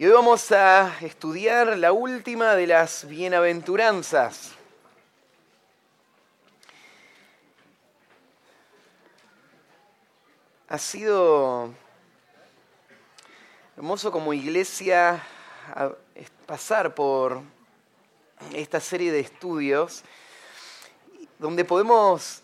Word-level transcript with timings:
Y 0.00 0.06
hoy 0.06 0.12
vamos 0.12 0.50
a 0.50 0.96
estudiar 1.02 1.76
la 1.76 1.92
última 1.92 2.54
de 2.54 2.66
las 2.66 3.06
bienaventuranzas. 3.06 4.52
Ha 10.68 10.78
sido 10.78 11.74
hermoso 13.76 14.10
como 14.10 14.32
iglesia 14.32 15.22
pasar 16.46 16.94
por 16.94 17.42
esta 18.54 18.80
serie 18.80 19.12
de 19.12 19.20
estudios 19.20 20.02
donde 21.38 21.66
podemos 21.66 22.40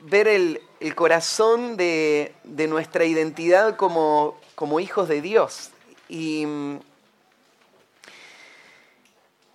ver 0.00 0.26
el, 0.26 0.60
corazón 0.96 1.76
de, 1.76 2.34
nuestra 2.42 3.04
identidad 3.04 3.76
como, 3.76 4.36
como 4.56 4.80
hijos 4.80 5.06
de 5.06 5.22
Dios. 5.22 5.70
Y 6.08 6.46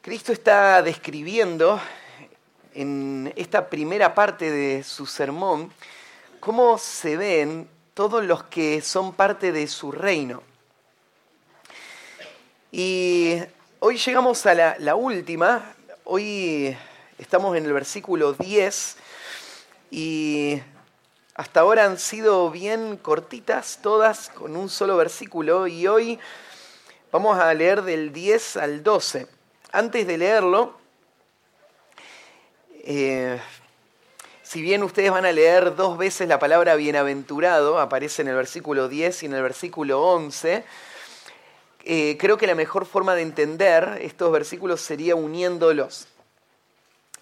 Cristo 0.04 0.34
está 0.34 0.82
describiendo 0.82 1.80
en 2.74 3.32
esta 3.38 3.70
primera 3.70 4.14
parte 4.14 4.52
de 4.52 4.84
su 4.84 5.06
sermón 5.06 5.72
cómo 6.42 6.78
se 6.78 7.16
ven 7.16 7.70
todos 7.94 8.22
los 8.22 8.44
que 8.44 8.82
son 8.82 9.14
parte 9.14 9.54
de 9.54 9.66
su 9.66 9.94
reino. 9.94 10.44
Y 12.70 13.38
hoy 13.80 13.96
llegamos 13.96 14.46
a 14.46 14.76
la, 14.78 14.96
última, 14.96 15.74
hoy 16.04 16.76
estamos 17.18 17.56
en 17.56 17.64
el 17.64 17.72
versículo 17.72 18.34
10 18.34 18.98
y 19.90 20.62
hasta 21.34 21.62
ahora 21.62 21.86
han 21.86 21.98
sido 21.98 22.52
bien 22.52 22.98
cortitas 22.98 23.80
todas 23.82 24.28
con 24.28 24.58
un 24.58 24.68
solo 24.68 24.98
versículo 24.98 25.66
y 25.66 25.88
hoy 25.88 26.20
vamos 27.10 27.40
a 27.40 27.54
leer 27.54 27.84
del 27.84 28.12
10 28.12 28.58
al 28.58 28.84
12 28.84 29.43
antes 29.74 30.06
de 30.06 30.20
leerlo, 30.20 30.78
eh, 32.84 33.40
si 34.44 34.62
bien 34.62 34.84
ustedes 34.84 35.10
van 35.10 35.26
a 35.26 35.32
leer 35.32 35.76
dos 35.76 35.98
veces 35.98 36.28
la 36.28 36.38
palabra 36.38 36.76
bienaventurado, 36.76 37.80
aparece 37.80 38.22
en 38.22 38.28
el 38.28 38.36
versículo 38.36 38.88
10 38.88 39.24
y 39.24 39.26
en 39.26 39.34
el 39.34 39.42
versículo 39.42 40.04
11, 40.04 40.64
eh, 41.86 42.18
creo 42.20 42.38
que 42.38 42.46
la 42.46 42.54
mejor 42.54 42.86
forma 42.86 43.16
de 43.16 43.24
entender 43.24 43.98
estos 44.02 44.32
versículos 44.32 44.80
sería 44.80 45.16
uniéndolos. 45.16 46.08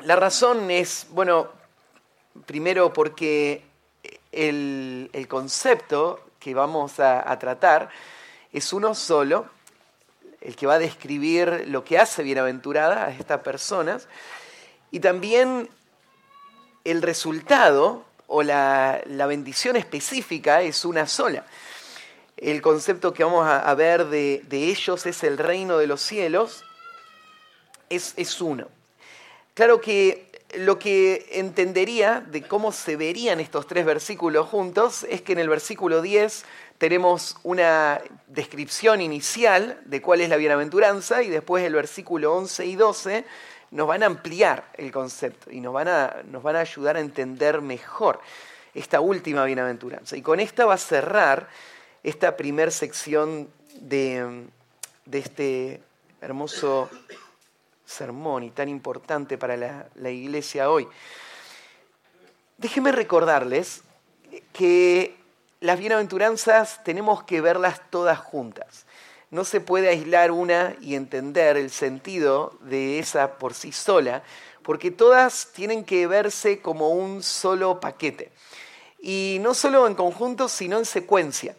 La 0.01 0.17
razón 0.17 0.69
es, 0.69 1.07
bueno, 1.11 1.47
primero 2.45 2.91
porque 2.91 3.63
el, 4.33 5.09
concepto 5.29 6.19
que 6.37 6.53
vamos 6.53 6.99
a 6.99 7.39
tratar 7.39 7.89
es 8.51 8.73
uno 8.73 8.93
solo, 8.93 9.47
el 10.41 10.55
que 10.55 10.67
va 10.67 10.75
a 10.75 10.79
describir 10.79 11.65
lo 11.67 11.83
que 11.83 11.99
hace 11.99 12.23
bienaventurada 12.23 13.05
a 13.05 13.11
estas 13.11 13.41
personas, 13.41 14.07
y 14.91 14.99
también 14.99 15.69
el 16.83 17.01
resultado 17.01 18.03
o 18.27 18.43
la, 18.43 19.03
bendición 19.27 19.75
específica 19.75 20.61
es 20.61 20.85
una 20.85 21.05
sola. 21.05 21.45
El 22.37 22.61
concepto 22.61 23.13
que 23.13 23.23
vamos 23.23 23.45
a, 23.47 23.73
ver 23.75 24.07
de, 24.07 24.41
ellos 24.51 25.05
es 25.05 25.23
el 25.23 25.37
reino 25.37 25.77
de 25.77 25.87
los 25.87 26.01
cielos, 26.01 26.63
es, 27.89 28.13
es 28.17 28.41
uno. 28.41 28.67
Claro 29.53 29.79
que 29.79 30.31
lo 30.57 30.79
que 30.79 31.27
entendería 31.33 32.21
de 32.21 32.41
cómo 32.41 32.71
se 32.71 32.95
verían 32.95 33.39
estos 33.39 33.67
tres 33.67 33.85
versículos 33.85 34.47
juntos 34.47 35.05
es 35.09 35.21
que 35.21 35.33
en 35.33 35.39
el 35.39 35.49
versículo 35.49 36.01
10 36.01 36.45
tenemos 36.81 37.37
una 37.43 38.01
descripción 38.25 39.01
inicial 39.01 39.79
de 39.85 40.01
cuál 40.01 40.19
es 40.19 40.29
la 40.29 40.35
bienaventuranza 40.37 41.21
y 41.21 41.29
después 41.29 41.63
el 41.63 41.75
versículo 41.75 42.35
11 42.35 42.65
y 42.65 42.75
12 42.75 43.23
nos 43.69 43.85
van 43.85 44.01
a 44.01 44.07
ampliar 44.07 44.67
el 44.73 44.91
concepto 44.91 45.51
y 45.51 45.61
nos 45.61 45.75
van 45.75 45.87
a, 45.87 46.23
nos 46.31 46.41
van 46.41 46.55
a 46.55 46.61
ayudar 46.61 46.97
a 46.97 46.99
entender 46.99 47.61
mejor 47.61 48.19
esta 48.73 48.99
última 48.99 49.45
bienaventuranza. 49.45 50.17
Y 50.17 50.23
con 50.23 50.39
esta 50.39 50.65
va 50.65 50.73
a 50.73 50.79
cerrar 50.79 51.49
esta 52.01 52.35
primer 52.35 52.71
sección 52.71 53.47
de, 53.75 54.47
de, 55.05 55.19
este 55.19 55.83
hermoso 56.19 56.89
sermón 57.85 58.41
y 58.41 58.49
tan 58.49 58.69
importante 58.69 59.37
para 59.37 59.55
la, 59.55 59.85
la 59.93 60.09
iglesia 60.09 60.71
hoy. 60.71 60.87
Déjenme 62.57 62.91
recordarles 62.91 63.83
que 64.51 65.20
las 65.61 65.79
bienaventuranzas 65.79 66.83
tenemos 66.83 67.23
que 67.23 67.39
verlas 67.39 67.81
todas 67.91 68.17
juntas. 68.17 68.85
No 69.29 69.45
se 69.45 69.61
puede 69.61 69.89
aislar 69.89 70.31
una 70.31 70.75
y 70.81 70.95
entender 70.95 71.55
el 71.55 71.69
sentido 71.69 72.57
de 72.61 72.97
esa 72.97 73.37
por 73.37 73.53
sí 73.53 73.71
sola, 73.71 74.23
porque 74.63 74.89
todas 74.89 75.49
tienen 75.53 75.85
que 75.85 76.07
verse 76.07 76.61
como 76.61 76.89
un 76.89 77.21
solo 77.21 77.79
paquete. 77.79 78.31
Y 78.99 79.37
no 79.41 79.53
solo 79.53 79.85
en 79.85 79.93
conjunto, 79.93 80.49
sino 80.49 80.79
en 80.79 80.85
secuencia. 80.85 81.55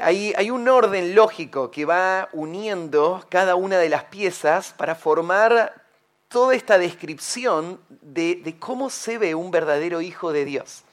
Hay, 0.00 0.50
un 0.50 0.68
orden 0.68 1.14
lógico 1.14 1.70
que 1.70 1.84
va 1.84 2.28
uniendo 2.32 3.24
cada 3.30 3.56
una 3.56 3.78
de 3.78 3.88
las 3.88 4.04
piezas 4.04 4.74
para 4.76 4.94
formar 4.94 5.86
toda 6.28 6.54
esta 6.54 6.78
descripción 6.78 7.80
de, 7.88 8.36
de 8.36 8.58
cómo 8.58 8.90
se 8.90 9.18
ve 9.18 9.34
un 9.34 9.50
verdadero 9.50 10.00
hijo 10.02 10.32
de 10.32 10.44
Dios. 10.44 10.85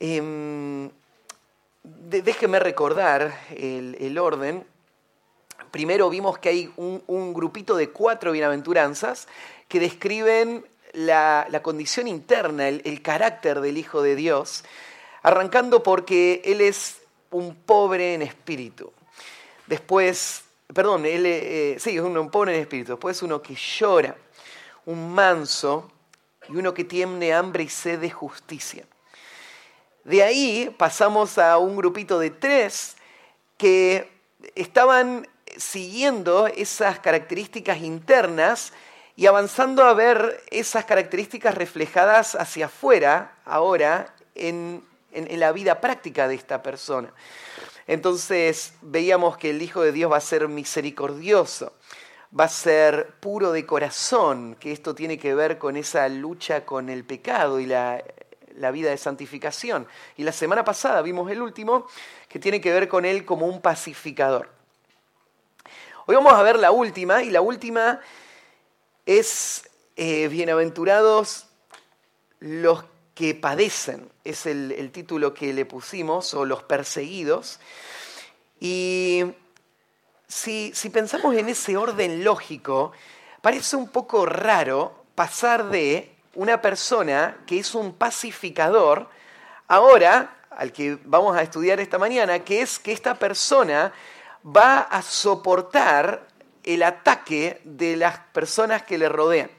Em, 0.00 0.90
déjeme 1.82 2.60
recordar 2.60 3.36
el, 3.50 4.16
orden. 4.18 4.64
Primero 5.72 6.08
vimos 6.08 6.38
que 6.38 6.48
hay 6.50 6.72
un, 6.76 7.34
grupito 7.34 7.76
de 7.76 7.90
cuatro 7.90 8.30
bienaventuranzas 8.32 9.26
que 9.66 9.80
describen 9.80 10.64
la, 10.92 11.60
condición 11.62 12.06
interna, 12.06 12.68
el, 12.68 13.02
carácter 13.02 13.60
del 13.60 13.76
Hijo 13.76 14.00
de 14.00 14.14
Dios, 14.14 14.64
arrancando 15.22 15.82
porque 15.82 16.42
Él 16.44 16.60
es 16.60 17.02
un 17.32 17.56
pobre 17.56 18.14
en 18.14 18.22
espíritu. 18.22 18.92
Después, 19.66 20.44
perdón, 20.72 21.06
Él 21.06 21.26
eh, 21.26 21.76
sí, 21.80 21.96
es 21.96 22.02
un 22.02 22.30
pobre 22.30 22.54
en 22.54 22.60
espíritu. 22.60 22.92
Después 22.92 23.20
uno 23.22 23.42
que 23.42 23.56
llora, 23.56 24.16
un 24.86 25.12
manso 25.12 25.90
y 26.48 26.56
uno 26.56 26.72
que 26.72 26.84
tiene 26.84 27.34
hambre 27.34 27.64
y 27.64 27.68
sed 27.68 27.98
de 27.98 28.10
justicia. 28.10 28.86
De 30.08 30.22
ahí 30.22 30.74
pasamos 30.78 31.36
a 31.36 31.58
un 31.58 31.76
grupito 31.76 32.18
de 32.18 32.30
tres 32.30 32.96
que 33.58 34.10
estaban 34.54 35.28
siguiendo 35.54 36.46
esas 36.46 36.98
características 36.98 37.82
internas 37.82 38.72
y 39.16 39.26
avanzando 39.26 39.84
a 39.84 39.92
ver 39.92 40.42
esas 40.50 40.86
características 40.86 41.54
reflejadas 41.54 42.36
hacia 42.36 42.66
afuera 42.66 43.36
ahora 43.44 44.14
en, 44.34 44.82
la 45.12 45.52
vida 45.52 45.78
práctica 45.78 46.26
de 46.26 46.36
esta 46.36 46.62
persona. 46.62 47.12
Entonces 47.86 48.72
veíamos 48.80 49.36
que 49.36 49.50
el 49.50 49.60
Hijo 49.60 49.82
de 49.82 49.92
Dios 49.92 50.10
va 50.10 50.16
a 50.16 50.22
ser 50.22 50.48
misericordioso, 50.48 51.74
va 52.38 52.44
a 52.44 52.48
ser 52.48 53.08
puro 53.20 53.52
de 53.52 53.66
corazón, 53.66 54.56
que 54.58 54.72
esto 54.72 54.94
tiene 54.94 55.18
que 55.18 55.34
ver 55.34 55.58
con 55.58 55.76
esa 55.76 56.08
lucha 56.08 56.64
con 56.64 56.88
el 56.88 57.04
pecado 57.04 57.60
y 57.60 57.66
la 57.66 58.02
la 58.58 58.70
vida 58.70 58.90
de 58.90 58.96
santificación. 58.96 59.86
Y 60.16 60.24
la 60.24 60.32
semana 60.32 60.64
pasada 60.64 61.02
vimos 61.02 61.30
el 61.30 61.40
último, 61.40 61.86
que 62.28 62.38
tiene 62.38 62.60
que 62.60 62.72
ver 62.72 62.88
con 62.88 63.04
él 63.04 63.24
como 63.24 63.46
un 63.46 63.60
pacificador. 63.60 64.50
Hoy 66.06 66.16
vamos 66.16 66.32
a 66.32 66.42
ver 66.42 66.58
la 66.58 66.70
última, 66.70 67.22
y 67.22 67.30
la 67.30 67.40
última 67.40 68.00
es 69.06 69.68
eh, 69.96 70.28
Bienaventurados 70.28 71.46
los 72.40 72.84
que 73.14 73.34
padecen, 73.34 74.08
es 74.24 74.46
el, 74.46 74.90
título 74.92 75.34
que 75.34 75.52
le 75.52 75.66
pusimos, 75.66 76.34
o 76.34 76.44
los 76.44 76.62
perseguidos. 76.62 77.58
Y 78.60 79.24
si, 80.28 80.72
si 80.74 80.90
pensamos 80.90 81.34
en 81.34 81.48
ese 81.48 81.76
orden 81.76 82.22
lógico, 82.22 82.92
parece 83.40 83.76
un 83.76 83.88
poco 83.88 84.24
raro 84.24 85.04
pasar 85.14 85.68
de 85.70 86.17
una 86.38 86.62
persona 86.62 87.36
que 87.46 87.58
es 87.58 87.74
un 87.74 87.92
pacificador, 87.92 89.08
ahora, 89.66 90.36
al 90.50 90.72
que 90.72 90.96
vamos 91.04 91.36
a 91.36 91.42
estudiar 91.42 91.80
esta 91.80 91.98
mañana, 91.98 92.38
que 92.44 92.62
es 92.62 92.78
que 92.78 92.92
esta 92.92 93.16
persona 93.16 93.92
va 94.46 94.82
a 94.82 95.02
soportar 95.02 96.28
el 96.62 96.84
ataque 96.84 97.60
de 97.64 97.96
las 97.96 98.20
personas 98.32 98.84
que 98.84 98.98
le 98.98 99.08
rodean. 99.08 99.50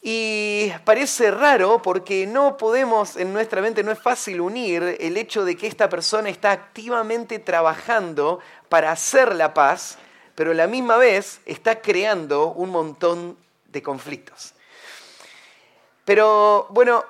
Y 0.00 0.70
parece 0.84 1.32
raro 1.32 1.82
porque 1.82 2.24
no 2.24 2.56
podemos, 2.56 3.16
en 3.16 3.32
nuestra 3.32 3.60
mente 3.60 3.82
no 3.82 3.90
es 3.90 3.98
fácil 3.98 4.40
unir 4.40 4.96
el 5.00 5.16
hecho 5.16 5.44
de 5.44 5.56
que 5.56 5.66
esta 5.66 5.88
persona 5.88 6.28
está 6.28 6.52
activamente 6.52 7.40
trabajando 7.40 8.38
para 8.68 8.92
hacer 8.92 9.34
la 9.34 9.54
paz, 9.54 9.98
pero 10.36 10.52
a 10.52 10.54
la 10.54 10.68
misma 10.68 10.98
vez 10.98 11.40
está 11.46 11.80
creando 11.80 12.52
un 12.52 12.70
montón 12.70 13.36
de 13.66 13.82
conflictos. 13.82 14.54
Pero 16.08 16.66
bueno, 16.70 17.04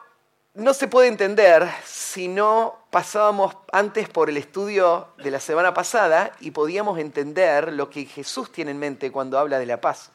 no 0.55 0.75
se 0.75 0.89
puede 0.89 1.07
entender 1.07 1.69
si 1.85 2.27
no 2.27 2.81
pasábamos 2.91 3.57
antes 3.71 4.09
por 4.09 4.29
el 4.29 4.37
estudio 4.37 5.07
de 5.19 5.31
la 5.31 5.39
semana 5.39 5.73
pasada 5.73 6.33
y 6.41 6.51
podíamos 6.51 6.99
entender 6.99 7.73
lo 7.75 7.91
que 7.91 8.07
Jesús 8.07 8.51
tiene 8.51 8.73
en 8.73 8.81
mente 8.81 9.13
cuando 9.13 9.39
habla 9.39 9.61
de 9.61 9.67
la 9.67 9.81
paz. 9.81 10.11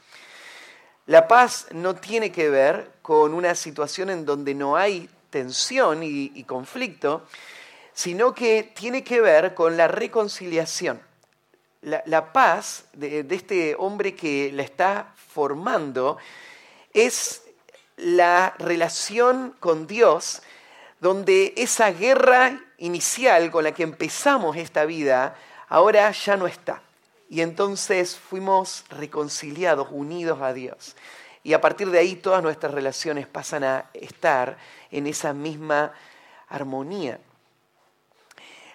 La 1.06 1.30
paz 1.30 1.68
no 1.72 1.96
tiene 1.96 2.34
que 2.34 2.50
ver 2.50 2.92
con 3.02 3.34
una 3.34 3.56
situación 3.56 4.10
en 4.10 4.26
donde 4.26 4.54
no 4.54 4.76
hay 4.76 5.10
tensión 5.30 6.04
y, 6.04 6.44
conflicto, 6.44 7.26
sino 7.94 8.34
que 8.36 8.64
tiene 8.76 9.02
que 9.02 9.22
ver 9.22 9.54
con 9.54 9.78
la 9.78 9.88
reconciliación. 9.88 11.02
La, 11.84 12.34
paz 12.34 12.84
de, 12.92 13.26
este 13.30 13.78
hombre 13.80 14.14
que 14.14 14.52
la 14.52 14.64
está 14.64 15.14
formando 15.16 16.18
es 16.94 17.44
la 17.98 18.56
relación 18.60 19.56
con 19.60 19.88
Dios, 19.88 20.42
donde 21.00 21.54
esa 21.58 21.92
guerra 21.92 22.60
inicial 22.78 23.52
con 23.52 23.64
la 23.64 23.74
que 23.74 23.84
empezamos 23.84 24.58
esta 24.58 24.86
vida, 24.86 25.36
ahora 25.70 26.12
ya 26.12 26.38
no 26.38 26.48
está. 26.48 26.82
Y 27.30 27.42
entonces 27.42 28.16
fuimos 28.16 28.86
reconciliados, 28.90 29.88
unidos 29.92 30.42
a 30.42 30.54
Dios. 30.54 30.96
Y 31.44 31.54
a 31.54 31.62
partir 31.62 31.90
de 31.90 32.00
ahí 32.00 32.16
todas 32.16 32.44
nuestras 32.44 32.74
relaciones 32.74 33.28
pasan 33.28 33.64
a 33.64 33.90
estar 33.94 34.58
en 34.92 35.08
esa 35.08 35.34
misma 35.34 35.92
armonía. 36.48 37.20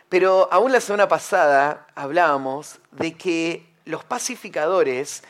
Pero 0.08 0.48
aún 0.50 0.72
la 0.72 0.80
semana 0.80 1.08
pasada 1.08 1.86
hablábamos 1.94 2.78
de 2.92 3.16
que 3.16 3.68
los 3.84 4.04
pacificadores 4.04 5.22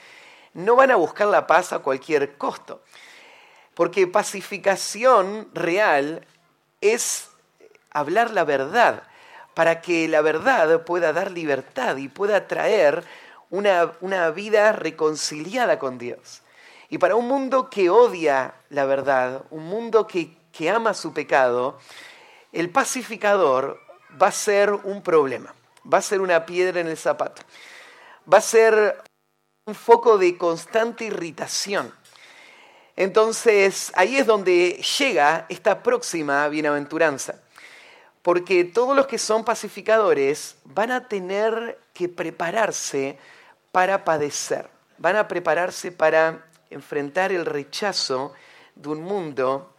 no 0.55 0.77
van 0.77 0.91
a 0.91 0.97
buscar 0.97 1.29
la 1.29 1.47
paz 1.47 1.73
a 1.73 1.81
cualquier 1.81 2.37
costo. 2.37 2.83
Porque 3.79 4.09
pacificación 4.09 5.49
real 5.55 6.27
es 6.81 7.31
hablar 7.93 8.33
la 8.33 8.43
verdad, 8.43 9.05
para 9.55 9.81
que 9.81 10.09
la 10.09 10.21
verdad 10.21 10.83
pueda 10.83 11.13
dar 11.13 11.31
libertad 11.31 11.97
y 11.97 12.09
pueda 12.09 12.49
traer 12.49 13.05
una, 13.51 13.93
una 14.01 14.31
vida 14.31 14.73
reconciliada 14.73 15.79
con 15.79 15.97
Dios. 15.97 16.43
Y 16.89 16.99
para 16.99 17.15
un 17.15 17.29
mundo 17.29 17.71
que 17.71 17.89
odia 17.89 18.53
la 18.69 18.85
verdad, 18.85 19.45
un 19.51 19.67
mundo 19.67 20.09
que, 20.09 20.37
que 20.51 20.71
ama 20.71 20.93
su 20.93 21.13
pecado, 21.13 21.79
el 22.51 22.71
pacificador 22.71 23.81
va 24.21 24.27
a 24.27 24.33
ser 24.33 24.73
un 24.73 25.03
problema, 25.03 25.55
va 25.85 25.99
a 25.99 26.03
ser 26.03 26.21
una 26.21 26.47
piedra 26.47 26.81
en 26.81 26.89
el 26.89 26.97
zapato, 26.97 27.43
va 28.27 28.39
a 28.39 28.41
ser 28.41 29.05
un 29.67 29.77
foco 29.77 30.19
de 30.19 30.37
constante 30.37 31.05
irritación. 31.05 31.95
Entonces 33.01 33.93
ahí 33.95 34.17
es 34.17 34.27
donde 34.27 34.83
llega 34.99 35.47
esta 35.49 35.85
próxima 35.85 36.49
bienaventuranza 36.49 37.37
porque 38.23 38.65
todos 38.65 38.97
los 38.97 39.07
que 39.07 39.19
son 39.19 39.45
pacificadores 39.45 40.57
van 40.65 40.91
a 40.91 41.07
tener 41.07 41.79
que 41.95 42.09
prepararse 42.09 43.17
para 43.71 44.05
padecer, 44.05 44.69
van 44.99 45.15
a 45.15 45.29
prepararse 45.29 45.93
para 45.93 46.45
enfrentar 46.71 47.31
el 47.31 47.47
rechazo 47.47 48.35
de 48.75 48.89
un 48.89 49.01
mundo 49.01 49.73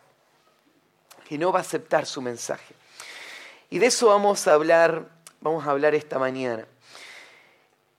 que 1.27 1.37
no 1.37 1.51
va 1.51 1.59
a 1.59 1.61
aceptar 1.61 2.05
su 2.05 2.21
mensaje. 2.21 2.73
Y 3.69 3.79
de 3.79 3.87
eso 3.87 4.07
vamos 4.07 4.47
a 4.47 4.53
hablar, 4.53 5.09
vamos 5.41 5.67
a 5.67 5.71
hablar 5.71 5.93
esta 5.93 6.17
mañana. 6.17 6.65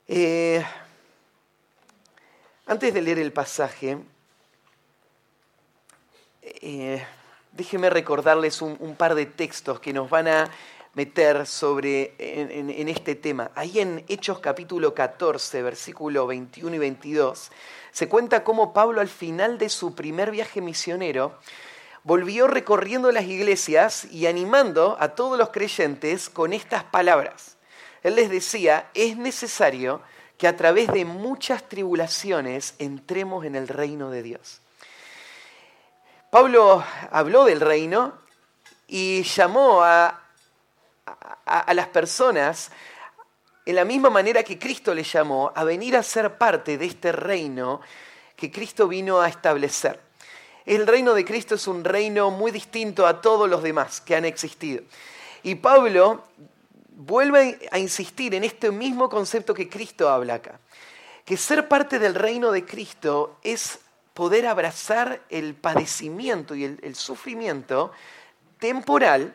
Eh, 0.08 0.64
antes 2.66 2.94
de 2.94 3.02
leer 3.02 3.18
el 3.18 3.34
pasaje, 3.34 3.98
eh, 6.60 7.04
déjenme 7.52 7.90
recordarles 7.90 8.62
un, 8.62 8.94
par 8.96 9.14
de 9.14 9.26
textos 9.26 9.80
que 9.80 9.92
nos 9.92 10.08
van 10.10 10.28
a 10.28 10.50
meter 10.94 11.46
sobre 11.46 12.14
en, 12.18 12.88
este 12.88 13.14
tema. 13.14 13.50
Ahí 13.54 13.80
en 13.80 14.04
Hechos 14.08 14.40
capítulo 14.40 14.94
14, 14.94 15.62
versículo 15.62 16.26
21 16.26 16.76
y 16.76 16.78
22, 16.78 17.50
se 17.92 18.08
cuenta 18.08 18.44
cómo 18.44 18.72
Pablo 18.72 19.00
al 19.00 19.08
final 19.08 19.58
de 19.58 19.68
su 19.68 19.94
primer 19.94 20.30
viaje 20.30 20.60
misionero 20.60 21.38
volvió 22.02 22.48
recorriendo 22.48 23.12
las 23.12 23.24
iglesias 23.24 24.06
y 24.10 24.26
animando 24.26 24.96
a 25.00 25.10
todos 25.10 25.38
los 25.38 25.50
creyentes 25.50 26.28
con 26.28 26.52
estas 26.52 26.84
palabras. 26.84 27.56
Él 28.02 28.16
les 28.16 28.30
decía, 28.30 28.88
es 28.94 29.16
necesario 29.16 30.00
que 30.38 30.48
a 30.48 30.56
través 30.56 30.90
de 30.90 31.04
muchas 31.04 31.68
tribulaciones 31.68 32.74
entremos 32.78 33.44
en 33.44 33.54
el 33.54 33.68
reino 33.68 34.10
de 34.10 34.22
Dios. 34.22 34.62
Pablo 36.30 36.84
habló 37.10 37.44
del 37.44 37.60
reino 37.60 38.12
y 38.86 39.24
llamó 39.24 39.82
a, 39.82 40.16
las 41.72 41.88
personas 41.88 42.70
en 43.66 43.74
la 43.74 43.84
misma 43.84 44.10
manera 44.10 44.44
que 44.44 44.56
Cristo 44.56 44.94
le 44.94 45.02
llamó 45.02 45.52
a 45.52 45.64
venir 45.64 45.96
a 45.96 46.04
ser 46.04 46.38
parte 46.38 46.78
de 46.78 46.86
este 46.86 47.10
reino 47.10 47.80
que 48.36 48.52
Cristo 48.52 48.86
vino 48.86 49.20
a 49.20 49.28
establecer. 49.28 50.00
El 50.64 50.86
reino 50.86 51.14
de 51.14 51.24
Cristo 51.24 51.56
es 51.56 51.66
un 51.66 51.82
reino 51.82 52.30
muy 52.30 52.52
distinto 52.52 53.08
a 53.08 53.20
todos 53.20 53.50
los 53.50 53.64
demás 53.64 54.00
que 54.00 54.14
han 54.14 54.24
existido. 54.24 54.84
Y 55.42 55.56
Pablo 55.56 56.22
vuelve 56.90 57.58
a 57.72 57.78
insistir 57.80 58.36
en 58.36 58.44
este 58.44 58.70
mismo 58.70 59.08
concepto 59.08 59.52
que 59.52 59.68
Cristo 59.68 60.08
habla 60.08 60.34
acá, 60.34 60.60
que 61.24 61.36
ser 61.36 61.66
parte 61.66 61.98
del 61.98 62.14
reino 62.14 62.52
de 62.52 62.64
Cristo 62.64 63.38
es 63.42 63.80
poder 64.14 64.46
abrazar 64.46 65.22
el 65.30 65.54
padecimiento 65.54 66.54
y 66.54 66.64
el, 66.64 66.94
sufrimiento 66.94 67.92
temporal 68.58 69.34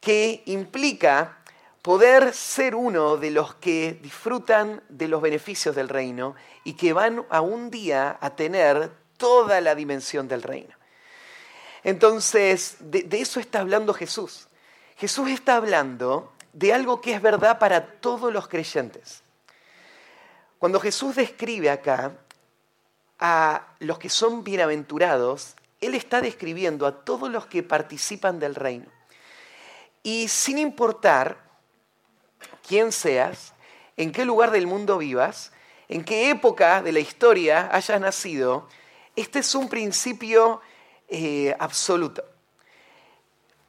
que 0.00 0.42
implica 0.46 1.38
poder 1.82 2.32
ser 2.32 2.74
uno 2.74 3.16
de 3.16 3.30
los 3.30 3.54
que 3.54 3.98
disfrutan 4.02 4.82
de 4.88 5.08
los 5.08 5.22
beneficios 5.22 5.74
del 5.74 5.88
reino 5.88 6.34
y 6.64 6.74
que 6.74 6.92
van 6.92 7.24
a 7.30 7.40
un 7.40 7.70
día 7.70 8.18
a 8.20 8.30
tener 8.30 8.90
toda 9.16 9.60
la 9.60 9.74
dimensión 9.74 10.28
del 10.28 10.42
reino. 10.42 10.74
Entonces, 11.84 12.76
de, 12.80 13.06
eso 13.12 13.40
está 13.40 13.60
hablando 13.60 13.94
Jesús. 13.94 14.48
Jesús 14.96 15.30
está 15.30 15.56
hablando 15.56 16.32
de 16.52 16.72
algo 16.74 17.00
que 17.00 17.14
es 17.14 17.22
verdad 17.22 17.58
para 17.58 17.86
todos 18.00 18.32
los 18.32 18.48
creyentes. 18.48 19.22
Cuando 20.58 20.80
Jesús 20.80 21.16
describe 21.16 21.70
acá 21.70 22.12
a 23.20 23.66
los 23.78 23.98
que 23.98 24.08
son 24.08 24.42
bienaventurados, 24.42 25.54
Él 25.80 25.94
está 25.94 26.20
describiendo 26.20 26.86
a 26.86 27.04
todos 27.04 27.30
los 27.30 27.46
que 27.46 27.62
participan 27.62 28.40
del 28.40 28.54
reino. 28.54 28.86
Y 30.02 30.28
sin 30.28 30.58
importar 30.58 31.38
quién 32.66 32.90
seas, 32.90 33.52
en 33.96 34.12
qué 34.12 34.24
lugar 34.24 34.50
del 34.50 34.66
mundo 34.66 34.96
vivas, 34.96 35.52
en 35.88 36.04
qué 36.04 36.30
época 36.30 36.82
de 36.82 36.92
la 36.92 37.00
historia 37.00 37.68
hayas 37.72 38.00
nacido, 38.00 38.66
este 39.14 39.40
es 39.40 39.54
un 39.54 39.68
principio 39.68 40.62
eh, 41.08 41.54
absoluto. 41.58 42.24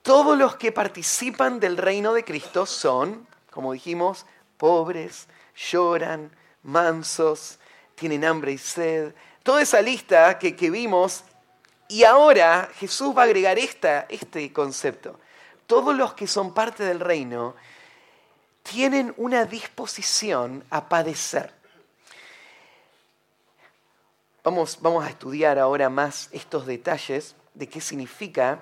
Todos 0.01 0.38
los 0.38 0.55
que 0.55 0.72
participan 0.72 1.60
del 1.60 1.77
reino 1.77 2.13
de 2.13 2.24
Cristo 2.24 2.65
son, 2.65 3.27
como 3.51 3.74
dijimos, 3.74 4.25
pobres, 4.58 5.27
lloran, 5.55 6.31
mansos, 6.63 7.60
tienen 7.96 8.24
hambre 8.24 8.53
y 8.53 8.58
sed, 8.58 9.13
toda 9.43 9.62
esa 9.62 9.81
lista 9.81 10.38
que, 10.38 10.69
vimos 10.69 11.24
y 11.88 12.03
ahora 12.03 12.69
Jesús 12.75 13.15
va 13.17 13.24
a 13.24 13.25
agregar 13.25 13.57
esta, 13.60 14.05
este 14.10 14.51
concepto. 14.53 15.19
Todos 15.67 15.95
los 15.95 16.13
que 16.13 16.27
son 16.27 16.53
parte 16.53 16.83
del 16.83 17.00
reino 17.00 17.55
tienen 18.63 19.13
una 19.17 19.45
disposición 19.45 20.63
a 20.69 20.88
padecer. 20.88 21.53
Vamos, 24.43 24.79
vamos 24.81 25.05
a 25.05 25.10
estudiar 25.10 25.60
ahora 25.60 25.89
más 25.89 26.29
estos 26.31 26.65
detalles 26.65 27.36
de 27.53 27.67
qué 27.67 27.81
significa, 27.81 28.60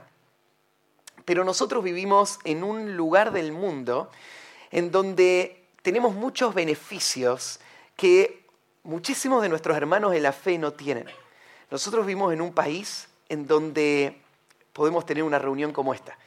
pero 1.25 1.43
nosotros 1.43 1.83
vivimos 1.83 2.39
en 2.43 2.63
un 2.63 2.97
lugar 2.97 3.31
del 3.31 3.51
mundo 3.51 4.09
en 4.71 4.91
donde 4.91 5.65
tenemos 5.81 6.15
muchos 6.15 6.53
beneficios 6.53 7.59
que 7.95 8.45
muchísimos 8.83 9.41
de 9.41 9.49
nuestros 9.49 9.75
hermanos 9.77 10.11
de 10.11 10.19
la 10.19 10.31
fe 10.31 10.57
no 10.57 10.73
tienen. 10.73 11.05
Nosotros 11.71 12.05
vivimos 12.05 12.33
en 12.33 12.41
un 12.41 12.53
país 12.53 13.07
en 13.29 13.47
donde 13.47 14.21
podemos 14.73 15.05
tener 15.05 15.23
una 15.23 15.39
reunión 15.39 15.71
como 15.71 15.93
esta 15.93 16.17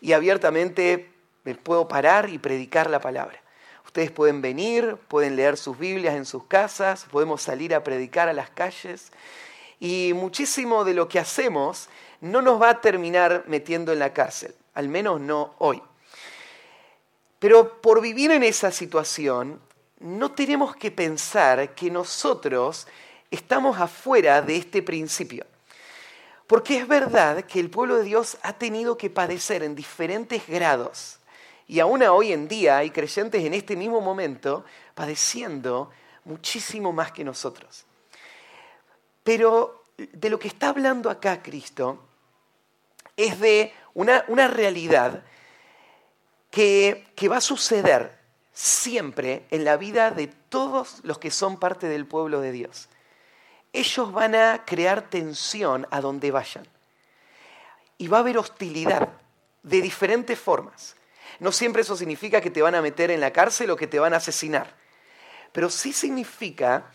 y 0.00 0.12
abiertamente 0.12 1.10
me 1.44 1.54
puedo 1.54 1.88
parar 1.88 2.30
y 2.30 2.38
predicar 2.38 2.90
la 2.90 3.00
palabra. 3.00 3.40
Ustedes 3.84 4.10
pueden 4.10 4.40
venir, 4.40 4.96
pueden 5.08 5.36
leer 5.36 5.56
sus 5.56 5.78
Biblias 5.78 6.14
en 6.14 6.24
sus 6.24 6.44
casas, 6.44 7.06
podemos 7.10 7.42
salir 7.42 7.74
a 7.74 7.82
predicar 7.82 8.28
a 8.28 8.32
las 8.32 8.50
calles 8.50 9.10
y 9.80 10.12
muchísimo 10.14 10.84
de 10.84 10.94
lo 10.94 11.08
que 11.08 11.18
hacemos 11.18 11.88
no 12.20 12.42
nos 12.42 12.60
va 12.60 12.70
a 12.70 12.80
terminar 12.80 13.44
metiendo 13.46 13.92
en 13.92 13.98
la 13.98 14.12
cárcel, 14.12 14.54
al 14.74 14.88
menos 14.88 15.20
no 15.20 15.54
hoy. 15.58 15.82
Pero 17.38 17.80
por 17.80 18.00
vivir 18.00 18.30
en 18.30 18.42
esa 18.42 18.70
situación 18.70 19.60
no 20.00 20.32
tenemos 20.32 20.74
que 20.76 20.90
pensar 20.90 21.74
que 21.74 21.90
nosotros 21.90 22.86
estamos 23.30 23.78
afuera 23.78 24.42
de 24.42 24.56
este 24.56 24.82
principio. 24.82 25.46
Porque 26.46 26.78
es 26.78 26.88
verdad 26.88 27.44
que 27.44 27.60
el 27.60 27.70
pueblo 27.70 27.98
de 27.98 28.04
Dios 28.04 28.38
ha 28.42 28.54
tenido 28.54 28.96
que 28.96 29.10
padecer 29.10 29.62
en 29.62 29.76
diferentes 29.76 30.46
grados. 30.48 31.18
Y 31.68 31.78
aún 31.78 32.02
hoy 32.02 32.32
en 32.32 32.48
día 32.48 32.78
hay 32.78 32.90
creyentes 32.90 33.44
en 33.44 33.54
este 33.54 33.76
mismo 33.76 34.00
momento 34.00 34.64
padeciendo 34.94 35.90
muchísimo 36.24 36.92
más 36.92 37.12
que 37.12 37.22
nosotros. 37.22 37.84
Pero 39.22 39.84
de 39.96 40.30
lo 40.30 40.38
que 40.38 40.48
está 40.48 40.70
hablando 40.70 41.10
acá 41.10 41.42
Cristo 41.42 42.02
es 43.16 43.38
de 43.38 43.72
una, 43.94 44.48
realidad 44.48 45.22
que, 46.50 47.06
que 47.14 47.28
va 47.28 47.36
a 47.36 47.42
suceder 47.42 48.19
siempre 48.52 49.46
en 49.50 49.64
la 49.64 49.76
vida 49.76 50.10
de 50.10 50.26
todos 50.26 51.00
los 51.02 51.18
que 51.18 51.30
son 51.30 51.58
parte 51.58 51.88
del 51.88 52.06
pueblo 52.06 52.40
de 52.40 52.52
Dios. 52.52 52.88
Ellos 53.72 54.12
van 54.12 54.34
a 54.34 54.64
crear 54.64 55.08
tensión 55.08 55.86
a 55.90 56.00
donde 56.00 56.30
vayan. 56.30 56.66
Y 57.98 58.08
va 58.08 58.18
a 58.18 58.20
haber 58.20 58.38
hostilidad 58.38 59.08
de 59.62 59.82
diferentes 59.82 60.38
formas. 60.38 60.96
No 61.38 61.52
siempre 61.52 61.82
eso 61.82 61.96
significa 61.96 62.40
que 62.40 62.50
te 62.50 62.62
van 62.62 62.74
a 62.74 62.82
meter 62.82 63.10
en 63.10 63.20
la 63.20 63.32
cárcel 63.32 63.70
o 63.70 63.76
que 63.76 63.86
te 63.86 63.98
van 63.98 64.14
a 64.14 64.16
asesinar. 64.16 64.74
Pero 65.52 65.70
sí 65.70 65.92
significa 65.92 66.90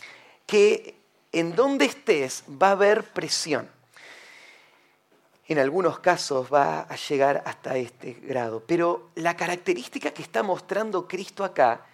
que 0.46 1.00
en 1.32 1.56
donde 1.56 1.86
estés 1.86 2.44
va 2.50 2.70
a 2.70 2.72
haber 2.72 3.04
presión 3.04 3.70
en 5.48 5.60
algunos 5.60 6.00
casos 6.00 6.48
va 6.52 6.82
a 6.82 6.96
llegar 6.96 7.44
hasta 7.46 7.78
este 7.78 8.14
grado. 8.14 8.64
Pero 8.66 9.10
la 9.16 9.36
característica 9.36 10.12
que 10.12 10.24
está 10.24 10.42
mostrando 10.42 11.08
Cristo 11.08 11.44
acá 11.44 11.86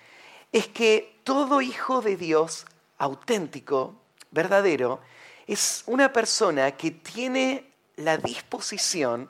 es 0.51 0.67
que 0.67 1.19
todo 1.23 1.61
hijo 1.61 2.01
de 2.01 2.17
Dios 2.17 2.65
auténtico, 2.97 3.95
verdadero, 4.31 5.01
es 5.47 5.83
una 5.87 6.13
persona 6.13 6.71
que 6.71 6.91
tiene 6.91 7.71
la 7.97 8.17
disposición 8.17 9.29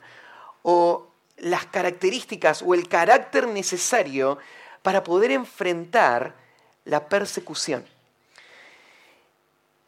o 0.61 1.07
las 1.37 1.65
características 1.65 2.61
o 2.61 2.75
el 2.75 2.87
carácter 2.87 3.47
necesario 3.47 4.37
para 4.83 5.03
poder 5.03 5.31
enfrentar 5.31 6.35
la 6.85 7.07
persecución. 7.07 7.85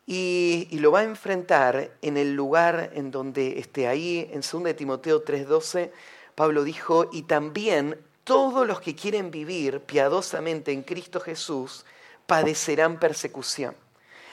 Y, 0.06 0.68
lo 0.72 0.92
va 0.92 1.00
a 1.00 1.04
enfrentar 1.04 1.92
en 2.02 2.18
el 2.18 2.34
lugar 2.34 2.92
en 2.94 3.12
donde 3.12 3.60
esté 3.60 3.88
ahí, 3.88 4.30
en 4.32 4.42
2 4.42 4.76
Timoteo 4.76 5.24
3:12, 5.24 5.92
Pablo 6.36 6.64
dijo, 6.64 7.10
y 7.12 7.24
también 7.24 7.98
todos 8.24 8.68
los 8.68 8.82
que 8.82 8.96
quieren 8.96 9.32
vivir 9.32 9.82
piadosamente 9.82 10.72
en 10.72 10.84
Cristo 10.84 11.20
Jesús 11.20 11.86
padecerán 12.26 13.00
persecución. 13.00 13.76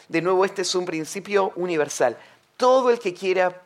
De 0.09 0.23
nuevo, 0.23 0.45
este 0.45 0.63
es 0.63 0.75
un 0.75 0.87
principio 0.87 1.53
universal. 1.57 2.17
Todo 2.57 2.91
el 2.91 2.99
que 2.99 3.15
quiera 3.15 3.63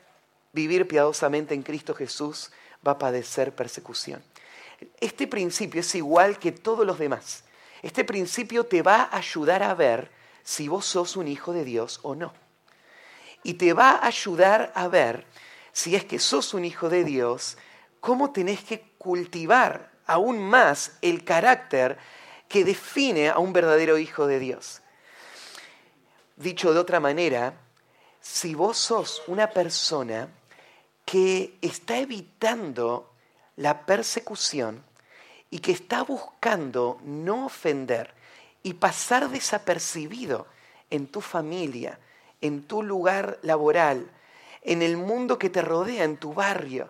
vivir 0.53 0.87
piadosamente 0.87 1.55
en 1.55 1.63
Cristo 1.63 1.95
Jesús 1.95 2.51
va 2.87 2.93
a 2.93 2.99
padecer 2.99 3.55
persecución. 3.55 4.23
Este 5.01 5.27
principio 5.27 5.81
es 5.81 5.95
igual 5.95 6.39
que 6.39 6.53
todos 6.53 6.87
los 6.87 6.99
demás. 6.99 7.45
Este 7.83 8.05
principio 8.05 8.65
te 8.65 8.83
va 8.83 9.03
a 9.03 9.19
ayudar 9.19 9.63
a 9.63 9.75
ver 9.75 10.11
si 10.45 10.69
vos 10.69 10.87
sos 10.87 11.17
un 11.17 11.27
hijo 11.27 11.53
de 11.53 11.65
Dios 11.65 11.99
o 12.03 12.15
no. 12.15 12.33
Y 13.43 13.55
te 13.55 13.73
va 13.73 13.91
a 13.91 14.07
ayudar 14.07 14.73
a 14.75 14.87
ver 14.89 15.27
si 15.73 15.97
es 15.97 16.05
que 16.05 16.19
sos 16.19 16.55
un 16.55 16.65
hijo 16.65 16.89
de 16.89 17.03
Dios, 17.03 17.59
cómo 18.01 18.31
tenés 18.31 18.63
que 18.63 18.93
cultivar 18.99 19.91
aún 20.07 20.39
más 20.39 20.93
el 21.03 21.25
carácter 21.25 21.99
que 22.49 22.65
define 22.65 23.31
a 23.31 23.39
un 23.39 23.53
verdadero 23.53 23.99
hijo 23.99 24.27
de 24.27 24.39
Dios. 24.39 24.83
Dicho 26.37 26.73
de 26.73 26.79
otra 26.79 27.01
manera, 27.01 27.55
si 28.21 28.55
vos 28.55 28.79
sos 28.79 29.23
una 29.27 29.51
persona 29.51 30.29
que 31.05 31.59
está 31.61 31.99
evitando 31.99 33.15
la 33.57 33.85
persecución 33.85 34.85
y 35.51 35.61
que 35.61 35.73
está 35.73 36.03
buscando 36.03 36.99
no 37.05 37.47
ofender, 37.47 38.15
y 38.65 38.73
pasar 38.75 39.29
desapercibido 39.29 40.49
en 40.91 41.07
tu 41.07 41.21
familia, 41.21 42.01
en 42.41 42.65
tu 42.65 42.83
lugar 42.83 43.39
laboral, 43.43 44.11
en 44.63 44.83
el 44.83 44.97
mundo 44.97 45.39
que 45.39 45.51
te 45.51 45.63
rodea, 45.63 46.03
en 46.03 46.17
tu 46.17 46.33
barrio. 46.33 46.89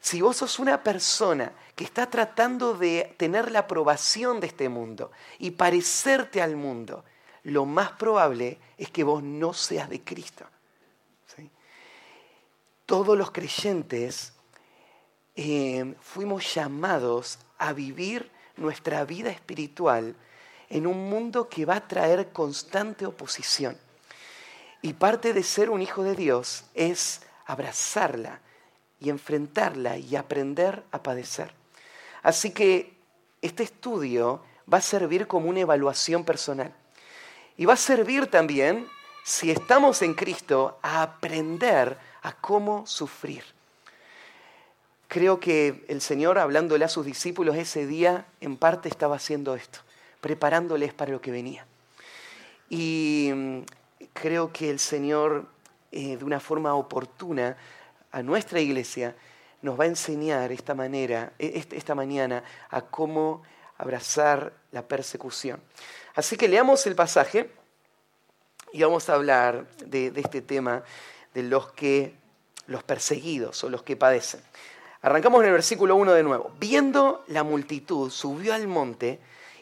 Si 0.00 0.22
vos 0.22 0.38
sos 0.38 0.58
una 0.58 0.82
persona 0.82 1.52
que 1.76 1.84
está 1.84 2.08
tratando 2.08 2.74
de 2.74 3.14
tener 3.18 3.52
la 3.52 3.60
aprobación 3.60 4.40
de 4.40 4.46
este 4.46 4.68
mundo 4.70 5.12
y 5.38 5.52
parecerte 5.52 6.40
al 6.40 6.56
mundo, 6.56 7.04
lo 7.42 7.66
más 7.66 7.92
probable 7.92 8.58
es 8.78 8.90
que 8.90 9.04
vos 9.04 9.22
no 9.22 9.52
seas 9.52 9.90
de 9.90 10.02
Cristo. 10.02 10.46
Todos 12.86 13.16
los 13.16 13.30
creyentes 13.30 14.32
eh, 15.36 15.94
fuimos 16.00 16.54
llamados 16.54 17.38
a 17.58 17.72
vivir 17.72 18.30
nuestra 18.56 19.04
vida 19.04 19.30
espiritual 19.30 20.14
en 20.74 20.88
un 20.88 21.08
mundo 21.08 21.48
que 21.48 21.64
va 21.64 21.76
a 21.76 21.86
traer 21.86 22.30
constante 22.32 23.06
oposición. 23.06 23.78
Y 24.82 24.94
parte 24.94 25.32
de 25.32 25.44
ser 25.44 25.70
un 25.70 25.80
hijo 25.80 26.02
de 26.02 26.16
Dios 26.16 26.64
es 26.74 27.22
abrazarla 27.46 28.40
y 28.98 29.08
enfrentarla 29.08 29.98
y 29.98 30.16
aprender 30.16 30.82
a 30.90 31.00
padecer. 31.00 31.54
Así 32.24 32.50
que 32.50 32.92
este 33.40 33.62
estudio 33.62 34.42
va 34.70 34.78
a 34.78 34.80
servir 34.80 35.28
como 35.28 35.48
una 35.48 35.60
evaluación 35.60 36.24
personal. 36.24 36.74
Y 37.56 37.66
va 37.66 37.74
a 37.74 37.76
servir 37.76 38.26
también, 38.26 38.88
si 39.22 39.52
estamos 39.52 40.02
en 40.02 40.14
Cristo, 40.14 40.80
a 40.82 41.02
aprender 41.02 41.96
a 42.22 42.32
cómo 42.32 42.84
sufrir. 42.84 43.44
Creo 45.06 45.38
que 45.38 45.84
el 45.86 46.00
Señor, 46.00 46.36
hablándole 46.36 46.84
a 46.84 46.88
sus 46.88 47.06
discípulos 47.06 47.54
ese 47.54 47.86
día, 47.86 48.26
en 48.40 48.56
parte 48.56 48.88
estaba 48.88 49.14
haciendo 49.14 49.54
esto 49.54 49.78
preparándoles 50.24 50.94
para 50.94 51.12
lo 51.12 51.20
que 51.20 51.30
venía. 51.30 51.66
Y 52.70 53.30
mm, 53.34 53.58
creo 54.14 54.50
que 54.54 54.70
el 54.70 54.78
Señor, 54.78 55.44
eh, 55.92 56.16
de 56.16 56.24
una 56.24 56.40
forma 56.40 56.74
oportuna, 56.74 57.58
a 58.10 58.22
nuestra 58.22 58.58
iglesia, 58.58 59.14
nos 59.60 59.78
va 59.78 59.84
a 59.84 59.88
enseñar 59.88 60.50
esta 60.50 60.74
manera, 60.74 61.34
e, 61.38 61.62
esta 61.72 61.94
mañana, 61.94 62.42
a 62.70 62.80
cómo 62.80 63.42
abrazar 63.76 64.54
la 64.72 64.88
persecución. 64.88 65.60
Así 66.14 66.38
que 66.38 66.48
leamos 66.48 66.86
el 66.86 66.94
pasaje 66.94 67.50
y 68.72 68.82
vamos 68.82 69.10
a 69.10 69.16
hablar 69.16 69.68
de, 69.84 70.10
este 70.16 70.40
tema 70.40 70.84
de 71.34 71.42
los 71.42 71.70
que 71.72 72.14
los 72.66 72.82
perseguidos 72.82 73.62
o 73.62 73.68
los 73.68 73.82
que 73.82 73.94
padecen. 73.94 74.40
Arrancamos 75.02 75.42
en 75.42 75.48
el 75.48 75.52
versículo 75.52 75.96
1 75.96 76.14
de 76.14 76.22
nuevo. 76.22 76.50
Viendo 76.58 77.24
la 77.26 77.42
multitud, 77.42 78.08
subió 78.08 78.54
al 78.54 78.66
monte 78.66 79.20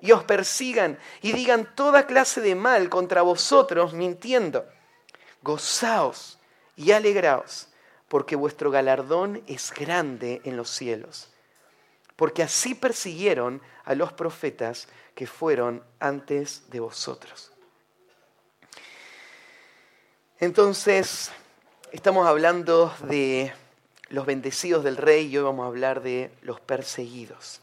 y 0.00 0.12
os 0.12 0.24
persigan 0.24 0.98
y 1.22 1.32
digan 1.32 1.74
toda 1.74 2.06
clase 2.06 2.40
de 2.40 2.54
mal 2.54 2.88
contra 2.88 3.22
vosotros 3.22 3.94
mintiendo. 3.94 4.66
Gozaos 5.42 6.38
y 6.76 6.92
alegraos, 6.92 7.68
porque 8.08 8.36
vuestro 8.36 8.70
galardón 8.70 9.42
es 9.46 9.72
grande 9.72 10.40
en 10.44 10.56
los 10.56 10.70
cielos. 10.70 11.28
Porque 12.16 12.42
así 12.42 12.74
persiguieron 12.74 13.62
a 13.84 13.94
los 13.94 14.12
profetas 14.12 14.88
que 15.14 15.26
fueron 15.26 15.82
antes 15.98 16.68
de 16.70 16.80
vosotros. 16.80 17.52
Entonces, 20.38 21.30
estamos 21.92 22.26
hablando 22.26 22.94
de 23.08 23.52
los 24.08 24.26
bendecidos 24.26 24.84
del 24.84 24.98
rey 24.98 25.26
y 25.26 25.38
hoy 25.38 25.44
vamos 25.44 25.64
a 25.64 25.68
hablar 25.68 26.02
de 26.02 26.30
los 26.42 26.60
perseguidos. 26.60 27.62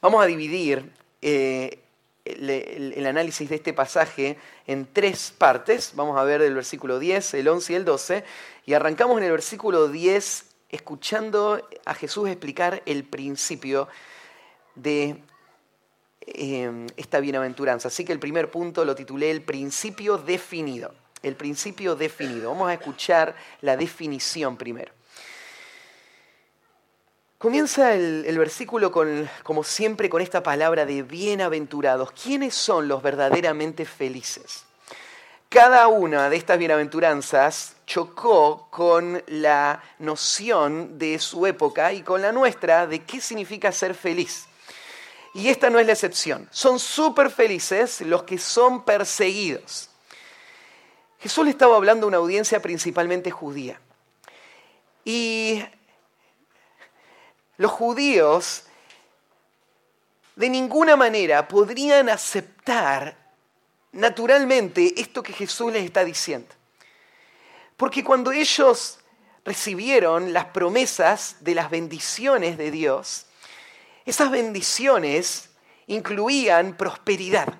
Vamos 0.00 0.22
a 0.22 0.26
dividir 0.26 0.92
eh, 1.22 1.80
el, 2.24 3.06
análisis 3.06 3.48
de 3.48 3.56
este 3.56 3.72
pasaje 3.72 4.36
en 4.66 4.86
tres 4.92 5.32
partes. 5.36 5.92
Vamos 5.94 6.18
a 6.18 6.24
ver 6.24 6.42
el 6.42 6.54
versículo 6.54 6.98
10, 6.98 7.34
el 7.34 7.48
11 7.48 7.72
y 7.72 7.76
el 7.76 7.84
12. 7.84 8.24
Y 8.66 8.74
arrancamos 8.74 9.18
en 9.18 9.24
el 9.24 9.30
versículo 9.30 9.88
10 9.88 10.44
escuchando 10.70 11.66
a 11.84 11.94
Jesús 11.94 12.28
explicar 12.28 12.82
el 12.86 13.04
principio 13.04 13.88
de 14.74 15.22
eh, 16.20 16.86
esta 16.96 17.20
bienaventuranza. 17.20 17.88
Así 17.88 18.04
que 18.04 18.12
el 18.12 18.18
primer 18.18 18.50
punto 18.50 18.84
lo 18.84 18.94
titulé 18.94 19.30
el 19.30 19.42
principio 19.42 20.18
definido. 20.18 20.92
El 21.22 21.36
principio 21.36 21.96
definido. 21.96 22.50
Vamos 22.50 22.68
a 22.68 22.74
escuchar 22.74 23.34
la 23.62 23.76
definición 23.76 24.56
primero. 24.56 24.95
Comienza 27.38 27.92
el, 27.92 28.38
versículo 28.38 28.90
con, 28.90 29.28
como 29.42 29.62
siempre 29.62 30.08
con 30.08 30.22
esta 30.22 30.42
palabra 30.42 30.86
de 30.86 31.02
bienaventurados. 31.02 32.12
¿Quiénes 32.12 32.54
son 32.54 32.88
los 32.88 33.02
verdaderamente 33.02 33.84
felices? 33.84 34.64
Cada 35.50 35.86
una 35.88 36.30
de 36.30 36.36
estas 36.36 36.58
bienaventuranzas 36.58 37.76
chocó 37.84 38.68
con 38.70 39.22
la 39.26 39.82
noción 39.98 40.98
de 40.98 41.18
su 41.18 41.46
época 41.46 41.92
y 41.92 42.00
con 42.00 42.22
la 42.22 42.32
nuestra 42.32 42.86
de 42.86 43.04
qué 43.04 43.20
significa 43.20 43.70
ser 43.70 43.94
feliz. 43.94 44.46
Y 45.34 45.48
esta 45.48 45.68
no 45.68 45.78
es 45.78 45.86
la 45.86 45.92
excepción. 45.92 46.48
Son 46.50 46.78
súper 46.78 47.30
felices 47.30 48.00
los 48.00 48.22
que 48.22 48.38
son 48.38 48.82
perseguidos. 48.82 49.90
Jesús 51.20 51.44
le 51.44 51.50
estaba 51.50 51.76
hablando 51.76 52.06
a 52.06 52.08
una 52.08 52.16
audiencia 52.16 52.62
principalmente 52.62 53.30
judía. 53.30 53.78
Y 55.04 55.62
los 57.56 57.70
judíos 57.70 58.64
de 60.36 60.50
ninguna 60.50 60.96
manera 60.96 61.48
podrían 61.48 62.08
aceptar 62.08 63.16
naturalmente 63.92 65.00
esto 65.00 65.22
que 65.22 65.32
Jesús 65.32 65.72
les 65.72 65.84
está 65.84 66.04
diciendo. 66.04 66.54
Porque 67.76 68.04
cuando 68.04 68.32
ellos 68.32 68.98
recibieron 69.44 70.32
las 70.32 70.46
promesas 70.46 71.36
de 71.40 71.54
las 71.54 71.70
bendiciones 71.70 72.58
de 72.58 72.70
Dios, 72.70 73.26
esas 74.04 74.30
bendiciones 74.30 75.50
incluían 75.86 76.76
prosperidad, 76.76 77.54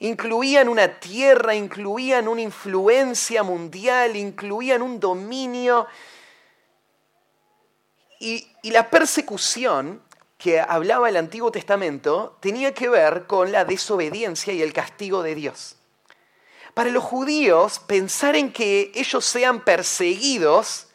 incluían 0.00 0.68
una 0.68 0.98
tierra, 0.98 1.54
incluían 1.54 2.28
una 2.28 2.42
influencia 2.42 3.42
mundial, 3.42 4.16
incluían 4.16 4.82
un 4.82 4.98
dominio 4.98 5.86
y, 8.18 8.48
la 8.62 8.90
persecución 8.90 10.02
que 10.38 10.60
hablaba 10.60 11.08
el 11.08 11.16
Antiguo 11.16 11.50
Testamento 11.50 12.36
tenía 12.40 12.74
que 12.74 12.88
ver 12.88 13.26
con 13.26 13.52
la 13.52 13.64
desobediencia 13.64 14.52
y 14.52 14.60
el 14.60 14.72
castigo 14.72 15.22
de 15.22 15.34
Dios. 15.34 15.76
Para 16.74 16.90
los 16.90 17.04
judíos, 17.04 17.78
pensar 17.78 18.36
en 18.36 18.52
que 18.52 18.90
ellos 18.94 19.24
sean 19.24 19.64
perseguidos 19.64 20.88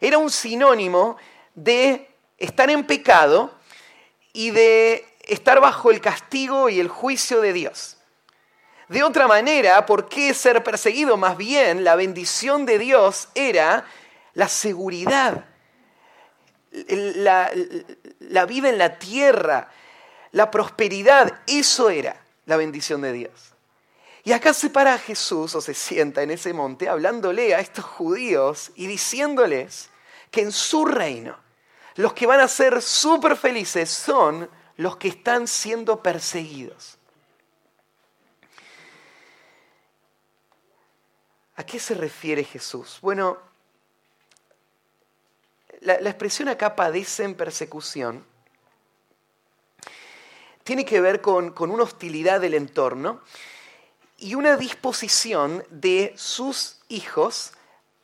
era 0.00 0.16
un 0.16 0.30
sinónimo 0.30 1.16
de 1.54 2.08
estar 2.38 2.70
en 2.70 2.86
pecado 2.86 3.52
y 4.32 4.50
de 4.52 5.04
estar 5.22 5.60
bajo 5.60 5.90
el 5.90 6.00
castigo 6.00 6.68
y 6.70 6.80
el 6.80 6.88
juicio 6.88 7.40
de 7.40 7.52
Dios. 7.52 7.98
De 8.88 9.02
otra 9.02 9.26
manera, 9.26 9.84
¿por 9.84 10.08
qué 10.08 10.32
ser 10.32 10.64
perseguido? 10.64 11.18
Más 11.18 11.36
bien, 11.36 11.84
la 11.84 11.94
bendición 11.94 12.64
de 12.64 12.78
Dios 12.78 13.28
era 13.34 13.84
la 14.32 14.48
seguridad 14.48 15.44
la, 16.88 18.46
vida 18.46 18.68
en 18.68 18.78
la 18.78 18.98
tierra, 18.98 19.70
la 20.32 20.50
prosperidad, 20.50 21.40
eso 21.46 21.90
era 21.90 22.22
la 22.46 22.56
bendición 22.56 23.02
de 23.02 23.12
Dios. 23.12 23.54
Y 24.24 24.32
acá 24.32 24.52
se 24.52 24.70
para 24.70 24.98
Jesús 24.98 25.54
o 25.54 25.60
se 25.60 25.74
sienta 25.74 26.22
en 26.22 26.30
ese 26.30 26.52
monte 26.52 26.88
hablándole 26.88 27.54
a 27.54 27.60
estos 27.60 27.84
judíos 27.84 28.72
y 28.74 28.86
diciéndoles 28.86 29.90
que 30.30 30.42
en 30.42 30.52
su 30.52 30.84
reino 30.84 31.36
los 31.94 32.12
que 32.12 32.26
van 32.26 32.40
a 32.40 32.48
ser 32.48 32.82
súper 32.82 33.36
felices 33.36 33.90
son 33.90 34.48
los 34.76 34.96
que 34.96 35.08
están 35.08 35.48
siendo 35.48 36.02
perseguidos. 36.02 36.98
¿A 41.56 41.64
qué 41.64 41.80
se 41.80 41.94
refiere 41.94 42.44
Jesús? 42.44 42.98
Bueno, 43.02 43.47
la, 45.80 45.94
expresión 45.94 46.48
acá 46.48 46.76
padecen 46.76 47.34
persecución 47.34 48.24
tiene 50.64 50.84
que 50.84 51.00
ver 51.00 51.20
con, 51.20 51.50
con 51.52 51.70
una 51.70 51.84
hostilidad 51.84 52.40
del 52.40 52.54
entorno 52.54 53.22
y 54.18 54.34
una 54.34 54.56
disposición 54.56 55.64
de 55.70 56.12
sus 56.16 56.80
hijos 56.88 57.52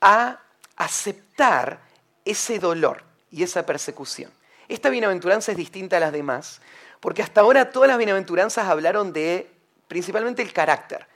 a 0.01 0.41
aceptar 0.77 1.81
ese 2.25 2.59
dolor 2.59 3.05
y 3.31 3.43
esa 3.43 3.67
persecución. 3.67 4.31
Esta 4.69 4.89
bienaventuranza 4.89 5.53
es 5.53 5.59
distinta 5.59 5.99
a 5.99 6.01
las 6.01 6.13
demás, 6.13 6.61
porque 7.01 7.23
hasta 7.23 7.43
ahora 7.43 7.71
todas 7.71 7.89
las 7.89 7.99
bienaventuranzas 7.99 8.67
hablaron 8.67 9.13
de 9.13 9.51
principalmente 9.89 10.41
el 10.41 10.53
carácter. 10.53 11.07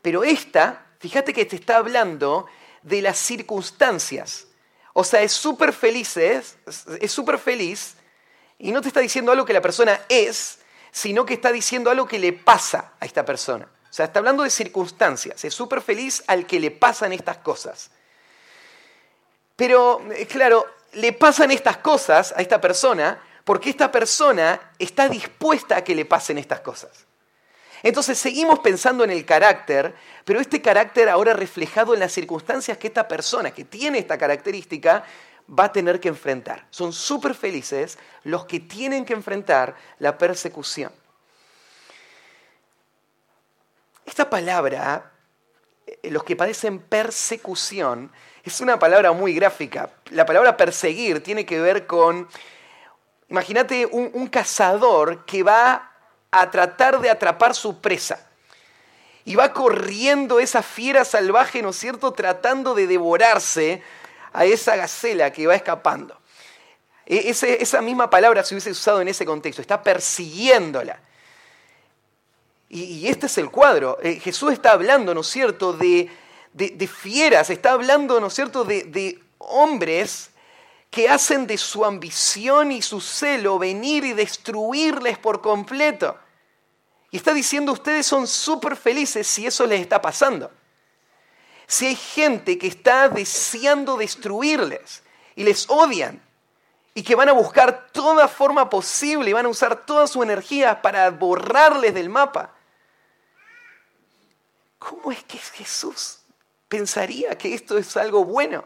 Pero 0.00 0.24
esta, 0.24 0.86
fíjate 0.98 1.34
que 1.34 1.44
te 1.44 1.56
está 1.56 1.76
hablando 1.76 2.46
de 2.82 3.02
las 3.02 3.18
circunstancias 3.18 4.46
o 4.98 5.04
sea, 5.04 5.20
es 5.20 5.32
súper 5.32 5.74
feliz, 5.74 6.16
es 6.16 6.56
súper 7.08 7.38
feliz 7.38 7.96
y 8.58 8.72
no 8.72 8.80
te 8.80 8.88
está 8.88 9.00
diciendo 9.00 9.30
algo 9.30 9.44
que 9.44 9.52
la 9.52 9.60
persona 9.60 10.00
es, 10.08 10.60
sino 10.90 11.26
que 11.26 11.34
está 11.34 11.52
diciendo 11.52 11.90
algo 11.90 12.08
que 12.08 12.18
le 12.18 12.32
pasa 12.32 12.94
a 12.98 13.04
esta 13.04 13.22
persona. 13.22 13.66
O 13.66 13.92
sea, 13.92 14.06
está 14.06 14.20
hablando 14.20 14.42
de 14.42 14.48
circunstancias, 14.48 15.44
es 15.44 15.52
súper 15.52 15.82
feliz 15.82 16.24
al 16.28 16.46
que 16.46 16.58
le 16.58 16.70
pasan 16.70 17.12
estas 17.12 17.36
cosas. 17.36 17.90
Pero, 19.54 20.00
eh, 20.12 20.26
claro, 20.26 20.64
le 20.94 21.12
pasan 21.12 21.50
estas 21.50 21.76
cosas 21.76 22.32
a 22.34 22.40
esta 22.40 22.58
persona 22.58 23.22
porque 23.44 23.68
esta 23.68 23.92
persona 23.92 24.72
está 24.78 25.10
dispuesta 25.10 25.76
a 25.76 25.84
que 25.84 25.94
le 25.94 26.06
pasen 26.06 26.38
estas 26.38 26.60
cosas. 26.60 27.05
Entonces 27.82 28.18
seguimos 28.18 28.60
pensando 28.60 29.04
en 29.04 29.10
el 29.10 29.24
carácter, 29.24 29.94
pero 30.24 30.40
este 30.40 30.62
carácter 30.62 31.08
ahora 31.08 31.34
reflejado 31.34 31.94
en 31.94 32.00
las 32.00 32.12
circunstancias 32.12 32.78
que 32.78 32.88
esta 32.88 33.06
persona 33.06 33.50
que 33.50 33.64
tiene 33.64 33.98
esta 33.98 34.18
característica 34.18 35.04
va 35.48 35.64
a 35.64 35.72
tener 35.72 36.00
que 36.00 36.08
enfrentar. 36.08 36.66
Son 36.70 36.92
súper 36.92 37.34
felices 37.34 37.98
los 38.24 38.46
que 38.46 38.60
tienen 38.60 39.04
que 39.04 39.12
enfrentar 39.12 39.76
la 39.98 40.18
persecución. 40.18 40.92
Esta 44.04 44.28
palabra, 44.30 45.12
eh, 45.86 46.10
los 46.10 46.24
que 46.24 46.36
padecen 46.36 46.78
persecución, 46.78 48.10
es 48.44 48.60
una 48.60 48.78
palabra 48.78 49.12
muy 49.12 49.34
gráfica. 49.34 49.90
La 50.10 50.24
palabra 50.24 50.56
perseguir 50.56 51.22
tiene 51.22 51.44
que 51.44 51.60
ver 51.60 51.86
con, 51.86 52.28
imagínate 53.28 53.86
un, 53.86 54.10
un 54.14 54.28
cazador 54.28 55.24
que 55.24 55.42
va 55.42 55.95
a 56.40 56.50
tratar 56.50 57.00
de 57.00 57.10
atrapar 57.10 57.54
su 57.54 57.80
presa. 57.80 58.26
Y 59.24 59.34
va 59.34 59.52
corriendo 59.52 60.38
esa 60.38 60.62
fiera 60.62 61.04
salvaje, 61.04 61.62
¿no 61.62 61.70
es 61.70 61.76
cierto?, 61.76 62.12
tratando 62.12 62.74
de 62.74 62.86
devorarse 62.86 63.82
a 64.32 64.44
esa 64.44 64.76
gacela 64.76 65.32
que 65.32 65.46
va 65.46 65.54
escapando. 65.54 66.16
E, 67.06 67.30
esa 67.30 67.80
misma 67.80 68.10
palabra 68.10 68.44
se 68.44 68.54
hubiese 68.54 68.70
usado 68.70 69.00
en 69.00 69.08
ese 69.08 69.24
contexto, 69.24 69.62
está 69.62 69.82
persiguiéndola. 69.82 71.00
Y, 72.68 73.06
este 73.08 73.26
es 73.26 73.38
el 73.38 73.50
cuadro. 73.50 73.98
Eh, 74.02 74.18
Jesús 74.20 74.52
está 74.52 74.72
hablando, 74.72 75.14
¿no 75.14 75.20
es 75.20 75.28
cierto?, 75.28 75.72
de, 75.72 76.10
fieras, 76.88 77.50
está 77.50 77.72
hablando, 77.72 78.20
¿no 78.20 78.26
es 78.26 78.34
cierto?, 78.34 78.64
de, 78.64 78.84
de 78.84 79.20
hombres 79.38 80.30
que 80.90 81.08
hacen 81.08 81.46
de 81.46 81.58
su 81.58 81.84
ambición 81.84 82.72
y 82.72 82.82
su 82.82 83.00
celo 83.00 83.58
venir 83.58 84.04
y 84.04 84.12
destruirles 84.12 85.18
por 85.18 85.40
completo. 85.40 86.16
Y 87.10 87.16
está 87.18 87.32
diciendo, 87.32 87.72
ustedes 87.72 88.06
son 88.06 88.26
súper 88.26 88.76
felices 88.76 89.26
si 89.26 89.46
eso 89.46 89.66
les 89.66 89.80
está 89.80 90.02
pasando. 90.02 90.50
Si 91.66 91.86
hay 91.86 91.96
gente 91.96 92.58
que 92.58 92.66
está 92.66 93.08
deseando 93.08 93.96
destruirles 93.96 95.02
y 95.34 95.44
les 95.44 95.68
odian 95.68 96.22
y 96.94 97.02
que 97.02 97.14
van 97.14 97.28
a 97.28 97.32
buscar 97.32 97.88
toda 97.92 98.26
forma 98.28 98.70
posible 98.70 99.30
y 99.30 99.32
van 99.32 99.46
a 99.46 99.50
usar 99.50 99.84
toda 99.84 100.06
su 100.06 100.22
energía 100.22 100.80
para 100.80 101.10
borrarles 101.10 101.94
del 101.94 102.08
mapa. 102.08 102.54
¿Cómo 104.78 105.12
es 105.12 105.22
que 105.24 105.38
Jesús 105.38 106.20
pensaría 106.68 107.36
que 107.36 107.54
esto 107.54 107.76
es 107.76 107.96
algo 107.96 108.24
bueno? 108.24 108.64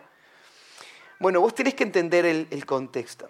Bueno, 1.19 1.41
vos 1.41 1.55
tenés 1.55 1.75
que 1.75 1.83
entender 1.83 2.25
el, 2.25 2.47
el 2.51 2.67
contexto. 2.67 3.29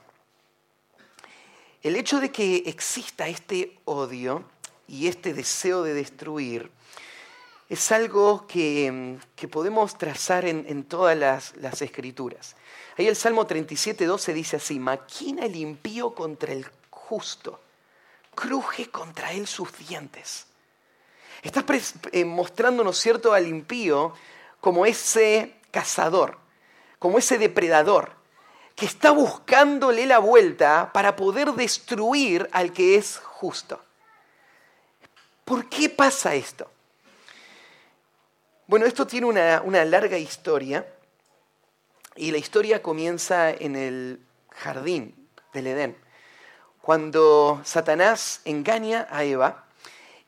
El 1.83 1.97
hecho 1.97 2.21
de 2.21 2.31
que 2.31 2.65
exista 2.67 3.27
este 3.27 3.79
odio 3.87 4.45
y 4.91 5.07
este 5.07 5.33
deseo 5.33 5.83
de 5.85 5.95
destruir 5.95 6.71
es 7.69 7.93
algo 7.93 8.49
que, 8.49 9.19
podemos 9.49 9.97
trazar 9.97 10.45
en, 10.45 10.83
todas 10.83 11.17
las, 11.17 11.55
las, 11.57 11.81
escrituras. 11.83 12.57
Ahí 12.99 13.07
el 13.07 13.15
Salmo 13.15 13.47
37, 13.47 14.05
12 14.05 14.35
dice 14.35 14.57
así, 14.57 14.81
maquina 14.81 15.47
el 15.47 15.55
impío 15.55 16.13
contra 16.13 16.53
el 16.53 16.67
justo, 16.91 17.61
cruje 18.35 18.91
contra 18.91 19.33
él 19.33 19.47
sus 19.47 19.71
dientes. 19.79 20.47
Estás 21.43 21.65
eh, 22.11 22.25
mostrándonos, 22.25 22.99
cierto?, 22.99 23.33
al 23.33 23.47
impío 23.47 24.13
como 24.61 24.85
ese 24.85 25.55
cazador, 25.71 26.39
como 26.99 27.19
ese 27.19 27.39
depredador, 27.39 28.11
que 28.75 28.87
está 28.87 29.13
buscándole 29.13 30.07
la 30.07 30.19
vuelta 30.19 30.91
para 30.93 31.15
poder 31.15 31.53
destruir 31.53 32.49
al 32.51 32.73
que 32.73 32.97
es 32.97 33.19
justo. 33.19 33.81
¿Por 35.51 35.69
qué 35.69 35.89
pasa 35.89 36.37
esto? 36.37 36.71
Bueno, 38.69 38.87
esto 38.87 39.05
tiene 39.05 39.27
una, 39.27 39.85
larga 39.85 40.17
historia 40.17 40.87
y 42.15 42.31
la 42.31 42.39
historia 42.39 42.81
comienza 42.81 43.51
en 43.51 43.75
el 43.75 44.21
jardín 44.53 45.29
del 45.53 45.67
Edén, 45.67 45.97
cuando 46.81 47.61
Satanás 47.65 48.43
engaña 48.45 49.09
a 49.11 49.25
Eva 49.25 49.65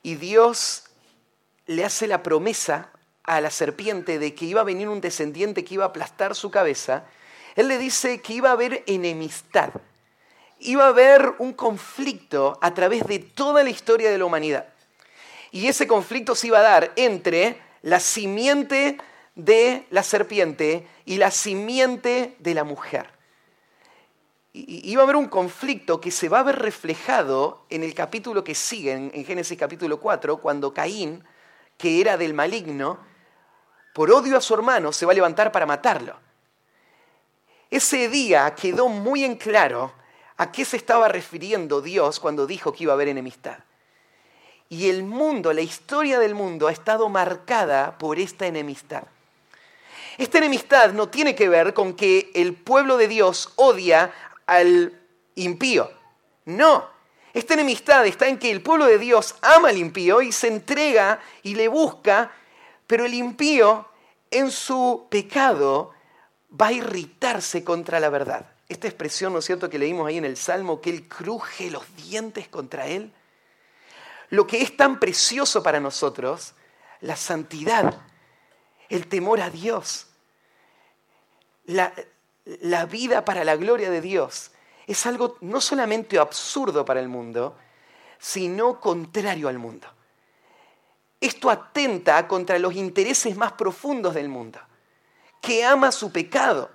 y 0.01 0.15
Dios 0.15 0.89
le 1.67 1.85
hace 1.85 2.05
la 2.05 2.21
promesa 2.21 2.91
a 3.23 3.39
la 3.39 3.49
serpiente 3.49 4.19
de 4.19 4.35
que 4.35 4.43
iba 4.43 4.59
a 4.59 4.65
venir 4.65 4.89
un 4.89 4.99
descendiente 4.99 5.63
que 5.63 5.75
iba 5.75 5.85
a 5.85 5.87
aplastar 5.87 6.35
su 6.35 6.51
cabeza, 6.51 7.05
él 7.55 7.69
le 7.69 7.77
dice 7.77 8.21
que 8.21 8.33
iba 8.33 8.49
a 8.49 8.53
haber 8.59 8.83
enemistad, 8.87 9.69
iba 10.59 10.83
a 10.83 10.89
haber 10.89 11.35
un 11.39 11.53
conflicto 11.53 12.59
a 12.61 12.73
través 12.73 13.07
de 13.07 13.19
toda 13.19 13.63
la 13.63 13.69
historia 13.69 14.11
de 14.11 14.17
la 14.17 14.25
humanidad. 14.25 14.72
Y 15.53 15.67
ese 15.67 15.85
conflicto 15.85 16.33
se 16.33 16.47
iba 16.47 16.57
a 16.57 16.63
dar 16.63 16.93
entre 16.95 17.61
la 17.83 17.99
simiente 17.99 18.97
de 19.35 19.85
la 19.91 20.01
serpiente 20.01 20.87
y 21.05 21.17
la 21.17 21.29
simiente 21.29 22.35
de 22.39 22.55
la 22.55 22.63
mujer. 22.63 23.07
Y 24.51 24.91
iba 24.91 25.03
a 25.03 25.05
haber 25.05 25.15
un 25.15 25.27
conflicto 25.27 26.01
que 26.01 26.09
se 26.09 26.27
va 26.27 26.39
a 26.39 26.43
ver 26.43 26.57
reflejado 26.57 27.67
en 27.69 27.83
el 27.83 27.93
capítulo 27.93 28.43
que 28.43 28.55
sigue, 28.55 28.93
en 28.93 29.25
Génesis 29.25 29.55
capítulo 29.55 29.99
4, 29.99 30.37
cuando 30.37 30.73
Caín, 30.73 31.23
que 31.77 32.01
era 32.01 32.17
del 32.17 32.33
maligno, 32.33 32.97
por 33.93 34.09
odio 34.09 34.35
a 34.37 34.41
su 34.41 34.55
hermano, 34.55 34.91
se 34.91 35.05
va 35.05 35.11
a 35.11 35.15
levantar 35.15 35.51
para 35.51 35.67
matarlo. 35.67 36.15
Ese 37.69 38.09
día 38.09 38.55
quedó 38.55 38.89
muy 38.89 39.23
en 39.23 39.35
claro 39.35 39.93
a 40.35 40.51
qué 40.51 40.65
se 40.65 40.77
estaba 40.77 41.09
refiriendo 41.09 41.79
Dios 41.79 42.19
cuando 42.19 42.47
dijo 42.47 42.73
que 42.73 42.85
iba 42.85 42.93
a 42.93 42.95
haber 42.95 43.09
enemistad. 43.09 43.59
Y 44.73 44.89
el 44.89 45.03
mundo, 45.03 45.53
la 45.53 45.61
historia 45.61 46.17
del 46.17 46.33
mundo 46.33 46.67
ha 46.67 46.71
estado 46.71 47.07
marcada 47.07 47.97
por 47.99 48.17
esta 48.17 48.47
enemistad. 48.47 49.03
Esta 50.17 50.39
enemistad 50.39 50.93
no 50.93 51.09
tiene 51.09 51.35
que 51.35 51.47
ver 51.47 51.75
con 51.75 51.93
que 51.93 52.31
el 52.33 52.55
pueblo 52.55 52.97
de 52.97 53.07
Dios 53.07 53.53
odia 53.55 54.11
al 54.47 54.99
impío. 55.35 55.91
No. 56.45 56.87
Esta 57.33 57.53
enemistad 57.53 58.05
está 58.07 58.27
en 58.27 58.39
que 58.39 58.49
el 58.49 58.63
pueblo 58.63 58.85
de 58.85 58.97
Dios 58.97 59.35
ama 59.43 59.69
al 59.69 59.77
impío 59.77 60.23
y 60.23 60.31
se 60.31 60.47
entrega 60.47 61.19
y 61.43 61.53
le 61.53 61.67
busca 61.67 62.31
pero 62.87 63.05
el 63.05 63.13
impío 63.13 63.87
en 64.29 64.51
su 64.51 65.07
pecado 65.09 65.91
va 66.49 66.67
a 66.67 66.73
irritarse 66.73 67.63
contra 67.63 67.99
la 67.99 68.09
verdad. 68.09 68.51
Esta 68.69 68.87
expresión, 68.87 69.33
¿no 69.33 69.39
es 69.39 69.45
cierto?, 69.45 69.69
que 69.69 69.79
leímos 69.79 70.07
ahí 70.07 70.17
en 70.17 70.25
el 70.25 70.37
Salmo, 70.37 70.81
que 70.81 70.89
él 70.89 71.07
cruje 71.07 71.69
los 71.69 71.83
dientes 71.95 72.47
contra 72.47 72.87
él. 72.87 73.11
Lo 74.33 74.47
que 74.47 74.63
es 74.63 74.75
tan 74.75 74.99
precioso 74.99 75.61
para 75.61 75.79
nosotros, 75.79 76.55
la 77.01 77.15
santidad, 77.15 78.01
el 78.89 79.05
temor 79.05 79.39
a 79.39 79.51
Dios, 79.51 80.07
la, 81.65 81.93
la 82.43 82.87
vida 82.87 83.25
para 83.25 83.43
la 83.43 83.55
gloria 83.57 83.91
de 83.91 84.01
Dios, 84.01 84.49
es 84.87 85.05
algo 85.05 85.37
no 85.41 85.61
solamente 85.61 86.17
absurdo 86.17 86.83
para 86.83 86.99
el 86.99 87.09
mundo, 87.09 87.55
sino 88.17 88.79
contrario 88.79 89.49
al 89.49 89.59
mundo. 89.59 89.87
Esto 91.21 91.51
atenta 91.51 92.27
contra 92.27 92.57
los 92.57 92.73
intereses 92.73 93.37
más 93.37 93.51
profundos 93.51 94.15
del 94.15 94.29
mundo, 94.29 94.59
que 95.43 95.63
ama 95.63 95.91
su 95.91 96.11
pecado, 96.11 96.71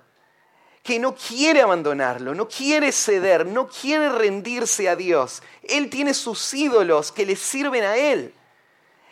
que 0.83 0.99
no 0.99 1.15
quiere 1.15 1.61
abandonarlo, 1.61 2.33
no 2.33 2.47
quiere 2.47 2.91
ceder, 2.91 3.45
no 3.45 3.67
quiere 3.67 4.09
rendirse 4.09 4.89
a 4.89 4.95
Dios. 4.95 5.43
Él 5.63 5.89
tiene 5.89 6.13
sus 6.13 6.53
ídolos 6.53 7.11
que 7.11 7.25
le 7.25 7.35
sirven 7.35 7.83
a 7.83 7.97
Él. 7.97 8.33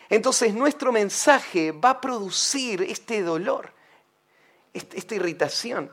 Entonces 0.08 0.54
nuestro 0.54 0.90
mensaje 0.92 1.72
va 1.72 1.90
a 1.90 2.00
producir 2.00 2.82
este 2.82 3.22
dolor, 3.22 3.72
esta 4.72 5.14
irritación. 5.14 5.92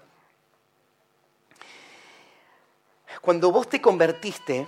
Cuando 3.22 3.52
vos 3.52 3.70
te 3.70 3.82
convertiste, 3.82 4.68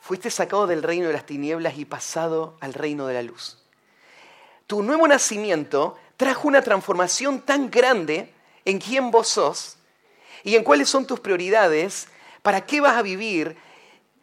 fuiste 0.00 0.30
sacado 0.30 0.66
del 0.66 0.82
reino 0.82 1.08
de 1.08 1.14
las 1.14 1.26
tinieblas 1.26 1.76
y 1.76 1.84
pasado 1.84 2.56
al 2.60 2.74
reino 2.74 3.06
de 3.06 3.14
la 3.14 3.22
luz 3.22 3.64
tu 4.66 4.82
nuevo 4.82 5.06
nacimiento 5.06 5.96
trajo 6.16 6.48
una 6.48 6.62
transformación 6.62 7.40
tan 7.40 7.70
grande 7.70 8.32
en 8.64 8.78
quién 8.78 9.10
vos 9.10 9.28
sos 9.28 9.76
y 10.44 10.54
en 10.54 10.62
cuáles 10.62 10.88
son 10.88 11.06
tus 11.06 11.18
prioridades, 11.18 12.06
para 12.42 12.64
qué 12.64 12.80
vas 12.80 12.96
a 12.96 13.02
vivir, 13.02 13.56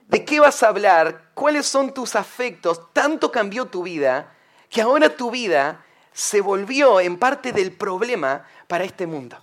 de 0.07 0.23
qué 0.23 0.39
vas 0.39 0.63
a 0.63 0.69
hablar, 0.69 1.31
cuáles 1.33 1.65
son 1.65 1.93
tus 1.93 2.15
afectos. 2.15 2.93
Tanto 2.93 3.31
cambió 3.31 3.65
tu 3.65 3.83
vida 3.83 4.33
que 4.69 4.81
ahora 4.81 5.15
tu 5.15 5.31
vida 5.31 5.83
se 6.13 6.39
volvió 6.39 7.01
en 7.01 7.17
parte 7.17 7.51
del 7.51 7.73
problema 7.73 8.45
para 8.67 8.85
este 8.85 9.07
mundo. 9.07 9.37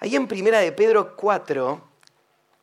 Ahí 0.00 0.16
en 0.16 0.28
Primera 0.28 0.60
de 0.60 0.72
Pedro 0.72 1.16
4, 1.16 1.82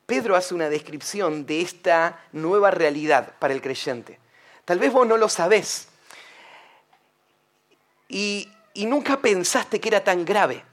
Pedro 0.06 0.36
hace 0.36 0.56
una 0.56 0.70
descripción 0.70 1.46
de 1.46 1.62
esta 1.62 2.24
nueva 2.32 2.72
realidad 2.72 3.34
para 3.38 3.54
el 3.54 3.62
creyente. 3.62 4.20
Tal 4.64 4.80
vez 4.80 4.92
vos 4.92 5.06
no 5.06 5.18
lo 5.18 5.28
sabés, 5.28 5.90
y, 8.08 8.50
nunca 8.76 9.18
pensaste 9.18 9.80
que 9.80 9.90
era 9.90 10.04
tan 10.04 10.26
grave. 10.26 10.64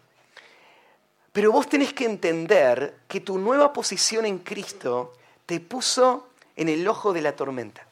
Pero 1.33 1.51
vos 1.51 1.69
tenés 1.69 1.95
que 1.95 2.05
entender 2.05 2.95
que 3.09 3.21
tu 3.21 3.39
nueva 3.39 3.73
posición 3.73 4.27
en 4.27 4.39
Cristo 4.39 5.15
te 5.47 5.61
puso 5.61 6.29
en 6.57 6.69
el 6.69 6.87
ojo 6.87 7.13
de 7.13 7.23
la 7.23 7.35
tormenta, 7.35 7.87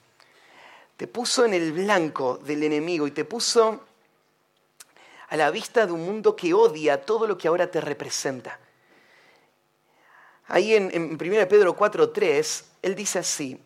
te 0.98 1.06
puso 1.06 1.46
en 1.46 1.54
el 1.54 1.72
blanco 1.72 2.36
del 2.38 2.62
enemigo 2.62 3.06
y 3.06 3.10
te 3.10 3.24
puso 3.24 3.80
a 5.28 5.36
la 5.36 5.50
vista 5.50 5.86
de 5.86 5.92
un 5.92 6.04
mundo 6.04 6.36
que 6.36 6.52
odia 6.52 7.00
todo 7.02 7.26
lo 7.26 7.38
que 7.38 7.48
ahora 7.48 7.70
te 7.70 7.80
representa. 7.80 8.58
Ahí 10.48 10.74
en, 10.74 10.90
en 10.92 11.12
1 11.12 11.18
Pedro 11.48 11.76
4.3, 11.76 12.64
él 12.82 12.94
dice 12.94 13.20
así, 13.20 13.58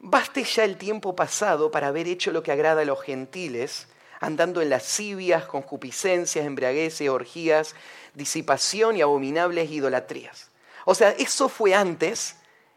baste 0.00 0.44
ya 0.44 0.64
el 0.64 0.76
tiempo 0.76 1.14
pasado 1.16 1.70
para 1.70 1.86
haber 1.86 2.08
hecho 2.08 2.32
lo 2.32 2.42
que 2.42 2.52
agrada 2.52 2.82
a 2.82 2.84
los 2.84 3.00
gentiles, 3.00 3.86
andando 4.20 4.60
en 4.60 4.70
lascivias, 4.70 5.46
concupiscencias, 5.46 6.44
embriagueces, 6.44 7.08
orgías, 7.08 7.74
disipación 8.14 8.96
y 8.96 9.02
abominables 9.02 9.70
idolatrías. 9.70 10.50
O 10.84 10.94
sea, 10.94 11.10
eso 11.10 11.48
fue 11.48 11.74
antes, 11.74 12.36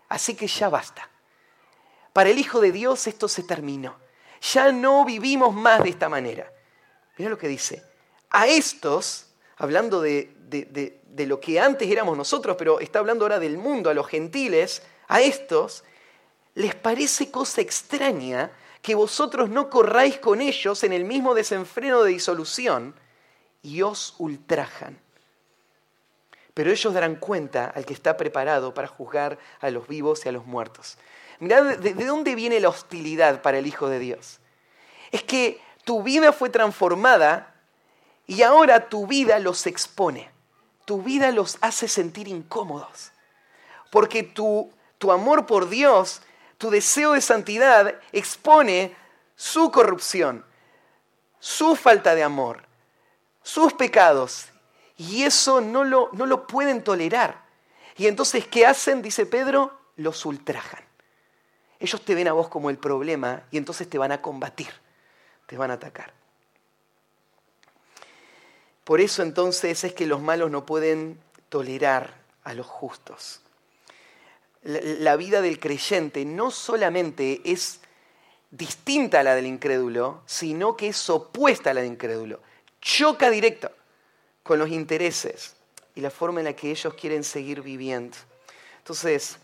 así 0.09 0.35
que 0.35 0.47
ya 0.47 0.69
basta. 0.69 1.09
Para 2.13 2.29
el 2.29 2.37
Hijo 2.39 2.61
de 2.61 2.71
Dios 2.71 3.07
esto 3.07 3.27
se 3.27 3.43
terminó. 3.43 3.97
Ya 4.53 4.71
no 4.71 5.05
vivimos 5.05 5.53
más 5.53 5.83
de 5.83 5.89
esta 5.89 6.07
manera. 6.07 6.51
Mira 7.17 7.29
lo 7.29 7.37
que 7.37 7.47
dice. 7.47 7.83
A 8.29 8.47
estos, 8.47 9.27
hablando 9.57 10.01
de, 10.01 10.33
de 10.47 11.25
lo 11.25 11.39
que 11.39 11.59
antes 11.59 11.89
éramos 11.89 12.17
nosotros, 12.17 12.55
pero 12.57 12.79
está 12.79 12.99
hablando 12.99 13.25
ahora 13.25 13.39
del 13.39 13.57
mundo, 13.57 13.89
a 13.89 13.93
los 13.93 14.07
gentiles, 14.07 14.83
a 15.07 15.21
estos 15.21 15.83
les 16.55 16.73
parece 16.73 17.29
cosa 17.29 17.61
extraña 17.61 18.51
que 18.81 18.95
vosotros 18.95 19.49
no 19.49 19.69
corráis 19.69 20.17
con 20.19 20.41
ellos 20.41 20.83
en 20.83 20.93
el 20.93 21.03
mismo 21.03 21.33
desenfreno 21.33 22.03
de 22.03 22.11
disolución 22.11 22.95
y 23.61 23.81
os 23.81 24.15
ultrajan. 24.19 24.99
Pero 26.55 26.71
ellos 26.71 26.91
darán 26.91 27.17
cuenta 27.17 27.65
al 27.65 27.85
que 27.85 27.93
está 27.93 28.17
preparado 28.17 28.73
para 28.73 28.87
juzgar 28.87 29.37
a 29.61 29.69
los 29.69 29.87
vivos 29.87 30.25
y 30.25 30.29
a 30.29 30.31
los 30.31 30.47
muertos. 30.47 30.97
Mirad 31.39 31.77
de, 31.77 31.93
de 31.93 32.05
dónde 32.05 32.33
viene 32.33 32.59
la 32.59 32.69
hostilidad 32.69 33.43
para 33.43 33.59
el 33.59 33.67
Hijo 33.67 33.87
de 33.87 33.99
Dios. 33.99 34.39
Es 35.11 35.21
que 35.21 35.61
tu 35.83 36.01
vida 36.01 36.33
fue 36.33 36.49
transformada 36.49 37.53
y 38.25 38.41
ahora 38.41 38.89
tu 38.89 39.05
vida 39.05 39.37
los 39.37 39.67
expone. 39.67 40.31
Tu 40.85 41.03
vida 41.03 41.31
los 41.31 41.59
hace 41.61 41.87
sentir 41.87 42.27
incómodos. 42.27 43.11
Porque 43.91 44.23
tu, 44.23 44.71
tu 44.97 45.11
amor 45.11 45.45
por 45.45 45.69
Dios 45.69 46.23
tu 46.57 46.69
deseo 46.69 47.13
de 47.13 47.21
santidad 47.21 47.95
expone 48.11 48.95
su 49.35 49.71
corrupción, 49.71 50.45
su 51.39 51.75
falta 51.75 52.15
de 52.15 52.23
amor, 52.23 52.63
sus 53.43 53.73
pecados. 53.73 54.47
Y 54.97 55.23
eso 55.23 55.61
no 55.61 55.83
lo, 55.83 56.09
no 56.13 56.25
lo 56.25 56.47
pueden 56.47 56.83
tolerar. 56.83 57.43
Y 57.97 58.07
entonces, 58.07 58.47
¿qué 58.47 58.65
hacen? 58.65 59.01
Dice 59.01 59.25
Pedro, 59.25 59.77
los 59.97 60.25
ultrajan. 60.25 60.83
Ellos 61.79 62.01
te 62.01 62.15
ven 62.15 62.27
a 62.27 62.33
vos 62.33 62.47
como 62.47 62.69
el 62.69 62.77
problema 62.77 63.43
y 63.51 63.57
entonces 63.57 63.89
te 63.89 63.97
van 63.97 64.11
a 64.11 64.21
combatir. 64.21 64.69
te 65.45 65.57
van 65.57 65.69
a 65.69 65.75
atacar. 65.75 66.11
Por 68.83 69.01
eso 69.01 69.21
entonces 69.21 69.83
es 69.83 69.93
que 69.93 70.07
los 70.07 70.21
malos 70.21 70.49
no 70.49 70.65
pueden 70.65 71.19
tolerar 71.49 72.15
a 72.43 72.53
los 72.53 72.65
justos. 72.65 73.41
La 74.63 75.15
vida 75.15 75.41
del 75.41 75.59
creyente 75.59 76.25
no 76.25 76.49
solamente 76.49 77.41
es 77.45 77.79
distinta 78.49 79.19
a 79.19 79.23
la 79.23 79.35
del 79.35 79.45
incrédulo, 79.45 80.23
sino 80.25 80.75
que 80.75 80.87
es 80.87 81.09
opuesta 81.09 81.69
a 81.69 81.73
la 81.75 81.81
del 81.81 81.91
incrédulo. 81.91 82.39
Choca 82.81 83.29
directo 83.29 83.71
con 84.45 84.59
los 84.59 84.69
intereses 84.69 85.55
y 85.95 86.01
la 86.01 86.11
forma 86.11 86.39
en 86.39 86.45
la 86.45 86.53
que 86.53 86.69
ellos 86.69 86.93
quieren 86.93 87.23
seguir 87.23 87.63
viviendo. 87.63 88.15
Entonces, 88.77 89.37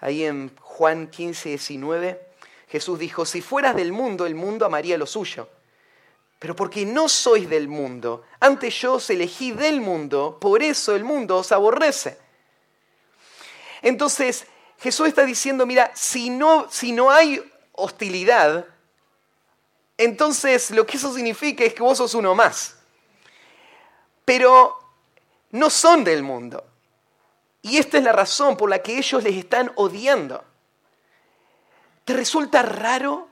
ahí 0.00 0.24
en 0.24 0.50
Juan 0.60 1.06
15, 1.06 1.50
19, 1.50 2.20
Jesús 2.68 2.98
dijo, 2.98 3.24
si 3.24 3.40
fueras 3.40 3.76
del 3.76 3.92
mundo, 3.92 4.26
el 4.26 4.34
mundo 4.34 4.66
amaría 4.66 4.98
lo 4.98 5.06
suyo. 5.06 5.48
Pero 6.40 6.56
porque 6.56 6.84
no 6.84 7.08
sois 7.08 7.48
del 7.48 7.68
mundo, 7.68 8.24
antes 8.40 8.74
yo 8.80 8.94
os 8.94 9.08
elegí 9.10 9.52
del 9.52 9.80
mundo, 9.80 10.38
por 10.40 10.60
eso 10.60 10.96
el 10.96 11.04
mundo 11.04 11.36
os 11.36 11.52
aborrece. 11.52 12.18
Entonces, 13.80 14.46
Jesús 14.80 15.06
está 15.06 15.24
diciendo, 15.24 15.66
mira, 15.66 15.92
si 15.94 16.30
no, 16.30 16.66
si 16.68 16.90
no 16.90 17.12
hay 17.12 17.40
hostilidad, 17.70 18.66
entonces 19.96 20.72
lo 20.72 20.84
que 20.84 20.96
eso 20.96 21.14
significa 21.14 21.62
es 21.62 21.74
que 21.74 21.82
vos 21.84 21.98
sos 21.98 22.14
uno 22.14 22.34
más. 22.34 22.81
Pero 24.24 24.78
no 25.50 25.70
son 25.70 26.04
del 26.04 26.22
mundo. 26.22 26.64
Y 27.62 27.78
esta 27.78 27.98
es 27.98 28.04
la 28.04 28.12
razón 28.12 28.56
por 28.56 28.68
la 28.68 28.80
que 28.80 28.98
ellos 28.98 29.22
les 29.22 29.36
están 29.36 29.70
odiando. 29.76 30.44
¿Te 32.04 32.14
resulta 32.14 32.62
raro 32.62 33.28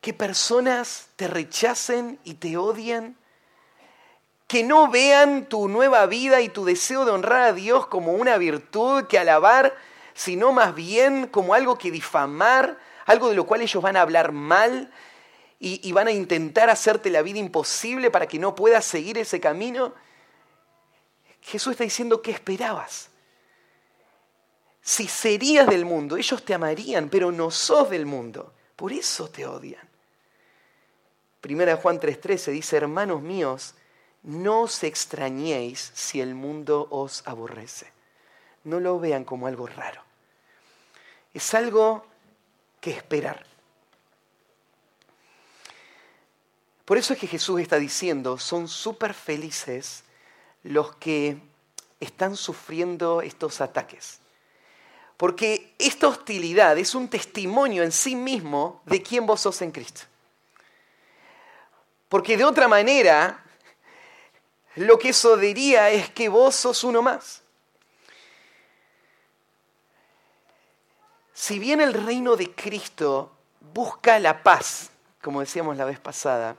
que 0.00 0.12
personas 0.12 1.08
te 1.14 1.28
rechacen 1.28 2.18
y 2.24 2.34
te 2.34 2.56
odien? 2.56 3.16
Que 4.48 4.64
no 4.64 4.90
vean 4.90 5.48
tu 5.48 5.68
nueva 5.68 6.06
vida 6.06 6.40
y 6.40 6.48
tu 6.48 6.64
deseo 6.64 7.04
de 7.04 7.12
honrar 7.12 7.42
a 7.42 7.52
Dios 7.52 7.86
como 7.86 8.12
una 8.12 8.36
virtud 8.36 9.04
que 9.06 9.18
alabar, 9.18 9.76
sino 10.14 10.50
más 10.50 10.74
bien 10.74 11.28
como 11.28 11.54
algo 11.54 11.78
que 11.78 11.92
difamar, 11.92 12.76
algo 13.06 13.28
de 13.28 13.36
lo 13.36 13.46
cual 13.46 13.60
ellos 13.60 13.80
van 13.80 13.96
a 13.96 14.00
hablar 14.00 14.32
mal 14.32 14.90
y, 15.60 15.80
y 15.88 15.92
van 15.92 16.08
a 16.08 16.12
intentar 16.12 16.68
hacerte 16.70 17.10
la 17.10 17.22
vida 17.22 17.38
imposible 17.38 18.10
para 18.10 18.26
que 18.26 18.40
no 18.40 18.56
puedas 18.56 18.84
seguir 18.84 19.18
ese 19.18 19.38
camino. 19.38 19.94
Jesús 21.42 21.72
está 21.72 21.84
diciendo, 21.84 22.22
¿qué 22.22 22.32
esperabas? 22.32 23.10
Si 24.82 25.06
serías 25.06 25.66
del 25.66 25.84
mundo, 25.84 26.16
ellos 26.16 26.44
te 26.44 26.54
amarían, 26.54 27.08
pero 27.08 27.30
no 27.32 27.50
sos 27.50 27.90
del 27.90 28.06
mundo. 28.06 28.52
Por 28.76 28.92
eso 28.92 29.28
te 29.28 29.46
odian. 29.46 29.88
Primera 31.40 31.76
Juan 31.76 32.00
3:13 32.00 32.52
dice, 32.52 32.76
hermanos 32.76 33.22
míos, 33.22 33.74
no 34.22 34.62
os 34.62 34.84
extrañéis 34.84 35.92
si 35.94 36.20
el 36.20 36.34
mundo 36.34 36.86
os 36.90 37.22
aborrece. 37.26 37.92
No 38.64 38.80
lo 38.80 38.98
vean 38.98 39.24
como 39.24 39.46
algo 39.46 39.66
raro. 39.66 40.02
Es 41.32 41.54
algo 41.54 42.06
que 42.80 42.90
esperar. 42.90 43.46
Por 46.84 46.98
eso 46.98 47.12
es 47.12 47.20
que 47.20 47.26
Jesús 47.26 47.60
está 47.60 47.78
diciendo, 47.78 48.36
son 48.36 48.66
súper 48.66 49.14
felices 49.14 50.02
los 50.62 50.94
que 50.96 51.38
están 52.00 52.36
sufriendo 52.36 53.22
estos 53.22 53.60
ataques. 53.60 54.20
Porque 55.16 55.74
esta 55.78 56.08
hostilidad 56.08 56.78
es 56.78 56.94
un 56.94 57.08
testimonio 57.08 57.82
en 57.82 57.92
sí 57.92 58.16
mismo 58.16 58.80
de 58.86 59.02
quién 59.02 59.26
vos 59.26 59.42
sos 59.42 59.60
en 59.62 59.70
Cristo. 59.70 60.02
Porque 62.08 62.36
de 62.36 62.44
otra 62.44 62.68
manera, 62.68 63.44
lo 64.76 64.98
que 64.98 65.10
eso 65.10 65.36
diría 65.36 65.90
es 65.90 66.10
que 66.10 66.28
vos 66.28 66.56
sos 66.56 66.82
uno 66.84 67.02
más. 67.02 67.42
Si 71.34 71.58
bien 71.58 71.80
el 71.80 71.94
reino 71.94 72.36
de 72.36 72.54
Cristo 72.54 73.32
busca 73.60 74.18
la 74.18 74.42
paz, 74.42 74.90
como 75.22 75.40
decíamos 75.40 75.76
la 75.76 75.84
vez 75.84 76.00
pasada, 76.00 76.56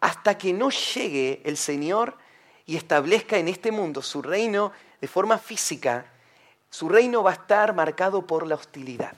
hasta 0.00 0.36
que 0.36 0.52
no 0.52 0.70
llegue 0.70 1.40
el 1.44 1.56
Señor 1.56 2.16
y 2.66 2.76
establezca 2.76 3.38
en 3.38 3.48
este 3.48 3.70
mundo 3.72 4.02
su 4.02 4.22
reino 4.22 4.72
de 5.00 5.08
forma 5.08 5.38
física, 5.38 6.06
su 6.70 6.88
reino 6.88 7.22
va 7.22 7.30
a 7.30 7.34
estar 7.34 7.74
marcado 7.74 8.26
por 8.26 8.46
la 8.46 8.54
hostilidad, 8.54 9.12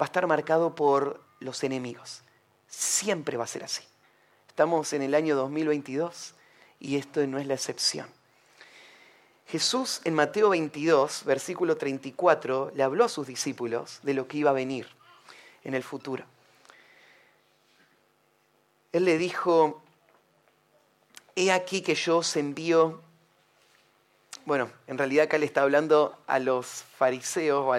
va 0.00 0.04
a 0.04 0.04
estar 0.04 0.26
marcado 0.26 0.74
por 0.74 1.20
los 1.40 1.62
enemigos. 1.62 2.22
Siempre 2.66 3.36
va 3.36 3.44
a 3.44 3.48
ser 3.48 3.64
así. 3.64 3.82
Estamos 4.48 4.92
en 4.92 5.02
el 5.02 5.14
año 5.14 5.36
2022 5.36 6.34
y 6.80 6.96
esto 6.96 7.26
no 7.26 7.38
es 7.38 7.46
la 7.46 7.54
excepción. 7.54 8.08
Jesús 9.46 10.02
en 10.04 10.14
Mateo 10.14 10.50
22, 10.50 11.24
versículo 11.24 11.76
34, 11.76 12.72
le 12.74 12.82
habló 12.82 13.04
a 13.04 13.08
sus 13.08 13.26
discípulos 13.26 14.00
de 14.02 14.14
lo 14.14 14.28
que 14.28 14.38
iba 14.38 14.50
a 14.50 14.54
venir 14.54 14.86
en 15.64 15.74
el 15.74 15.82
futuro. 15.82 16.24
Él 18.92 19.04
le 19.04 19.16
dijo, 19.16 19.82
he 21.42 21.52
aquí 21.52 21.82
que 21.82 21.94
yo 21.94 22.18
os 22.18 22.36
envío 22.36 23.00
bueno, 24.48 24.70
en 24.86 24.96
realidad 24.96 25.24
acá 25.24 25.36
le 25.36 25.44
está 25.44 25.60
hablando 25.60 26.16
a 26.26 26.38
los 26.38 26.84
fariseos 26.96 27.66
o, 27.66 27.74
a, 27.74 27.78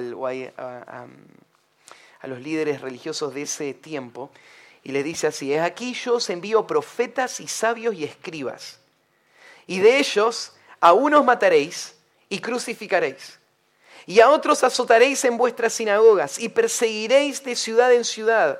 los 2.27 2.39
líderes 2.41 2.81
religiosos 2.81 3.33
de 3.33 3.41
ese 3.41 3.73
tiempo 3.73 4.29
y 4.83 4.91
les 4.91 5.03
dice 5.03 5.25
así, 5.25 5.51
es 5.51 5.63
aquí 5.63 5.95
yo 5.95 6.17
os 6.17 6.29
envío 6.29 6.67
profetas 6.67 7.39
y 7.39 7.47
sabios 7.47 7.95
y 7.95 8.03
escribas, 8.03 8.79
y 9.65 9.79
de 9.79 9.97
ellos 9.97 10.53
a 10.79 10.93
unos 10.93 11.25
mataréis 11.25 11.95
y 12.29 12.37
crucificaréis, 12.37 13.39
y 14.05 14.19
a 14.19 14.29
otros 14.29 14.63
azotaréis 14.63 15.25
en 15.25 15.37
vuestras 15.37 15.73
sinagogas 15.73 16.37
y 16.37 16.49
perseguiréis 16.49 17.43
de 17.43 17.55
ciudad 17.55 17.91
en 17.91 18.05
ciudad 18.05 18.59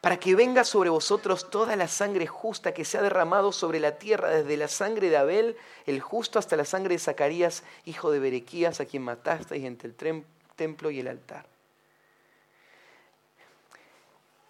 para 0.00 0.18
que 0.18 0.36
venga 0.36 0.64
sobre 0.64 0.90
vosotros 0.90 1.50
toda 1.50 1.74
la 1.74 1.88
sangre 1.88 2.26
justa 2.26 2.72
que 2.72 2.84
se 2.84 2.98
ha 2.98 3.02
derramado 3.02 3.50
sobre 3.50 3.80
la 3.80 3.98
tierra, 3.98 4.30
desde 4.30 4.56
la 4.56 4.68
sangre 4.68 5.10
de 5.10 5.16
Abel, 5.16 5.56
el 5.86 6.00
justo, 6.00 6.38
hasta 6.38 6.56
la 6.56 6.64
sangre 6.64 6.94
de 6.94 7.00
Zacarías, 7.00 7.64
hijo 7.84 8.10
de 8.10 8.20
Berequías, 8.20 8.80
a 8.80 8.84
quien 8.84 9.02
matasteis 9.02 9.64
entre 9.64 9.88
el 9.88 10.24
templo 10.54 10.90
y 10.90 11.00
el 11.00 11.08
altar. 11.08 11.46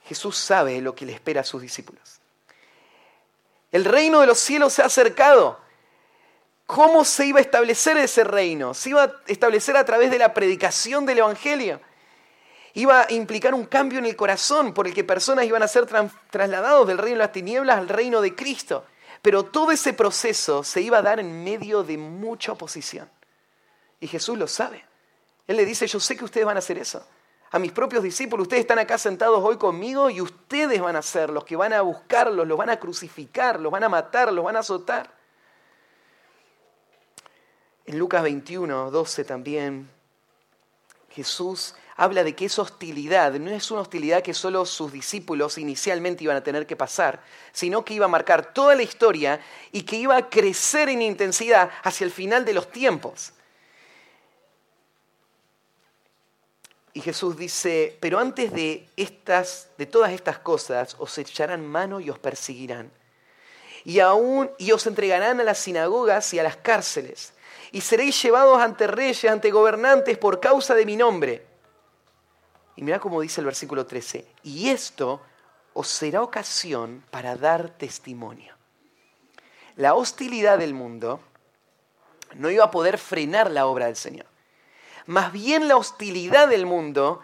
Jesús 0.04 0.36
sabe 0.36 0.80
lo 0.80 0.94
que 0.94 1.06
le 1.06 1.12
espera 1.12 1.40
a 1.40 1.44
sus 1.44 1.62
discípulos. 1.62 2.20
El 3.72 3.84
reino 3.84 4.20
de 4.20 4.26
los 4.26 4.38
cielos 4.38 4.72
se 4.74 4.82
ha 4.82 4.86
acercado. 4.86 5.58
¿Cómo 6.66 7.04
se 7.04 7.26
iba 7.26 7.38
a 7.38 7.42
establecer 7.42 7.96
ese 7.96 8.24
reino? 8.24 8.74
Se 8.74 8.90
iba 8.90 9.04
a 9.04 9.14
establecer 9.26 9.76
a 9.76 9.84
través 9.84 10.10
de 10.10 10.18
la 10.18 10.34
predicación 10.34 11.06
del 11.06 11.18
Evangelio 11.18 11.80
iba 12.74 13.02
a 13.02 13.12
implicar 13.12 13.54
un 13.54 13.66
cambio 13.66 13.98
en 13.98 14.06
el 14.06 14.16
corazón 14.16 14.74
por 14.74 14.86
el 14.86 14.94
que 14.94 15.04
personas 15.04 15.44
iban 15.44 15.62
a 15.62 15.68
ser 15.68 15.86
trasladados 16.30 16.86
del 16.86 16.98
reino 16.98 17.16
de 17.18 17.24
las 17.24 17.32
tinieblas 17.32 17.78
al 17.78 17.88
reino 17.88 18.20
de 18.20 18.34
Cristo. 18.34 18.84
Pero 19.22 19.44
todo 19.44 19.72
ese 19.72 19.92
proceso 19.92 20.62
se 20.62 20.80
iba 20.80 20.98
a 20.98 21.02
dar 21.02 21.18
en 21.20 21.42
medio 21.44 21.82
de 21.82 21.98
mucha 21.98 22.52
oposición. 22.52 23.10
Y 24.00 24.06
Jesús 24.06 24.38
lo 24.38 24.46
sabe. 24.46 24.84
Él 25.46 25.56
le 25.56 25.64
dice, 25.64 25.86
yo 25.86 25.98
sé 25.98 26.16
que 26.16 26.24
ustedes 26.24 26.46
van 26.46 26.56
a 26.56 26.60
hacer 26.60 26.78
eso. 26.78 27.04
A 27.50 27.58
mis 27.58 27.72
propios 27.72 28.02
discípulos, 28.02 28.44
ustedes 28.44 28.60
están 28.60 28.78
acá 28.78 28.98
sentados 28.98 29.42
hoy 29.42 29.56
conmigo 29.56 30.10
y 30.10 30.20
ustedes 30.20 30.80
van 30.80 30.96
a 30.96 31.02
ser 31.02 31.30
los 31.30 31.44
que 31.44 31.56
van 31.56 31.72
a 31.72 31.80
buscarlos, 31.80 32.46
los 32.46 32.58
van 32.58 32.68
a 32.68 32.78
crucificar, 32.78 33.58
los 33.58 33.72
van 33.72 33.84
a 33.84 33.88
matar, 33.88 34.30
los 34.32 34.44
van 34.44 34.56
a 34.56 34.60
azotar. 34.60 35.10
En 37.86 37.98
Lucas 37.98 38.22
21, 38.22 38.90
12 38.90 39.24
también, 39.24 39.90
Jesús 41.08 41.74
habla 41.98 42.22
de 42.22 42.34
que 42.36 42.44
esa 42.44 42.62
hostilidad 42.62 43.32
no 43.34 43.50
es 43.50 43.72
una 43.72 43.80
hostilidad 43.80 44.22
que 44.22 44.32
solo 44.32 44.64
sus 44.64 44.92
discípulos 44.92 45.58
inicialmente 45.58 46.22
iban 46.22 46.36
a 46.36 46.44
tener 46.44 46.64
que 46.64 46.76
pasar, 46.76 47.20
sino 47.52 47.84
que 47.84 47.94
iba 47.94 48.04
a 48.04 48.08
marcar 48.08 48.54
toda 48.54 48.76
la 48.76 48.84
historia 48.84 49.40
y 49.72 49.82
que 49.82 49.96
iba 49.96 50.16
a 50.16 50.30
crecer 50.30 50.88
en 50.88 51.02
intensidad 51.02 51.70
hacia 51.82 52.04
el 52.04 52.12
final 52.12 52.44
de 52.44 52.52
los 52.52 52.70
tiempos. 52.70 53.32
Y 56.92 57.00
Jesús 57.00 57.36
dice, 57.36 57.98
pero 58.00 58.20
antes 58.20 58.52
de, 58.52 58.88
estas, 58.96 59.68
de 59.76 59.86
todas 59.86 60.12
estas 60.12 60.38
cosas 60.38 60.94
os 61.00 61.18
echarán 61.18 61.66
mano 61.66 61.98
y 61.98 62.10
os 62.10 62.18
perseguirán. 62.20 62.92
Y, 63.84 63.98
aún, 63.98 64.48
y 64.56 64.70
os 64.70 64.86
entregarán 64.86 65.40
a 65.40 65.44
las 65.44 65.58
sinagogas 65.58 66.32
y 66.32 66.38
a 66.38 66.44
las 66.44 66.58
cárceles. 66.58 67.32
Y 67.72 67.80
seréis 67.80 68.22
llevados 68.22 68.60
ante 68.60 68.86
reyes, 68.86 69.24
ante 69.24 69.50
gobernantes 69.50 70.16
por 70.16 70.38
causa 70.38 70.76
de 70.76 70.86
mi 70.86 70.94
nombre 70.94 71.48
y 72.78 72.82
mira 72.84 73.00
cómo 73.00 73.20
dice 73.20 73.40
el 73.40 73.44
versículo 73.44 73.86
13, 73.86 74.24
y 74.44 74.68
esto 74.68 75.20
os 75.72 75.88
será 75.88 76.22
ocasión 76.22 77.02
para 77.10 77.34
dar 77.34 77.70
testimonio. 77.70 78.54
La 79.74 79.94
hostilidad 79.94 80.58
del 80.58 80.74
mundo 80.74 81.18
no 82.36 82.48
iba 82.48 82.62
a 82.62 82.70
poder 82.70 82.96
frenar 82.96 83.50
la 83.50 83.66
obra 83.66 83.86
del 83.86 83.96
Señor. 83.96 84.26
Más 85.06 85.32
bien 85.32 85.66
la 85.66 85.76
hostilidad 85.76 86.46
del 86.46 86.66
mundo 86.66 87.20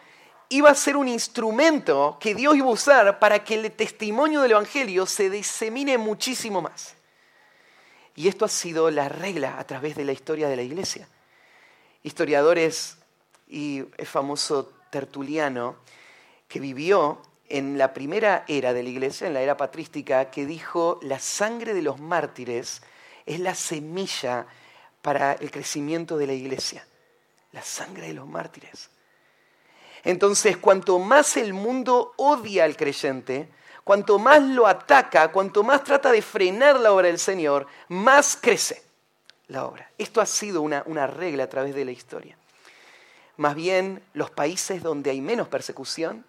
iba 0.49 0.71
a 0.71 0.75
ser 0.75 0.97
un 0.97 1.07
instrumento 1.07 2.17
que 2.19 2.35
Dios 2.35 2.57
iba 2.57 2.67
a 2.67 2.71
usar 2.71 3.21
para 3.21 3.45
que 3.45 3.55
el 3.55 3.71
testimonio 3.71 4.41
del 4.41 4.51
Evangelio 4.51 5.07
se 5.07 5.31
disemine 5.31 5.99
muchísimo 5.99 6.63
más. 6.63 6.97
Y 8.17 8.27
esto 8.27 8.45
ha 8.45 8.49
sido 8.49 8.91
la 8.91 9.09
regla 9.09 9.61
a 9.61 9.65
través 9.69 9.95
de 9.95 10.05
la 10.05 10.11
historia 10.11 10.49
de 10.49 10.57
la 10.57 10.63
iglesia. 10.63 11.07
Historiadores 12.03 12.97
y 13.47 13.85
el 13.99 14.07
famoso 14.07 14.73
Tertuliano, 14.95 15.75
que 16.47 16.61
vivió 16.61 17.21
en 17.49 17.79
la 17.79 17.93
primera 17.93 18.45
era 18.47 18.73
de 18.73 18.85
la 18.85 18.89
iglesia, 18.89 19.27
en 19.27 19.35
la 19.35 19.43
era 19.43 19.57
patrística, 19.57 20.31
que 20.31 20.47
dijo, 20.47 21.01
la 21.03 21.19
sangre 21.19 21.75
de 21.75 21.83
los 21.83 21.99
mártires 21.99 22.81
es 23.27 23.41
la 23.41 23.57
semilla 23.57 24.47
para 25.03 25.33
el 25.33 25.51
crecimiento 25.51 26.17
de 26.17 26.29
la 26.29 26.33
iglesia. 26.33 26.87
La 27.51 27.63
sangre 27.63 28.07
de 28.07 28.15
los 28.15 28.29
mártires. 28.29 28.89
Entonces, 30.05 30.59
cuanto 30.59 31.01
más 31.01 31.37
el 31.37 31.55
mundo 31.55 32.13
odia 32.17 32.63
al 32.63 32.77
creyente, 32.77 33.49
cuanto 33.83 34.21
más 34.21 34.41
lo 34.43 34.69
ataca, 34.69 35.33
cuanto 35.33 35.65
más 35.65 35.83
trata 35.83 36.13
de 36.13 36.23
frenar 36.23 36.79
la 36.79 36.93
obra 36.93 37.09
del 37.09 37.19
Señor, 37.19 37.67
más 37.89 38.39
crece 38.41 38.81
la 39.49 39.67
obra. 39.67 39.91
Esto 39.99 40.21
ha 40.21 40.27
sido 40.27 40.63
una, 40.63 41.07
regla 41.09 41.43
a 41.43 41.49
través 41.49 41.75
de 41.75 41.85
la 41.85 41.91
historia. 41.91 42.39
Más 43.37 43.55
bien, 43.55 44.03
los 44.13 44.31
países 44.31 44.83
donde 44.83 45.11
hay 45.11 45.21
menos 45.21 45.49
persecución 45.49 46.25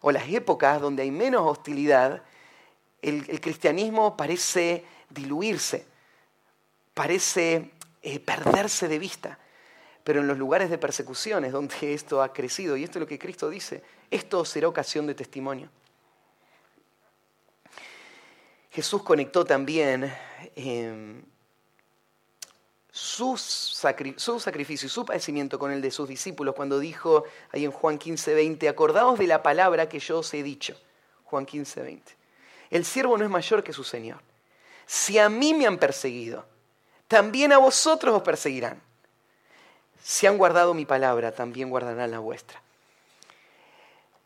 o 0.00 0.12
las 0.12 0.28
épocas 0.28 0.80
donde 0.80 1.02
hay 1.02 1.10
menos 1.10 1.42
hostilidad, 1.44 2.22
el, 3.02 3.40
cristianismo 3.40 4.16
parece 4.16 4.84
diluirse, 5.10 5.86
parece 6.94 7.72
eh, 8.02 8.20
perderse 8.20 8.88
de 8.88 8.98
vista. 8.98 9.38
Pero 10.04 10.20
en 10.20 10.28
los 10.28 10.38
lugares 10.38 10.70
de 10.70 10.78
persecuciones 10.78 11.52
donde 11.52 11.74
esto 11.94 12.22
ha 12.22 12.32
crecido, 12.32 12.76
y 12.76 12.84
esto 12.84 12.98
es 12.98 13.00
lo 13.00 13.06
que 13.06 13.18
Cristo 13.18 13.50
dice, 13.50 13.82
esto 14.10 14.44
será 14.44 14.68
ocasión 14.68 15.06
de 15.06 15.14
testimonio. 15.14 15.68
Jesús 18.70 19.02
conectó 19.02 19.44
también 19.44 20.12
em, 20.54 21.22
su, 22.98 23.36
sacrificio 23.36 24.86
y 24.86 24.90
su 24.90 25.04
padecimiento 25.04 25.58
con 25.58 25.72
el 25.72 25.80
de 25.80 25.90
sus 25.90 26.08
discípulos 26.08 26.54
cuando 26.54 26.78
dijo 26.78 27.24
ahí 27.52 27.64
en 27.64 27.70
Juan 27.70 27.98
15, 27.98 28.34
20, 28.34 28.68
acordaos 28.68 29.18
de 29.18 29.26
la 29.26 29.42
palabra 29.42 29.88
que 29.88 29.98
yo 29.98 30.18
os 30.18 30.34
he 30.34 30.42
dicho. 30.42 30.76
Juan 31.24 31.46
15, 31.46 31.82
20. 31.82 32.16
El 32.70 32.84
siervo 32.84 33.16
no 33.16 33.24
es 33.24 33.30
mayor 33.30 33.62
que 33.62 33.72
su 33.72 33.84
Señor. 33.84 34.20
Si 34.86 35.18
a 35.18 35.28
mí 35.28 35.54
me 35.54 35.66
han 35.66 35.78
perseguido, 35.78 36.46
también 37.06 37.52
a 37.52 37.58
vosotros 37.58 38.14
os 38.14 38.22
perseguirán. 38.22 38.80
Si 40.02 40.26
han 40.26 40.38
guardado 40.38 40.74
mi 40.74 40.84
palabra, 40.84 41.32
también 41.32 41.70
guardarán 41.70 42.10
la 42.10 42.18
vuestra. 42.18 42.60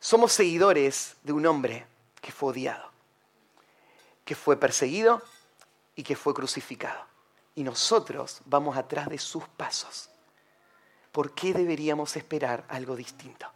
Somos 0.00 0.32
seguidores 0.32 1.16
de 1.22 1.32
un 1.32 1.46
hombre 1.46 1.86
que 2.20 2.32
fue 2.32 2.50
odiado 2.50 2.92
que 4.24 4.34
fue 4.34 4.56
perseguido 4.56 5.22
y 5.94 6.02
que 6.02 6.16
fue 6.16 6.34
crucificado. 6.34 7.11
Y 7.54 7.62
nosotros 7.62 8.40
vamos 8.44 8.76
atrás 8.76 9.08
de 9.08 9.18
sus 9.18 9.46
pasos. 9.48 10.08
¿Por 11.10 11.34
qué 11.34 11.52
deberíamos 11.52 12.16
esperar 12.16 12.64
algo 12.68 12.96
distinto? 12.96 13.46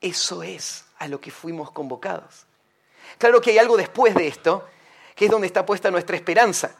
Eso 0.00 0.42
es 0.42 0.84
a 0.98 1.08
lo 1.08 1.20
que 1.20 1.30
fuimos 1.30 1.72
convocados. 1.72 2.46
Claro 3.18 3.40
que 3.40 3.50
hay 3.50 3.58
algo 3.58 3.76
después 3.76 4.14
de 4.14 4.28
esto, 4.28 4.66
que 5.14 5.26
es 5.26 5.30
donde 5.30 5.46
está 5.46 5.66
puesta 5.66 5.90
nuestra 5.90 6.16
esperanza. 6.16 6.74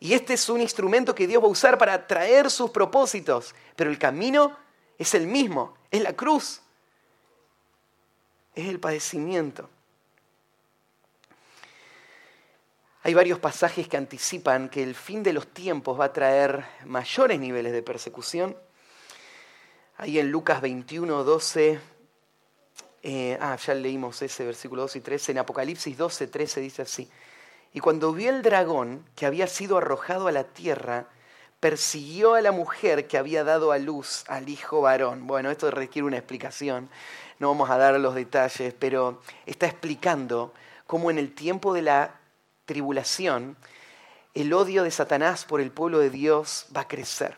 Y 0.00 0.14
este 0.14 0.34
es 0.34 0.48
un 0.48 0.60
instrumento 0.60 1.14
que 1.14 1.26
Dios 1.26 1.42
va 1.42 1.46
a 1.46 1.50
usar 1.50 1.76
para 1.76 2.06
traer 2.06 2.50
sus 2.50 2.70
propósitos. 2.70 3.54
Pero 3.76 3.90
el 3.90 3.98
camino 3.98 4.56
es 4.96 5.14
el 5.14 5.26
mismo, 5.26 5.74
es 5.90 6.02
la 6.02 6.14
cruz, 6.14 6.62
es 8.54 8.68
el 8.68 8.80
padecimiento. 8.80 9.68
Hay 13.08 13.14
varios 13.14 13.38
pasajes 13.38 13.88
que 13.88 13.96
anticipan 13.96 14.68
que 14.68 14.82
el 14.82 14.94
fin 14.94 15.22
de 15.22 15.32
los 15.32 15.46
tiempos 15.46 15.98
va 15.98 16.04
a 16.04 16.12
traer 16.12 16.62
mayores 16.84 17.40
niveles 17.40 17.72
de 17.72 17.82
persecución. 17.82 18.54
Ahí 19.96 20.18
en 20.18 20.30
Lucas 20.30 20.60
21, 20.60 21.24
12, 21.24 21.80
eh, 23.02 23.38
ah, 23.40 23.56
ya 23.56 23.72
leímos 23.72 24.20
ese 24.20 24.44
versículo 24.44 24.82
12 24.82 24.98
y 24.98 25.00
13, 25.00 25.32
en 25.32 25.38
Apocalipsis 25.38 25.96
12, 25.96 26.26
13 26.26 26.60
dice 26.60 26.82
así, 26.82 27.10
y 27.72 27.80
cuando 27.80 28.12
vio 28.12 28.28
el 28.28 28.42
dragón 28.42 29.06
que 29.16 29.24
había 29.24 29.46
sido 29.46 29.78
arrojado 29.78 30.28
a 30.28 30.32
la 30.32 30.44
tierra, 30.44 31.08
persiguió 31.60 32.34
a 32.34 32.42
la 32.42 32.52
mujer 32.52 33.06
que 33.06 33.16
había 33.16 33.42
dado 33.42 33.72
a 33.72 33.78
luz 33.78 34.24
al 34.28 34.50
hijo 34.50 34.82
varón. 34.82 35.26
Bueno, 35.26 35.50
esto 35.50 35.70
requiere 35.70 36.04
una 36.04 36.18
explicación, 36.18 36.90
no 37.38 37.48
vamos 37.48 37.70
a 37.70 37.78
dar 37.78 37.98
los 37.98 38.14
detalles, 38.14 38.74
pero 38.78 39.22
está 39.46 39.64
explicando 39.64 40.52
cómo 40.86 41.10
en 41.10 41.16
el 41.16 41.34
tiempo 41.34 41.72
de 41.72 41.80
la 41.80 42.17
tribulación, 42.68 43.56
el 44.34 44.52
odio 44.52 44.84
de 44.84 44.90
Satanás 44.92 45.46
por 45.46 45.60
el 45.60 45.72
pueblo 45.72 45.98
de 45.98 46.10
Dios 46.10 46.66
va 46.76 46.82
a 46.82 46.88
crecer. 46.88 47.36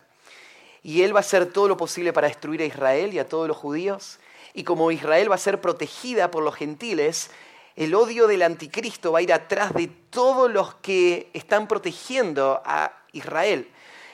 Y 0.83 1.03
él 1.03 1.15
va 1.15 1.19
a 1.19 1.21
hacer 1.21 1.47
todo 1.47 1.69
lo 1.69 1.77
posible 1.77 2.11
para 2.11 2.27
destruir 2.27 2.61
a 2.61 2.65
Israel 2.65 3.13
y 3.13 3.19
a 3.19 3.27
todos 3.27 3.47
los 3.47 3.55
judíos. 3.55 4.19
Y 4.53 4.63
como 4.63 4.91
Israel 4.91 5.31
va 5.31 5.35
a 5.35 5.39
ser 5.39 5.61
protegida 5.61 6.29
por 6.29 6.43
los 6.43 6.55
gentiles, 6.55 7.31
el 7.75 7.95
odio 7.95 8.27
del 8.27 8.41
anticristo 8.41 9.13
va 9.13 9.19
a 9.19 9.21
ir 9.21 9.31
atrás 9.31 9.73
de 9.73 9.87
todos 9.87 10.51
los 10.51 10.75
que 10.75 11.29
están 11.33 11.67
protegiendo 11.67 12.61
a 12.65 12.91
Israel 13.13 13.69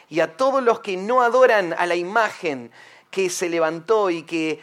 y 0.10 0.20
a 0.20 0.38
todos 0.38 0.62
los 0.62 0.82
que 0.82 0.98
no 0.98 1.24
adoran 1.24 1.74
a 1.74 1.88
la 1.88 1.96
imagen 1.96 2.72
que 3.10 3.30
se 3.30 3.50
levantó 3.50 4.12
y 4.12 4.24
que 4.24 4.62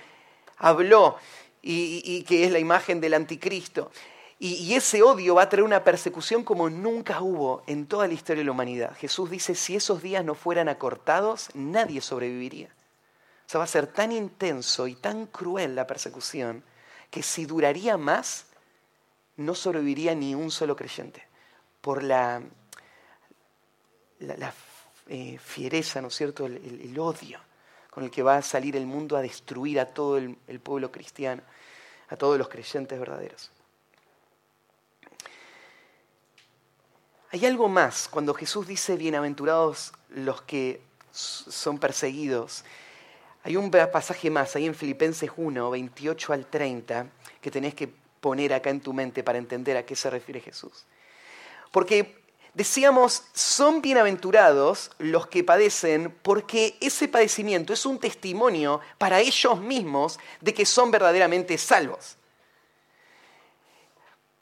habló 0.59 1.17
y, 1.61 2.23
que 2.25 2.45
es 2.45 2.53
la 2.53 2.59
imagen 2.59 3.01
del 3.01 3.15
anticristo. 3.15 3.91
Y, 4.47 4.75
ese 4.75 5.03
odio 5.03 5.37
va 5.37 5.45
a 5.45 5.49
traer 5.49 5.63
una 5.63 5.85
persecución 5.85 6.45
como 6.45 6.69
nunca 6.69 7.23
hubo 7.23 7.63
en 7.67 7.87
toda 7.87 8.07
la 8.07 8.13
historia 8.13 8.43
de 8.43 8.45
la 8.45 8.51
humanidad. 8.51 8.95
Jesús 8.95 9.31
dice, 9.31 9.55
si 9.55 9.75
esos 9.75 10.03
días 10.03 10.23
no 10.23 10.35
fueran 10.35 10.69
acortados, 10.69 11.49
nadie 11.55 12.03
sobreviviría. 12.03 12.67
O 12.67 13.49
sea, 13.49 13.57
va 13.57 13.65
a 13.65 13.69
ser 13.69 13.87
tan 13.87 14.13
intenso 14.13 14.87
y 14.87 14.97
tan 14.97 15.29
cruel 15.29 15.75
la 15.75 15.87
persecución 15.87 16.63
que 17.11 17.23
si 17.23 17.47
duraría 17.47 17.97
más, 17.97 18.45
no 19.39 19.55
sobreviviría 19.55 20.15
ni 20.15 20.35
un 20.35 20.51
solo 20.51 20.77
creyente. 20.77 21.27
Por 21.81 22.03
la, 22.03 22.43
eh, 25.09 25.39
fiereza, 25.39 26.03
¿no 26.03 26.09
es 26.09 26.17
cierto?, 26.17 26.45
el, 26.45 26.99
odio 26.99 27.41
con 27.89 28.05
el 28.05 28.11
que 28.11 28.23
va 28.23 28.37
a 28.37 28.43
salir 28.43 28.77
el 28.77 28.85
mundo 28.85 29.17
a 29.17 29.23
destruir 29.23 29.81
a 29.81 29.87
todo 29.87 30.19
el 30.19 30.61
pueblo 30.63 30.93
cristiano, 30.93 31.41
a 32.11 32.17
todos 32.17 32.37
los 32.37 32.51
creyentes 32.51 32.99
verdaderos. 32.99 33.54
Hay 37.35 37.45
algo 37.47 37.69
más 37.69 38.07
cuando 38.07 38.33
Jesús 38.33 38.69
dice, 38.69 38.97
bienaventurados 38.97 39.93
los 40.11 40.43
que 40.43 40.81
son 41.11 41.79
perseguidos. 41.79 42.65
Hay 43.43 43.57
un 43.57 43.73
pasaje 43.73 44.31
más 44.31 44.55
ahí 44.55 44.67
en 44.67 44.75
Filipenses 44.77 45.33
1, 45.37 45.69
28 45.69 46.33
al 46.33 46.47
30, 46.47 47.09
que 47.41 47.51
tenés 47.51 47.75
que 47.75 47.93
poner 48.21 48.55
acá 48.55 48.71
en 48.71 48.81
tu 48.81 48.93
mente 48.93 49.25
para 49.25 49.39
entender 49.39 49.77
a 49.77 49.85
qué 49.85 49.97
se 49.97 50.11
refiere 50.11 50.41
Jesús. 50.41 50.85
Porque 51.73 52.23
decíamos, 52.55 53.25
son 53.33 53.83
bienaventurados 53.83 54.93
los 54.99 55.27
que 55.27 55.43
padecen 55.43 56.17
porque 56.23 56.77
ese 56.81 57.09
padecimiento 57.09 57.73
es 57.73 57.85
un 57.85 57.99
testimonio 57.99 58.81
para 58.97 59.19
ellos 59.19 59.59
mismos 59.59 60.21
de 60.41 60.55
que 60.55 60.65
son 60.65 60.93
verdaderamente 60.93 61.59
salvos. 61.59 62.17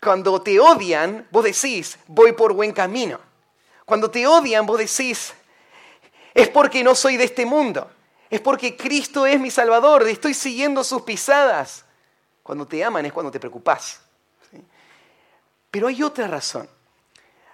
Cuando 0.02 0.42
te 0.42 0.58
odian, 0.58 1.28
vos 1.30 1.44
decís, 1.44 1.96
voy 2.08 2.32
por 2.32 2.52
buen 2.54 2.72
camino. 2.72 3.20
Cuando 3.84 4.10
te 4.10 4.26
odian, 4.26 4.66
vos 4.66 4.78
decís, 4.78 5.32
es 6.34 6.48
porque 6.48 6.82
no 6.82 6.96
soy 6.96 7.16
de 7.16 7.24
este 7.24 7.46
mundo. 7.46 7.88
Es 8.28 8.40
porque 8.40 8.76
Cristo 8.76 9.26
es 9.26 9.38
mi 9.38 9.48
Salvador, 9.48 10.08
estoy 10.08 10.34
siguiendo 10.34 10.82
sus 10.82 11.02
pisadas. 11.02 11.84
Cuando 12.42 12.66
te 12.66 12.82
aman 12.82 13.06
es 13.06 13.12
cuando 13.12 13.30
te 13.30 13.38
preocupas. 13.38 14.00
Pero 15.70 15.86
hay 15.86 16.02
otra 16.02 16.26
razón. 16.26 16.68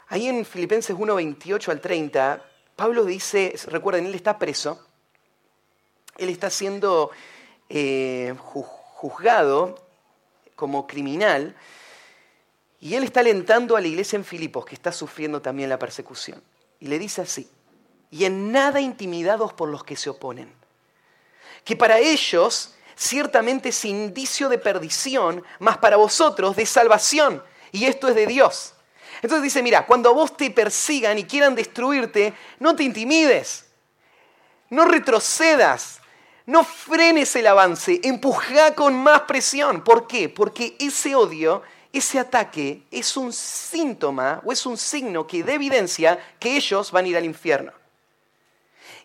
Ahí 0.09 0.27
en 0.27 0.47
Filipenses 0.47 0.97
1, 0.99 1.15
28 1.17 1.71
al 1.71 1.83
30, 1.83 2.43
Pablo 2.77 3.05
dice, 3.05 3.55
recuerden, 3.67 4.07
él 4.07 4.15
está 4.15 4.39
preso, 4.39 4.87
él 6.17 6.31
está 6.31 6.49
siendo 6.49 7.11
eh, 7.69 8.35
juzgado 8.39 9.85
como 10.57 10.87
criminal, 10.87 11.55
y 12.81 12.95
él 12.95 13.05
está 13.05 13.21
alentando 13.21 13.77
a 13.77 13.81
la 13.81 13.89
iglesia 13.89 14.17
en 14.17 14.25
Filipos, 14.25 14.65
que 14.65 14.75
está 14.75 14.93
sufriendo 14.93 15.43
también 15.43 15.69
la 15.69 15.79
persecución. 15.79 16.43
Y 16.81 16.87
le 16.87 16.99
dice 16.99 17.23
así, 17.23 17.51
y 18.11 18.25
en 18.25 18.53
nada 18.53 18.81
intimidados 18.81 19.53
por 19.53 19.69
los 19.69 19.85
que 19.85 19.97
se 19.97 20.11
oponen, 20.11 20.53
que 21.65 21.77
para 21.77 21.99
ellos 21.99 22.75
ciertamente 22.95 23.71
es 23.71 23.85
indicio 23.85 24.49
de 24.49 24.59
perdición, 24.59 25.45
mas 25.59 25.79
para 25.79 25.97
vosotros 25.97 26.57
de 26.57 26.67
salvación, 26.67 27.43
y 27.73 27.85
esto 27.85 28.09
es 28.09 28.15
de 28.15 28.27
Dios. 28.27 28.75
Entonces 29.23 29.43
dice, 29.43 29.63
mira, 29.63 29.85
cuando 29.85 30.11
a 30.11 30.13
vos 30.13 30.37
te 30.37 30.51
persigan 30.51 31.19
y 31.19 31.25
quieran 31.25 31.55
destruirte, 31.55 32.33
no 32.61 32.77
te 32.77 32.85
intimides, 32.85 33.67
no 34.71 34.85
retrocedas, 34.85 36.01
no 36.47 36.65
frenes 36.65 37.35
el 37.37 37.47
avance, 37.47 38.01
empuja 38.05 38.75
con 38.75 38.95
más 38.95 39.23
presión. 39.23 39.83
¿Por 39.83 40.07
qué? 40.07 40.29
Porque 40.29 40.77
ese 40.79 41.15
odio, 41.15 41.63
ese 41.93 42.19
ataque 42.19 42.87
es 42.91 43.17
un 43.17 43.33
síntoma 43.33 44.43
o 44.45 44.53
es 44.53 44.67
un 44.67 44.77
signo 44.77 45.27
que 45.27 45.43
da 45.43 45.53
evidencia 45.53 46.19
que 46.39 46.57
ellos 46.57 46.91
van 46.91 47.07
a 47.07 47.09
ir 47.09 47.17
al 47.17 47.25
infierno. 47.25 47.73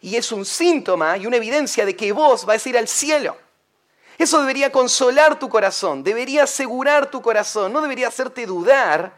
Y 0.01 0.15
es 0.15 0.31
un 0.31 0.45
síntoma 0.45 1.17
y 1.17 1.25
una 1.25 1.37
evidencia 1.37 1.85
de 1.85 1.95
que 1.95 2.11
vos 2.11 2.45
vas 2.45 2.65
a 2.65 2.69
ir 2.69 2.77
al 2.77 2.87
cielo. 2.87 3.37
Eso 4.17 4.39
debería 4.41 4.71
consolar 4.71 5.39
tu 5.39 5.49
corazón, 5.49 6.03
debería 6.03 6.43
asegurar 6.43 7.09
tu 7.09 7.21
corazón, 7.21 7.71
no 7.71 7.81
debería 7.81 8.09
hacerte 8.09 8.45
dudar. 8.45 9.13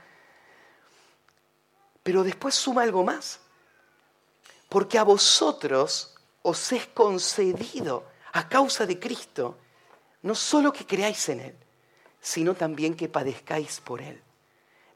Pero 2.03 2.23
después 2.23 2.53
suma 2.53 2.83
algo 2.83 3.03
más. 3.03 3.39
Porque 4.69 4.97
a 4.97 5.03
vosotros 5.03 6.15
os 6.43 6.71
es 6.71 6.85
concedido 6.87 8.05
a 8.33 8.47
causa 8.47 8.85
de 8.85 8.99
Cristo, 8.99 9.57
no 10.21 10.35
solo 10.35 10.71
que 10.71 10.85
creáis 10.85 11.29
en 11.29 11.39
Él, 11.39 11.55
sino 12.25 12.55
también 12.55 12.95
que 12.95 13.07
padezcáis 13.07 13.79
por 13.81 14.01
Él, 14.01 14.19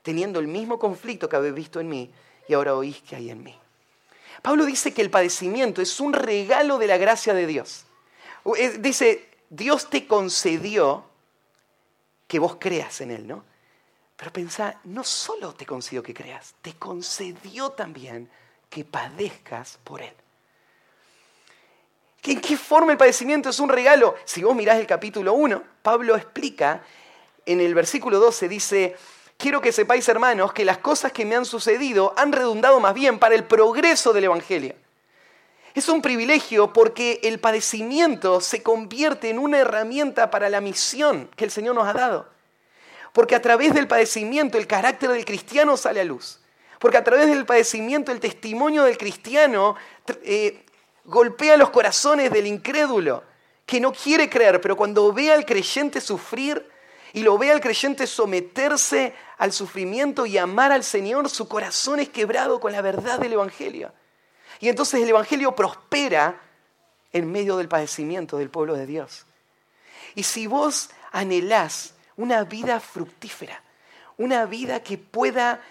teniendo 0.01 0.39
el 0.39 0.47
mismo 0.47 0.79
conflicto 0.79 1.29
que 1.29 1.35
habéis 1.35 1.53
visto 1.53 1.79
en 1.79 1.87
mí 1.87 2.11
y 2.47 2.55
ahora 2.55 2.73
oís 2.73 3.03
que 3.03 3.15
hay 3.15 3.29
en 3.29 3.43
mí. 3.43 3.55
Pablo 4.41 4.65
dice 4.65 4.95
que 4.95 5.03
el 5.03 5.11
padecimiento 5.11 5.79
es 5.79 5.99
un 5.99 6.13
regalo 6.13 6.79
de 6.79 6.87
la 6.87 6.97
gracia 6.97 7.35
de 7.35 7.45
Dios. 7.45 7.85
Dice, 8.79 9.29
Dios 9.47 9.91
te 9.91 10.07
concedió 10.07 11.05
que 12.27 12.39
vos 12.39 12.57
creas 12.59 12.99
en 13.01 13.11
Él, 13.11 13.27
¿no? 13.27 13.45
Pero 14.15 14.33
pensá, 14.33 14.79
no 14.85 15.03
solo 15.03 15.53
te 15.53 15.67
concedió 15.67 16.01
que 16.01 16.15
creas, 16.15 16.55
te 16.63 16.73
concedió 16.73 17.69
también 17.73 18.27
que 18.71 18.83
padezcas 18.85 19.77
por 19.83 20.01
Él. 20.01 20.15
¿En 22.23 22.41
qué 22.41 22.57
forma 22.57 22.91
el 22.91 22.97
padecimiento 22.97 23.49
es 23.49 23.59
un 23.59 23.69
regalo? 23.69 24.15
Si 24.25 24.43
vos 24.43 24.55
mirás 24.55 24.79
el 24.79 24.87
capítulo 24.87 25.33
1, 25.33 25.63
Pablo 25.83 26.15
explica 26.15 26.83
en 27.51 27.61
el 27.61 27.75
versículo 27.75 28.19
12, 28.19 28.47
dice, 28.47 28.95
quiero 29.37 29.61
que 29.61 29.71
sepáis, 29.71 30.07
hermanos, 30.09 30.53
que 30.53 30.65
las 30.65 30.77
cosas 30.79 31.11
que 31.11 31.25
me 31.25 31.35
han 31.35 31.45
sucedido 31.45 32.13
han 32.17 32.31
redundado 32.31 32.79
más 32.79 32.93
bien 32.93 33.19
para 33.19 33.35
el 33.35 33.43
progreso 33.43 34.13
del 34.13 34.25
Evangelio 34.25 34.75
es 35.79 35.89
un 35.89 36.01
privilegio 36.01 36.73
porque 36.73 37.19
el 37.23 37.39
padecimiento 37.39 38.41
se 38.41 38.63
convierte 38.63 39.29
en 39.29 39.39
una 39.39 39.59
herramienta 39.59 40.29
para 40.29 40.49
la 40.49 40.61
misión 40.61 41.29
que 41.35 41.45
el 41.45 41.51
Señor 41.51 41.75
nos 41.75 41.87
ha 41.87 41.93
dado. 41.93 42.27
Porque 43.13 43.35
a 43.35 43.41
través 43.41 43.73
del 43.73 43.87
padecimiento 43.87 44.57
el 44.57 44.67
carácter 44.67 45.09
del 45.09 45.25
cristiano 45.25 45.77
sale 45.77 46.01
a 46.01 46.03
luz. 46.03 46.39
Porque 46.79 46.97
a 46.97 47.03
través 47.03 47.27
del 47.27 47.45
padecimiento 47.45 48.11
el 48.11 48.19
testimonio 48.19 48.83
del 48.83 48.97
cristiano 48.97 49.75
eh, 50.23 50.65
golpea 51.05 51.57
los 51.57 51.71
corazones 51.71 52.31
del 52.31 52.47
incrédulo, 52.47 53.23
que 53.65 53.79
no 53.79 53.91
quiere 53.91 54.29
creer, 54.29 54.61
pero 54.61 54.75
cuando 54.75 55.11
ve 55.11 55.31
al 55.31 55.45
creyente 55.45 56.01
sufrir 56.01 56.69
y 57.13 57.21
lo 57.21 57.37
ve 57.37 57.51
al 57.51 57.61
creyente 57.61 58.07
someterse 58.07 59.13
al 59.37 59.51
sufrimiento 59.51 60.25
y 60.25 60.37
amar 60.37 60.71
al 60.71 60.83
Señor, 60.83 61.29
su 61.29 61.47
corazón 61.47 61.99
es 61.99 62.09
quebrado 62.09 62.59
con 62.59 62.71
la 62.71 62.81
verdad 62.81 63.19
del 63.19 63.33
Evangelio. 63.33 63.93
Y 64.59 64.69
entonces 64.69 65.01
el 65.01 65.09
Evangelio 65.09 65.55
prospera 65.55 66.41
en 67.11 67.31
medio 67.31 67.57
del 67.57 67.67
padecimiento 67.67 68.37
del 68.37 68.49
pueblo 68.49 68.75
de 68.75 68.85
Dios. 68.85 69.25
Y 70.15 70.23
si 70.23 70.47
vos 70.47 70.89
anhelás 71.11 71.93
una 72.17 72.43
vida 72.43 72.79
fructífera, 72.79 73.63
una 74.17 74.45
vida 74.45 74.83
que 74.83 74.97
pueda 74.97 75.61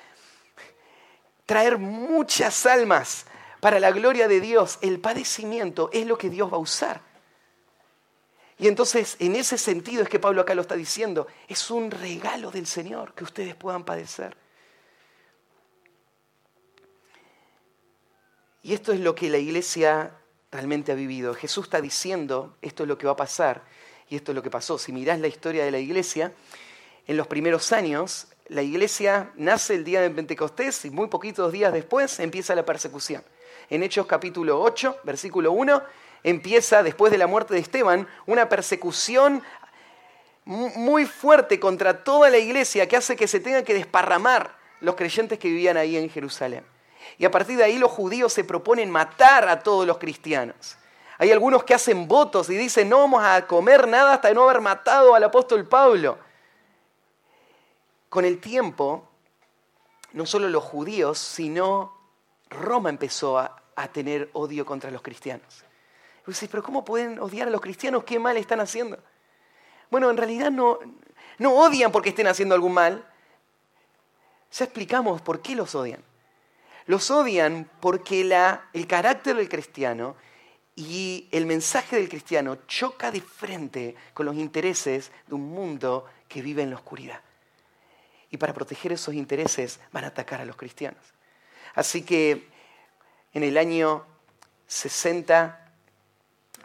traer 1.45 1.79
muchas 1.79 2.67
almas 2.67 3.27
para 3.61 3.81
la 3.81 3.91
gloria 3.91 4.29
de 4.29 4.41
Dios, 4.41 4.79
el 4.81 4.99
padecimiento 5.01 5.91
es 5.93 6.07
lo 6.07 6.17
que 6.17 6.31
Dios 6.31 6.53
va 6.53 6.57
a 6.57 6.61
usar. 6.61 7.08
Y 8.59 8.67
entonces, 8.67 9.17
en 9.21 9.37
ese 9.37 9.57
sentido 9.57 10.03
es 10.03 10.09
que 10.09 10.19
Pablo 10.19 10.41
acá 10.41 10.55
lo 10.55 10.63
está 10.63 10.75
diciendo, 10.75 11.29
es 11.47 11.71
un 11.71 11.91
regalo 11.91 12.51
del 12.51 12.67
Señor 12.67 13.15
que 13.15 13.25
ustedes 13.25 13.55
puedan 13.55 13.85
padecer. 13.85 14.37
Y 18.63 18.75
esto 18.75 18.93
es 18.93 19.01
lo 19.01 19.15
que 19.15 19.31
la 19.31 19.39
iglesia 19.39 20.13
realmente 20.51 20.91
ha 20.91 20.97
vivido. 20.97 21.35
Jesús 21.35 21.67
está 21.67 21.81
diciendo, 21.81 22.57
esto 22.61 22.83
es 22.83 22.89
lo 22.89 22.99
que 22.99 23.07
va 23.07 23.13
a 23.13 23.17
pasar, 23.17 23.63
y 24.09 24.17
esto 24.17 24.33
es 24.33 24.37
lo 24.37 24.43
que 24.43 24.51
pasó. 24.51 24.77
Si 24.77 24.93
mirás 24.93 25.21
la 25.21 25.29
historia 25.29 25.65
de 25.65 25.71
la 25.71 25.79
iglesia, 25.79 26.33
en 27.07 27.17
los 27.17 27.29
primeros 27.29 27.73
años, 27.73 28.27
la 28.49 28.63
iglesia 28.63 29.31
nace 29.37 29.75
el 29.75 29.85
día 29.85 30.01
de 30.01 30.11
Pentecostés 30.11 30.85
y 30.85 30.91
muy 30.91 31.09
poquitos 31.09 31.53
días 31.53 31.73
después 31.73 32.19
empieza 32.19 32.55
la 32.55 32.65
persecución. 32.65 33.23
En 33.71 33.83
Hechos 33.83 34.07
capítulo 34.07 34.61
8, 34.61 35.01
versículo 35.05 35.53
1, 35.53 35.83
empieza, 36.23 36.83
después 36.83 37.13
de 37.13 37.19
la 37.19 37.27
muerte 37.27 37.55
de 37.55 37.61
Esteban, 37.61 38.09
una 38.27 38.49
persecución 38.49 39.43
muy 40.45 41.05
fuerte 41.05 41.61
contra 41.61 42.05
toda 42.05 42.31
la 42.31 42.39
iglesia 42.39 42.89
que 42.89 42.97
hace 42.97 43.17
que 43.17 43.29
se 43.29 43.41
tengan 43.41 43.65
que 43.65 43.75
desparramar 43.75 44.57
los 44.81 44.95
creyentes 44.95 45.39
que 45.39 45.49
vivían 45.49 45.77
ahí 45.77 45.97
en 45.97 46.09
Jerusalén. 46.09 46.65
Y 47.19 47.25
a 47.25 47.31
partir 47.31 47.57
de 47.57 47.65
ahí 47.65 47.79
los 47.79 47.91
judíos 47.91 48.33
se 48.33 48.45
proponen 48.45 48.91
matar 48.91 49.49
a 49.49 49.61
todos 49.61 49.87
los 49.87 49.99
cristianos. 49.99 50.77
Hay 51.19 51.33
algunos 51.33 51.65
que 51.65 51.75
hacen 51.75 52.07
votos 52.07 52.49
y 52.49 52.57
dicen, 52.57 52.89
no 52.89 53.01
vamos 53.01 53.23
a 53.25 53.47
comer 53.47 53.89
nada 53.89 54.15
hasta 54.15 54.33
no 54.33 54.45
haber 54.45 54.61
matado 54.61 55.15
al 55.15 55.25
apóstol 55.25 55.67
Pablo. 55.67 56.17
Con 58.09 58.25
el 58.25 58.41
tiempo, 58.41 59.09
no 60.13 60.27
solo 60.27 60.49
los 60.49 60.63
judíos, 60.63 61.19
sino 61.19 61.93
Roma 62.49 62.89
empezó 62.89 63.39
a, 63.39 63.55
tener 63.93 64.29
odio 64.33 64.67
contra 64.67 64.91
los 64.91 65.03
cristianos. 65.03 65.65
Dices, 66.29 66.49
pero 66.51 66.63
¿cómo 66.63 66.85
pueden 66.85 67.19
odiar 67.21 67.49
a 67.49 67.51
los 67.51 67.61
cristianos? 67.61 68.05
¿Qué 68.05 68.19
mal 68.19 68.37
están 68.37 68.61
haciendo? 68.61 68.99
Bueno, 69.91 70.11
en 70.11 70.17
realidad 70.19 70.51
no, 70.51 70.79
no 71.39 71.55
odian 71.55 71.91
porque 71.91 72.11
estén 72.11 72.27
haciendo 72.27 72.55
algún 72.55 72.75
mal. 72.75 73.05
Ya 74.53 74.65
explicamos 74.65 75.23
por 75.23 75.41
qué 75.41 75.57
los 75.57 75.75
odian. 75.75 76.03
Los 76.87 77.11
odian 77.11 77.71
porque 77.81 78.21
el 78.73 78.87
carácter 78.87 79.37
del 79.37 79.49
cristiano 79.49 80.17
y 80.77 81.29
el 81.33 81.47
mensaje 81.47 81.97
del 81.97 82.09
cristiano 82.09 82.57
choca 82.67 83.11
de 83.11 83.21
frente 83.21 83.97
con 84.13 84.27
los 84.27 84.37
intereses 84.37 85.11
de 85.27 85.35
un 85.35 85.49
mundo 85.49 86.05
que 86.29 86.43
vive 86.43 86.63
en 86.63 86.71
la 86.71 86.77
oscuridad. 86.77 87.23
Y 88.31 88.37
para 88.37 88.53
proteger 88.53 88.93
esos 88.93 89.15
intereses 89.15 89.81
van 89.93 90.05
a 90.05 90.09
atacar 90.09 90.43
a 90.43 90.45
los 90.45 90.57
cristianos. 90.57 91.03
Así 91.75 92.03
que 92.03 92.49
en 93.33 93.45
el 93.45 93.57
año 93.57 94.05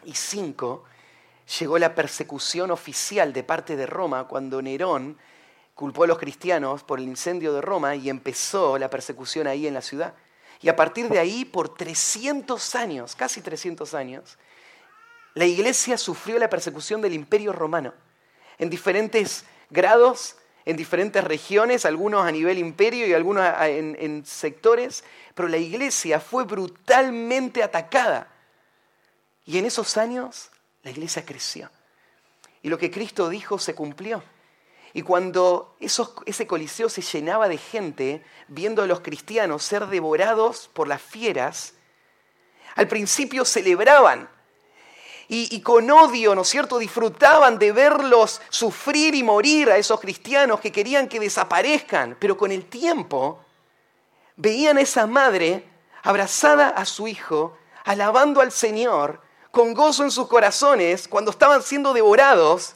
65 0.04 0.84
llegó 1.58 1.78
la 1.78 1.94
persecución 1.94 2.70
oficial 2.70 3.32
de 3.32 3.44
parte 3.44 3.76
de 3.76 3.86
Roma 3.86 4.26
cuando 4.26 4.62
Nerón 4.62 5.18
culpó 5.74 6.04
a 6.04 6.06
los 6.06 6.18
cristianos 6.18 6.84
por 6.84 6.98
el 6.98 7.06
incendio 7.06 7.52
de 7.52 7.60
Roma 7.60 7.96
y 7.96 8.08
empezó 8.08 8.78
la 8.78 8.90
persecución 8.90 9.46
ahí 9.46 9.66
en 9.66 9.74
la 9.74 9.82
ciudad. 9.82 10.14
Y 10.62 10.68
a 10.68 10.76
partir 10.76 11.08
de 11.08 11.18
ahí, 11.18 11.44
por 11.44 11.74
300 11.74 12.74
años, 12.74 13.14
casi 13.16 13.40
300 13.40 13.92
años, 13.94 14.38
la 15.34 15.44
iglesia 15.44 15.98
sufrió 15.98 16.38
la 16.38 16.48
persecución 16.48 17.02
del 17.02 17.12
imperio 17.12 17.52
romano 17.52 17.92
en 18.58 18.70
diferentes 18.70 19.44
grados, 19.68 20.36
en 20.64 20.76
diferentes 20.76 21.22
regiones, 21.24 21.84
algunos 21.84 22.24
a 22.24 22.30
nivel 22.30 22.58
imperio 22.58 23.06
y 23.06 23.12
algunos 23.12 23.44
en, 23.62 23.96
en 23.98 24.24
sectores, 24.24 25.04
pero 25.34 25.48
la 25.48 25.58
iglesia 25.58 26.20
fue 26.20 26.44
brutalmente 26.44 27.62
atacada. 27.62 28.33
Y 29.46 29.58
en 29.58 29.66
esos 29.66 29.96
años 29.96 30.50
la 30.82 30.90
iglesia 30.90 31.24
creció. 31.24 31.70
Y 32.62 32.68
lo 32.68 32.78
que 32.78 32.90
Cristo 32.90 33.28
dijo 33.28 33.58
se 33.58 33.74
cumplió. 33.74 34.22
Y 34.92 35.02
cuando 35.02 35.76
ese 35.80 36.46
coliseo 36.46 36.88
se 36.88 37.02
llenaba 37.02 37.48
de 37.48 37.58
gente 37.58 38.24
viendo 38.48 38.82
a 38.82 38.86
los 38.86 39.00
cristianos 39.00 39.64
ser 39.64 39.86
devorados 39.88 40.70
por 40.72 40.86
las 40.86 41.02
fieras, 41.02 41.74
al 42.76 42.88
principio 42.88 43.44
celebraban 43.44 44.28
y, 45.26 45.60
con 45.62 45.90
odio, 45.90 46.34
¿no 46.34 46.42
es 46.42 46.48
cierto?, 46.48 46.78
disfrutaban 46.78 47.58
de 47.58 47.72
verlos 47.72 48.40
sufrir 48.50 49.14
y 49.14 49.22
morir 49.22 49.70
a 49.70 49.76
esos 49.76 49.98
cristianos 49.98 50.60
que 50.60 50.70
querían 50.70 51.08
que 51.08 51.18
desaparezcan, 51.18 52.16
pero 52.20 52.36
con 52.36 52.52
el 52.52 52.66
tiempo 52.66 53.44
veían 54.36 54.76
a 54.78 54.82
esa 54.82 55.06
madre 55.06 55.68
abrazada 56.02 56.68
a 56.68 56.84
su 56.84 57.08
hijo, 57.08 57.56
alabando 57.84 58.40
al 58.40 58.52
Señor, 58.52 59.20
con 59.54 59.72
gozo 59.72 60.02
en 60.02 60.10
sus 60.10 60.26
corazones, 60.26 61.08
cuando 61.08 61.30
estaban 61.30 61.62
siendo 61.62 61.94
devorados, 61.94 62.74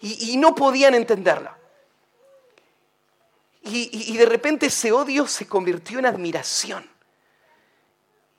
y, 0.00 0.36
no 0.36 0.54
podían 0.54 0.94
entenderla. 0.94 1.56
Y, 3.62 4.14
de 4.18 4.26
repente 4.26 4.66
ese 4.66 4.92
odio 4.92 5.26
se 5.26 5.46
convirtió 5.46 5.98
en 5.98 6.04
admiración. 6.04 6.86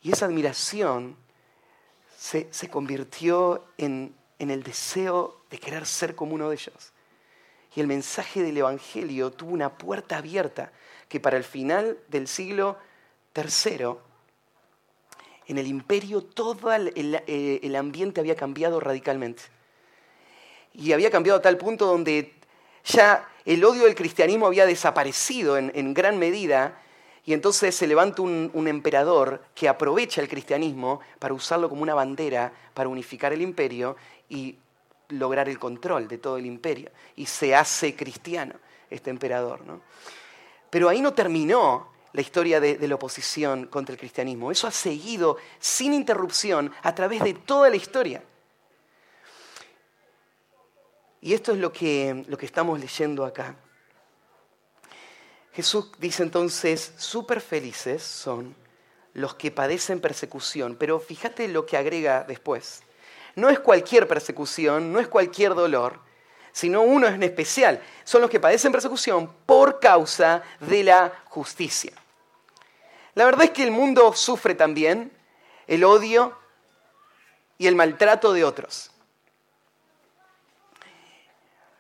Y 0.04 0.12
esa 0.12 0.28
admiración 0.28 1.18
se, 2.20 2.70
convirtió 2.70 3.66
en, 3.78 4.16
en 4.38 4.52
el 4.52 4.62
deseo 4.62 5.42
de 5.50 5.58
querer 5.58 5.88
ser 5.88 6.14
como 6.14 6.36
uno 6.36 6.50
de 6.50 6.56
ellos. 6.58 6.94
Y 7.76 7.82
el 7.82 7.88
mensaje 7.88 8.44
del 8.44 8.58
Evangelio 8.58 9.32
tuvo 9.32 9.54
una 9.54 9.76
puerta 9.76 10.18
abierta 10.18 10.72
que 11.10 11.20
para 11.20 11.38
el 11.38 11.44
final 11.44 11.98
del 12.10 12.28
siglo 12.28 12.78
III 13.34 13.96
en 15.48 15.58
el 15.58 15.68
imperio 15.68 16.22
todo 16.22 16.72
eh, 16.74 17.60
el, 17.62 17.76
ambiente 17.76 18.20
había 18.20 18.36
cambiado 18.36 18.80
radicalmente. 18.80 19.44
Y 20.74 20.92
había 20.92 21.10
cambiado 21.12 21.40
a 21.40 21.42
tal 21.42 21.58
punto 21.58 21.86
donde 21.86 22.34
ya 22.84 23.28
el 23.46 23.64
odio 23.64 23.86
del 23.86 23.96
cristianismo 23.96 24.48
había 24.48 24.66
desaparecido 24.66 25.58
en, 25.58 25.94
gran 25.94 26.18
medida 26.18 26.82
y 27.26 27.34
entonces 27.34 27.76
se 27.76 27.88
levanta 27.88 28.22
un, 28.22 28.52
un, 28.54 28.68
emperador 28.68 29.44
que 29.56 29.70
aprovecha 29.70 30.22
el 30.22 30.28
cristianismo 30.28 31.00
para 31.20 31.34
usarlo 31.34 31.70
como 31.70 31.82
una 31.82 31.94
bandera 31.94 32.52
para 32.74 32.90
unificar 32.90 33.34
el 33.34 33.42
imperio 33.42 33.96
y 34.30 34.58
lograr 35.10 35.48
el 35.48 35.58
control 35.58 36.08
de 36.08 36.18
todo 36.18 36.38
el 36.38 36.46
imperio. 36.46 36.92
Y 37.16 37.26
se 37.26 37.56
hace 37.56 37.96
cristiano 37.96 38.56
este 38.90 39.10
emperador. 39.10 39.66
¿no? 39.66 39.82
Pero 40.70 40.90
ahí 40.90 41.02
no 41.02 41.14
terminó 41.14 41.95
la 42.16 42.22
historia 42.22 42.62
de, 42.62 42.88
la 42.88 42.96
oposición 42.96 43.68
contra 43.68 43.92
el 43.92 44.00
cristianismo. 44.00 44.50
Eso 44.50 44.68
ha 44.68 44.72
seguido 44.72 45.36
sin 45.60 45.94
interrupción 45.94 46.72
a 46.82 46.96
través 46.96 47.22
de 47.22 47.34
toda 47.34 47.70
la 47.70 47.76
historia. 47.76 48.24
Y 51.20 51.34
esto 51.34 51.52
es 51.52 51.58
lo 51.58 51.74
que, 51.74 52.24
lo 52.28 52.38
que 52.38 52.46
estamos 52.46 52.80
leyendo 52.80 53.26
acá. 53.26 53.58
Jesús 55.54 55.92
dice 56.00 56.24
entonces, 56.24 56.94
súper 56.98 57.42
felices 57.42 58.02
son 58.02 58.56
los 59.14 59.36
que 59.36 59.52
padecen 59.52 60.00
persecución, 60.00 60.78
pero 60.78 61.00
fíjate 61.00 61.50
lo 61.50 61.66
que 61.66 61.76
agrega 61.76 62.24
después. 62.24 62.82
No 63.36 63.50
es 63.50 63.60
cualquier 63.60 64.08
persecución, 64.08 64.94
no 64.94 65.02
es 65.02 65.10
cualquier 65.10 65.54
dolor, 65.54 66.00
sino 66.54 66.82
uno 66.82 67.08
en 67.08 67.24
especial. 67.24 67.82
Son 68.06 68.22
los 68.22 68.30
que 68.30 68.40
padecen 68.40 68.72
persecución 68.72 69.30
por 69.46 69.82
causa 69.82 70.44
de 70.62 70.84
la 70.86 71.24
justicia. 71.26 71.92
La 73.16 73.26
verdad 73.26 73.46
es 73.46 73.52
que 73.52 73.64
el 73.64 73.72
mundo 73.72 74.14
sufre 74.14 74.56
también 74.56 75.12
el 75.68 75.84
odio 75.84 76.38
y 77.58 77.68
el 77.68 77.76
maltrato 77.76 78.34
de 78.34 78.44
otros. 78.44 78.92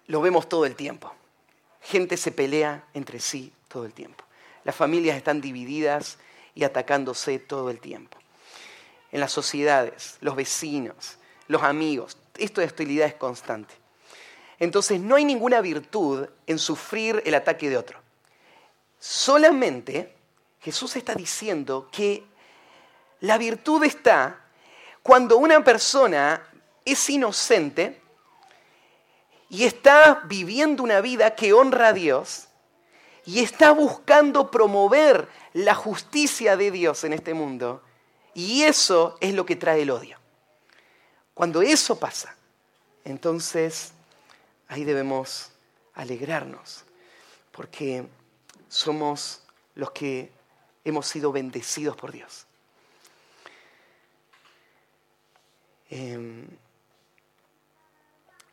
Lo 0.07 0.21
vemos 0.21 0.47
todo 0.47 0.65
el 0.65 0.75
tiempo. 0.75 1.13
Gente 1.81 2.15
se 2.17 2.31
pelea 2.31 2.85
entre 2.93 3.19
sí 3.19 3.51
todo 3.67 3.85
el 3.85 3.93
tiempo. 3.93 4.23
Las 4.63 4.75
familias 4.75 5.17
están 5.17 5.41
divididas 5.41 6.17
y 6.55 6.63
atacándose 6.63 7.37
todo 7.37 7.69
el 7.69 7.79
tiempo. 7.79 8.17
En 9.11 9.19
las 9.19 9.31
sociedades, 9.31 10.17
los 10.21 10.35
vecinos, 10.35 11.17
los 11.47 11.63
amigos, 11.63 12.17
esto 12.37 12.61
de 12.61 12.67
hostilidad 12.67 13.07
es 13.07 13.15
constante. 13.15 13.73
Entonces 14.57 15.01
no 15.01 15.15
hay 15.15 15.25
ninguna 15.25 15.59
virtud 15.59 16.27
en 16.47 16.59
sufrir 16.59 17.21
el 17.25 17.35
ataque 17.35 17.69
de 17.69 17.77
otro. 17.77 17.99
Solamente 18.99 20.14
Jesús 20.65 20.95
está 20.95 21.13
diciendo 21.13 21.89
que 21.91 22.23
la 23.19 23.37
virtud 23.37 23.83
está 23.83 24.47
cuando 25.03 25.37
una 25.37 25.63
persona 25.63 26.41
es 26.83 27.07
inocente 27.07 28.01
y 29.47 29.65
está 29.65 30.23
viviendo 30.25 30.81
una 30.81 31.01
vida 31.01 31.35
que 31.35 31.53
honra 31.53 31.89
a 31.89 31.93
Dios 31.93 32.47
y 33.25 33.41
está 33.43 33.73
buscando 33.73 34.49
promover 34.49 35.29
la 35.53 35.75
justicia 35.75 36.57
de 36.57 36.71
Dios 36.71 37.03
en 37.03 37.13
este 37.13 37.35
mundo. 37.35 37.83
Y 38.33 38.63
eso 38.63 39.19
es 39.21 39.35
lo 39.35 39.45
que 39.45 39.55
trae 39.55 39.83
el 39.83 39.91
odio. 39.91 40.17
Cuando 41.35 41.61
eso 41.61 41.99
pasa, 41.99 42.35
entonces 43.03 43.91
ahí 44.67 44.83
debemos 44.83 45.51
alegrarnos, 45.93 46.85
porque 47.51 48.07
somos 48.67 49.43
los 49.75 49.91
que 49.91 50.33
hemos 50.85 51.07
sido 51.07 51.31
bendecidos 51.31 51.97
por 51.97 52.11
Dios. 52.11 52.45
Em, 55.89 56.47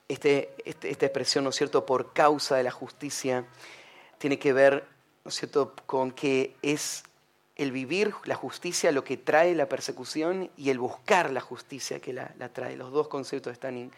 este, 0.09 0.55
este, 0.65 0.91
esta 0.91 1.07
expresión, 1.07 1.45
¿no 1.45 1.51
es 1.51 1.57
cierto?, 1.57 1.87
por 1.87 2.13
causa 2.13 2.57
de 2.57 2.63
la 2.63 2.71
justicia, 2.71 3.47
tiene 4.19 4.39
que 4.39 4.53
ver, 4.53 4.85
¿no 5.25 5.29
es 5.29 5.35
cierto?, 5.37 5.75
con 5.87 6.11
que 6.11 6.57
es 6.63 7.05
el 7.57 7.71
vivir 7.71 8.15
la 8.25 8.35
justicia 8.35 8.93
lo 8.93 9.05
que 9.05 9.17
trae 9.17 9.55
la 9.55 9.69
persecución 9.69 10.51
y 10.57 10.71
el 10.71 10.79
buscar 10.79 11.31
la 11.31 11.41
justicia 11.41 12.01
que 12.01 12.13
la, 12.13 12.35
trae. 12.53 12.77
Los 12.77 12.93
dos 12.93 13.09
conceptos 13.09 13.53
están 13.53 13.91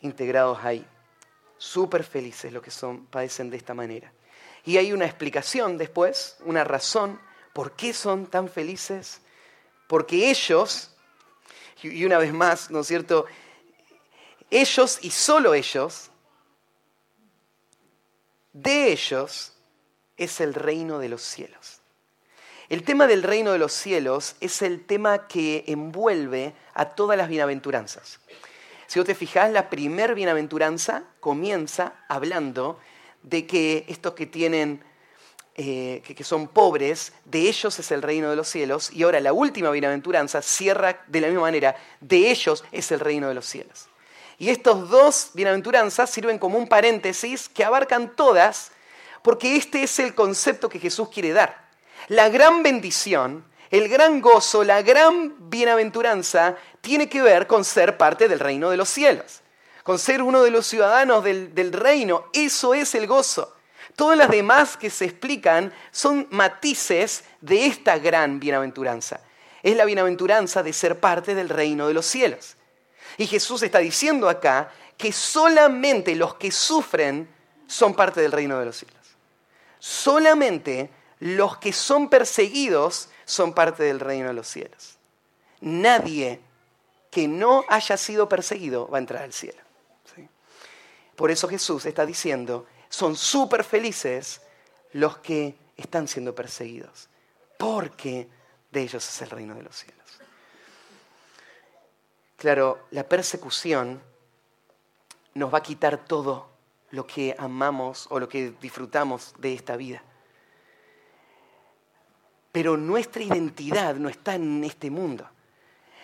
integrados 0.00 0.58
ahí. 0.64 0.84
Súper 1.58 2.02
felices 2.02 2.52
los 2.52 2.62
que 2.62 2.70
son, 2.70 3.06
padecen 3.06 3.50
de 3.50 3.56
esta 3.56 3.74
manera. 3.74 4.12
Y 4.64 4.78
hay 4.78 4.92
una 4.92 5.04
explicación 5.04 5.78
después, 5.78 6.36
una 6.44 6.64
razón 6.64 7.20
¿Por 7.52 7.72
qué 7.72 7.92
son 7.92 8.26
tan 8.26 8.48
felices? 8.48 9.20
Porque 9.86 10.30
ellos, 10.30 10.90
y 11.82 12.04
una 12.04 12.18
vez 12.18 12.32
más, 12.32 12.70
¿no 12.70 12.80
es 12.80 12.86
cierto? 12.86 13.26
Ellos 14.50 14.98
y 15.02 15.10
solo 15.10 15.54
ellos, 15.54 16.10
de 18.52 18.92
ellos 18.92 19.52
es 20.16 20.40
el 20.40 20.54
reino 20.54 20.98
de 20.98 21.08
los 21.08 21.22
cielos. 21.22 21.80
El 22.68 22.84
tema 22.84 23.06
del 23.06 23.22
reino 23.22 23.52
de 23.52 23.58
los 23.58 23.72
cielos 23.72 24.36
es 24.40 24.62
el 24.62 24.84
tema 24.86 25.26
que 25.26 25.64
envuelve 25.66 26.54
a 26.74 26.90
todas 26.90 27.18
las 27.18 27.28
bienaventuranzas. 27.28 28.20
Si 28.86 28.98
vos 28.98 29.06
te 29.06 29.14
fijás, 29.14 29.50
la 29.50 29.68
primer 29.68 30.14
bienaventuranza 30.14 31.04
comienza 31.20 31.94
hablando 32.08 32.78
de 33.22 33.46
que 33.46 33.84
estos 33.88 34.14
que 34.14 34.26
tienen 34.26 34.84
eh, 35.54 36.02
que, 36.02 36.24
son 36.24 36.48
pobres, 36.48 37.12
de 37.26 37.40
ellos 37.40 37.78
es 37.78 37.90
el 37.90 38.00
reino 38.00 38.30
de 38.30 38.36
los 38.36 38.48
cielos. 38.48 38.90
Y 38.90 39.02
ahora 39.02 39.20
la 39.20 39.34
última 39.34 39.70
bienaventuranza 39.70 40.40
cierra 40.40 41.04
de 41.06 41.20
la 41.20 41.26
misma 41.26 41.42
manera, 41.42 41.76
de 42.00 42.30
ellos 42.30 42.64
es 42.72 42.90
el 42.90 43.00
reino 43.00 43.28
de 43.28 43.34
los 43.34 43.44
cielos. 43.44 43.88
Y 44.38 44.48
estos 44.48 44.88
dos 44.88 45.30
bienaventuranzas 45.34 46.08
sirven 46.08 46.38
como 46.38 46.56
un 46.56 46.68
paréntesis 46.68 47.50
que 47.50 47.64
abarcan 47.64 48.16
todas, 48.16 48.72
porque 49.22 49.56
este 49.56 49.82
es 49.82 49.98
el 49.98 50.14
concepto 50.14 50.70
que 50.70 50.78
Jesús 50.78 51.10
quiere 51.10 51.32
dar. 51.32 51.68
La 52.08 52.30
gran 52.30 52.62
bendición, 52.62 53.44
el 53.70 53.88
gran 53.88 54.22
gozo, 54.22 54.64
la 54.64 54.80
gran 54.80 55.50
bienaventuranza 55.50 56.56
tiene 56.80 57.10
que 57.10 57.20
ver 57.20 57.46
con 57.46 57.64
ser 57.64 57.98
parte 57.98 58.26
del 58.26 58.40
reino 58.40 58.70
de 58.70 58.78
los 58.78 58.88
cielos, 58.88 59.42
con 59.82 59.98
ser 59.98 60.22
uno 60.22 60.42
de 60.42 60.50
los 60.50 60.66
ciudadanos 60.66 61.22
del, 61.22 61.54
del 61.54 61.72
reino. 61.74 62.24
Eso 62.32 62.72
es 62.72 62.94
el 62.94 63.06
gozo. 63.06 63.54
Todas 63.96 64.16
las 64.16 64.30
demás 64.30 64.76
que 64.76 64.90
se 64.90 65.04
explican 65.04 65.72
son 65.90 66.26
matices 66.30 67.24
de 67.40 67.66
esta 67.66 67.98
gran 67.98 68.40
bienaventuranza. 68.40 69.20
Es 69.62 69.76
la 69.76 69.84
bienaventuranza 69.84 70.62
de 70.62 70.72
ser 70.72 70.98
parte 70.98 71.34
del 71.34 71.48
reino 71.48 71.88
de 71.88 71.94
los 71.94 72.06
cielos. 72.06 72.56
Y 73.18 73.26
Jesús 73.26 73.62
está 73.62 73.78
diciendo 73.78 74.28
acá 74.28 74.70
que 74.96 75.12
solamente 75.12 76.14
los 76.14 76.34
que 76.34 76.50
sufren 76.50 77.28
son 77.66 77.94
parte 77.94 78.20
del 78.20 78.32
reino 78.32 78.58
de 78.58 78.64
los 78.64 78.76
cielos. 78.76 78.96
Solamente 79.78 80.90
los 81.20 81.58
que 81.58 81.72
son 81.72 82.08
perseguidos 82.08 83.08
son 83.24 83.52
parte 83.52 83.84
del 83.84 84.00
reino 84.00 84.28
de 84.28 84.34
los 84.34 84.48
cielos. 84.48 84.98
Nadie 85.60 86.40
que 87.10 87.28
no 87.28 87.64
haya 87.68 87.96
sido 87.96 88.28
perseguido 88.28 88.88
va 88.88 88.98
a 88.98 89.00
entrar 89.00 89.22
al 89.22 89.32
cielo. 89.32 89.60
Por 91.14 91.30
eso 91.30 91.46
Jesús 91.46 91.84
está 91.84 92.06
diciendo 92.06 92.66
son 92.92 93.16
súper 93.16 93.64
felices 93.64 94.42
los 94.92 95.16
que 95.18 95.56
están 95.78 96.06
siendo 96.06 96.34
perseguidos, 96.34 97.08
porque 97.58 98.28
de 98.70 98.82
ellos 98.82 99.08
es 99.08 99.22
el 99.22 99.30
reino 99.30 99.54
de 99.54 99.62
los 99.62 99.74
cielos. 99.74 100.20
Claro, 102.36 102.86
la 102.90 103.08
persecución 103.08 104.02
nos 105.32 105.52
va 105.52 105.58
a 105.58 105.62
quitar 105.62 106.04
todo 106.04 106.50
lo 106.90 107.06
que 107.06 107.34
amamos 107.38 108.08
o 108.10 108.20
lo 108.20 108.28
que 108.28 108.52
disfrutamos 108.60 109.32
de 109.38 109.54
esta 109.54 109.76
vida. 109.76 110.02
Pero 112.52 112.76
nuestra 112.76 113.22
identidad 113.22 113.94
no 113.94 114.10
está 114.10 114.34
en 114.34 114.62
este 114.64 114.90
mundo, 114.90 115.26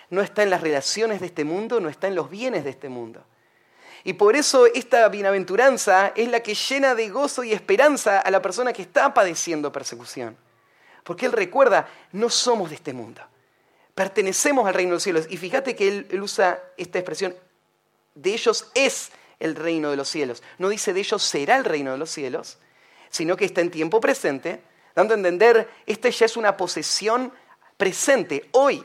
no 0.09 0.23
está 0.23 0.43
en 0.43 0.49
las 0.49 0.63
relaciones 0.63 1.21
de 1.21 1.27
este 1.27 1.45
mundo, 1.45 1.81
no 1.81 1.91
está 1.91 2.07
en 2.07 2.15
los 2.15 2.31
bienes 2.31 2.65
de 2.65 2.71
este 2.71 2.89
mundo. 2.89 3.23
Y 4.05 4.13
por 4.15 4.37
eso 4.37 4.67
esta 4.67 5.09
bienaventuranza 5.09 6.13
es 6.15 6.29
la 6.29 6.41
que 6.41 6.55
llena 6.55 6.95
de 6.95 7.09
gozo 7.09 7.45
y 7.45 7.53
esperanza 7.53 8.21
a 8.21 8.31
la 8.31 8.41
persona 8.41 8.73
que 8.73 8.83
está 8.83 9.13
padeciendo 9.13 9.73
persecución. 9.73 10.37
Porque 11.05 11.27
él 11.27 11.33
recuerda, 11.33 11.89
no 12.13 12.31
somos 12.31 12.71
de 12.71 12.77
este 12.77 12.93
mundo, 12.93 13.23
pertenecemos 13.95 14.67
al 14.67 14.75
reino 14.75 14.91
de 14.91 14.97
los 14.97 15.03
cielos. 15.03 15.27
Y 15.29 15.37
fíjate 15.37 15.75
que 15.75 15.89
él, 15.89 16.21
usa 16.21 16.63
esta 16.77 16.99
expresión, 16.99 17.35
de 18.15 18.33
ellos 18.33 18.71
es 18.75 19.11
el 19.41 19.57
reino 19.57 19.91
de 19.91 19.97
los 19.97 20.09
cielos. 20.09 20.43
No 20.59 20.69
dice 20.69 20.93
de 20.93 21.01
ellos 21.01 21.23
será 21.23 21.57
el 21.57 21.65
reino 21.65 21.93
de 21.93 21.99
los 21.99 22.11
cielos, 22.11 22.59
sino 23.11 23.37
que 23.37 23.47
está 23.47 23.61
en 23.61 23.71
tiempo 23.71 24.01
presente, 24.01 24.63
dando 24.95 25.15
a 25.15 25.17
entender, 25.17 25.69
esta 25.87 26.09
ya 26.11 26.27
es 26.27 26.37
una 26.37 26.57
posesión 26.57 27.33
presente, 27.77 28.49
hoy. 28.53 28.85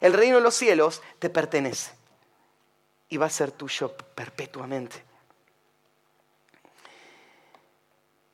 El 0.00 0.12
reino 0.12 0.36
de 0.36 0.42
los 0.42 0.54
cielos 0.54 1.02
te 1.18 1.28
pertenece 1.28 1.97
y 3.08 3.16
va 3.16 3.26
a 3.26 3.30
ser 3.30 3.52
tuyo 3.52 3.96
perpetuamente. 3.96 5.02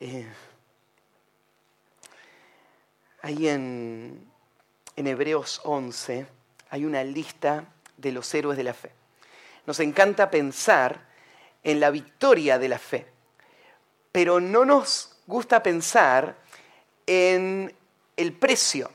Eh, 0.00 0.26
ahí 3.22 3.48
en, 3.48 4.30
en 4.96 5.06
Hebreos 5.06 5.60
11 5.64 6.26
hay 6.70 6.84
una 6.84 7.04
lista 7.04 7.64
de 7.96 8.12
los 8.12 8.32
héroes 8.34 8.56
de 8.56 8.64
la 8.64 8.74
fe. 8.74 8.92
Nos 9.66 9.80
encanta 9.80 10.30
pensar 10.30 11.06
en 11.62 11.80
la 11.80 11.90
victoria 11.90 12.58
de 12.58 12.68
la 12.68 12.78
fe, 12.78 13.06
pero 14.12 14.40
no 14.40 14.64
nos 14.64 15.16
gusta 15.26 15.62
pensar 15.62 16.36
en 17.06 17.74
el 18.16 18.32
precio 18.32 18.90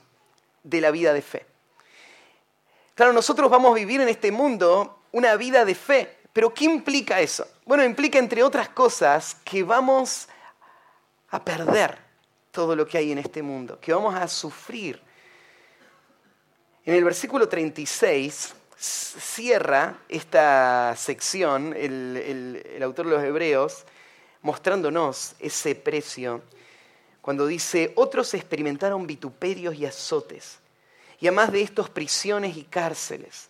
de 0.62 0.80
la 0.80 0.90
vida 0.90 1.12
de 1.12 1.22
fe. 1.22 1.46
Claro, 2.94 3.12
nosotros 3.12 3.50
vamos 3.50 3.72
a 3.72 3.74
vivir 3.74 4.00
en 4.00 4.08
este 4.08 4.30
mundo 4.30 4.99
una 5.12 5.36
vida 5.36 5.64
de 5.64 5.74
fe, 5.74 6.18
pero 6.32 6.52
¿qué 6.54 6.64
implica 6.64 7.20
eso? 7.20 7.46
Bueno, 7.64 7.84
implica, 7.84 8.18
entre 8.18 8.42
otras 8.42 8.68
cosas, 8.68 9.36
que 9.44 9.62
vamos 9.62 10.28
a 11.30 11.44
perder 11.44 11.98
todo 12.50 12.74
lo 12.74 12.86
que 12.86 12.98
hay 12.98 13.12
en 13.12 13.18
este 13.18 13.42
mundo, 13.42 13.78
que 13.80 13.92
vamos 13.92 14.14
a 14.14 14.26
sufrir. 14.28 15.00
En 16.84 16.94
el 16.94 17.04
versículo 17.04 17.48
36 17.48 18.54
cierra 18.76 19.98
esta 20.08 20.94
sección 20.96 21.74
el, 21.76 22.80
autor 22.82 23.06
de 23.06 23.12
los 23.12 23.22
Hebreos 23.22 23.84
mostrándonos 24.40 25.34
ese 25.38 25.74
precio 25.74 26.42
cuando 27.20 27.46
dice, 27.46 27.92
otros 27.96 28.32
experimentaron 28.32 29.06
vituperios 29.06 29.74
y 29.74 29.84
azotes, 29.84 30.58
y 31.20 31.26
además 31.26 31.52
de 31.52 31.60
estos 31.60 31.90
prisiones 31.90 32.56
y 32.56 32.64
cárceles. 32.64 33.49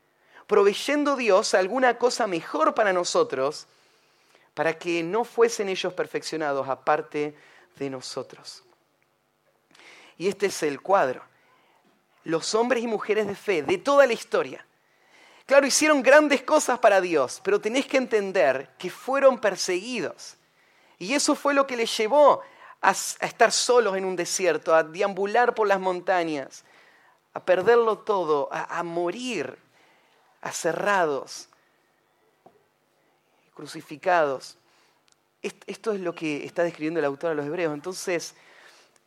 proveyendo 0.51 1.15
Dios 1.15 1.53
alguna 1.53 1.97
cosa 1.97 2.27
mejor 2.27 2.73
para 2.73 2.91
nosotros, 2.91 3.67
para 4.53 4.77
que 4.77 5.01
no 5.01 5.23
fuesen 5.23 5.69
ellos 5.69 5.93
perfeccionados 5.93 6.67
aparte 6.67 7.33
de 7.77 7.89
nosotros. 7.89 8.61
Y 10.17 10.27
este 10.27 10.47
es 10.47 10.61
el 10.63 10.81
cuadro. 10.81 11.23
Los 12.25 12.53
hombres 12.53 12.83
y 12.83 12.87
mujeres 12.87 13.27
de 13.27 13.35
fe 13.35 13.63
de 13.63 13.77
toda 13.77 14.05
la 14.05 14.11
historia. 14.11 14.65
Claro, 15.45 15.65
hicieron 15.65 16.03
grandes 16.03 16.41
cosas 16.41 16.79
para 16.79 16.99
Dios, 16.99 17.39
pero 17.41 17.61
tenés 17.61 17.85
que 17.85 17.95
entender 17.95 18.71
que 18.77 18.89
fueron 18.89 19.39
perseguidos. 19.39 20.35
Y 20.99 21.13
eso 21.13 21.33
fue 21.33 21.53
lo 21.53 21.65
que 21.65 21.77
les 21.77 21.95
llevó 21.95 22.41
a, 22.81 22.91
estar 22.91 23.53
solos 23.53 23.95
en 23.95 24.03
un 24.03 24.17
desierto, 24.17 24.75
a 24.75 24.83
deambular 24.83 25.55
por 25.55 25.69
las 25.69 25.79
montañas, 25.79 26.65
a 27.33 27.39
perderlo 27.39 27.99
todo, 27.99 28.49
a, 28.51 28.79
a 28.79 28.83
morir 28.83 29.60
aserrados, 30.41 31.47
crucificados. 33.53 34.57
Esto 35.41 35.91
es 35.91 36.01
lo 36.01 36.13
que 36.13 36.45
está 36.45 36.63
describiendo 36.63 36.99
el 36.99 37.05
autor 37.05 37.31
a 37.31 37.33
los 37.35 37.45
hebreos. 37.45 37.73
Entonces, 37.73 38.35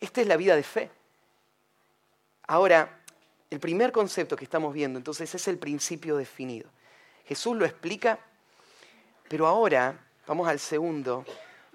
esta 0.00 0.20
es 0.20 0.26
la 0.26 0.36
vida 0.36 0.56
de 0.56 0.62
fe. 0.62 0.90
Ahora, 2.46 3.00
el 3.50 3.60
primer 3.60 3.92
concepto 3.92 4.36
que 4.36 4.44
estamos 4.44 4.74
viendo, 4.74 4.98
entonces, 4.98 5.34
es 5.34 5.48
el 5.48 5.58
principio 5.58 6.16
definido. 6.16 6.68
Jesús 7.26 7.56
lo 7.56 7.64
explica, 7.64 8.18
pero 9.28 9.46
ahora 9.46 9.98
vamos 10.26 10.48
al 10.48 10.58
segundo, 10.58 11.24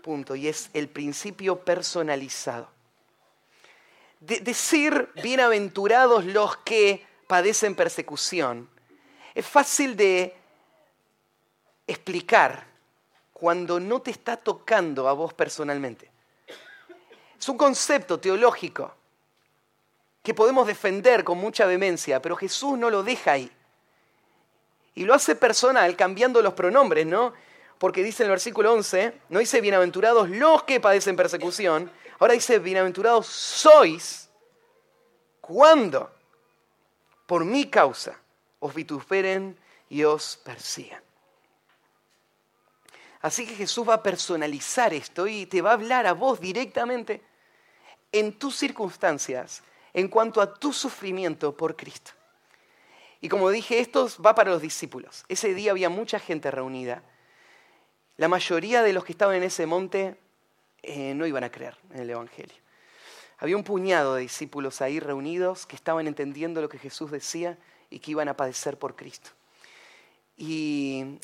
punto 0.04 0.36
y 0.36 0.48
es 0.48 0.70
el 0.74 0.90
principio 0.90 1.60
personalizado. 1.60 2.70
decir 4.20 5.10
bienaventurados 5.24 6.26
los 6.26 6.58
que 6.58 7.06
padecen 7.28 7.76
persecución 7.76 8.70
es 9.36 9.46
fácil 9.46 9.96
de 9.96 10.36
explicar 11.88 12.66
cuando 13.34 13.80
no 13.80 14.02
te 14.02 14.12
está 14.12 14.38
tocando 14.38 15.08
a 15.08 15.14
vos 15.14 15.34
personalmente. 15.34 16.10
Es 17.40 17.48
un 17.48 17.58
concepto 17.58 18.20
teológico 18.20 18.94
que 20.22 20.34
podemos 20.34 20.68
defender 20.68 21.24
con 21.24 21.38
mucha 21.38 21.66
vehemencia, 21.66 22.22
pero 22.22 22.36
Jesús 22.36 22.78
no 22.78 22.90
lo 22.90 23.02
deja 23.04 23.32
ahí. 23.32 23.52
Y 24.96 25.06
lo 25.06 25.14
hace 25.14 25.36
personal 25.36 25.96
cambiando 25.96 26.42
los 26.42 26.54
pronombres, 26.54 27.06
¿no? 27.06 27.34
porque 27.80 28.04
dice 28.04 28.24
en 28.24 28.28
el 28.28 28.32
versículo 28.32 28.74
11, 28.74 29.14
no 29.30 29.40
dice 29.40 29.62
bienaventurados 29.62 30.30
los 30.30 30.64
que 30.64 30.82
padecen 30.82 31.16
persecución, 31.16 31.90
ahora 32.20 32.34
dice 32.34 32.60
bienaventurados 32.60 33.26
sois 33.26 34.30
cuando 35.40 36.12
por 37.26 37.46
mi 37.46 37.70
causa 37.70 38.20
os 38.60 38.74
vituperen 38.74 39.58
y 39.90 40.04
os 40.04 40.38
persigan. 40.44 41.02
Así 43.22 43.46
que 43.46 43.56
Jesús 43.56 43.88
va 43.88 43.96
a 43.96 44.04
personalizar 44.04 44.94
esto 44.94 45.28
y 45.28 45.46
te 45.46 45.62
va 45.62 45.72
a 45.72 45.74
hablar 45.74 46.08
a 46.08 46.14
vos 46.14 46.40
directamente 46.40 47.22
en 48.12 48.40
tus 48.40 48.56
circunstancias 48.56 49.62
en 49.94 50.08
cuanto 50.08 50.42
a 50.42 50.54
tu 50.54 50.72
sufrimiento 50.72 51.56
por 51.56 51.76
Cristo. 51.76 52.12
Y 53.20 53.28
como 53.28 53.50
dije, 53.50 53.80
esto 53.80 54.08
va 54.26 54.36
para 54.36 54.52
los 54.52 54.62
discípulos. 54.62 55.26
Ese 55.28 55.54
día 55.54 55.72
había 55.72 55.90
mucha 55.90 56.20
gente 56.20 56.50
reunida 56.50 57.04
la 58.20 58.28
mayoría 58.28 58.84
de 58.84 58.92
los 58.92 59.06
que 59.06 59.14
estaban 59.14 59.38
en 59.38 59.44
ese 59.44 59.66
monte 59.66 60.18
eh, 60.84 61.14
no 61.14 61.26
iban 61.26 61.46
a 61.46 61.52
creer 61.52 61.78
en 61.94 62.02
el 62.02 62.10
Evangelio. 62.10 62.58
Había 63.38 63.56
un 63.56 63.64
puñado 63.64 64.16
de 64.16 64.24
discípulos 64.24 64.82
ahí 64.82 65.00
reunidos 65.00 65.66
que 65.66 65.78
estaban 65.78 66.06
entendiendo 66.06 66.60
lo 66.60 66.68
que 66.68 66.78
Jesús 66.78 67.12
decía 67.12 67.58
y 67.90 68.00
que 68.00 68.12
iban 68.12 68.30
a 68.30 68.38
padecer 68.38 68.78
por 68.78 68.96
Cristo. 68.96 69.32
Y, 70.38 71.20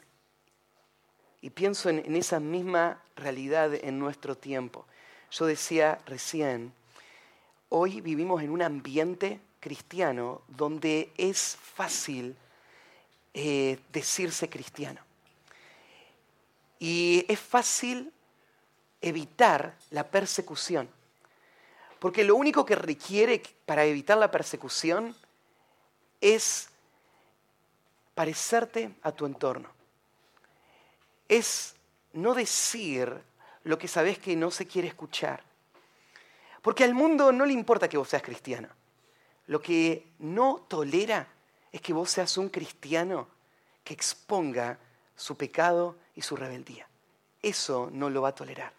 pienso 1.54 1.90
en, 1.90 2.00
en 2.00 2.16
esa 2.16 2.40
misma 2.40 3.02
realidad 3.16 3.74
en 3.74 4.00
nuestro 4.00 4.36
tiempo. 4.36 4.86
Yo 5.32 5.46
decía 5.46 6.00
recién, 6.06 6.74
hoy 7.70 8.02
vivimos 8.02 8.42
en 8.42 8.50
un 8.50 8.62
ambiente 8.62 9.40
cristiano 9.60 10.42
donde 10.48 11.12
es 11.18 11.58
fácil 11.60 12.36
eh, 13.34 13.80
decirse 13.92 14.48
cristiano. 14.48 15.02
Y 16.80 17.26
es 17.28 17.40
fácil 17.40 18.14
evitar 19.02 19.76
la 19.90 20.06
persecución. 20.10 20.88
Porque 22.00 22.24
lo 22.24 22.36
único 22.38 22.66
que 22.66 22.76
requiere 22.76 23.42
para 23.66 23.84
evitar 23.84 24.18
la 24.18 24.32
persecución 24.32 25.16
es 26.22 26.70
parecerte 28.14 28.92
a 29.02 29.12
tu 29.12 29.26
entorno. 29.26 29.70
Es 31.28 31.76
no 32.14 32.34
decir 32.34 33.22
lo 33.64 33.78
que 33.78 33.88
sabes 33.88 34.20
que 34.20 34.36
no 34.36 34.52
se 34.52 34.66
quiere 34.66 34.88
escuchar. 34.88 35.44
Porque 36.62 36.84
al 36.84 36.94
mundo 36.94 37.32
no 37.32 37.46
le 37.46 37.54
importa 37.54 37.90
que 37.90 37.98
vos 37.98 38.10
seas 38.10 38.24
cristiano. 38.24 38.70
Lo 39.48 39.62
que 39.62 40.08
no 40.20 40.66
tolera 40.68 41.28
es 41.72 41.82
que 41.82 41.94
vos 41.94 42.10
seas 42.10 42.38
un 42.38 42.50
cristiano 42.50 43.28
que 43.84 43.94
exponga 43.94 44.80
su 45.16 45.36
pecado 45.36 45.98
y 46.16 46.22
su 46.22 46.36
rebeldía. 46.36 46.88
Eso 47.42 47.90
no 47.92 48.10
lo 48.10 48.22
va 48.22 48.30
a 48.30 48.36
tolerar. 48.36 48.74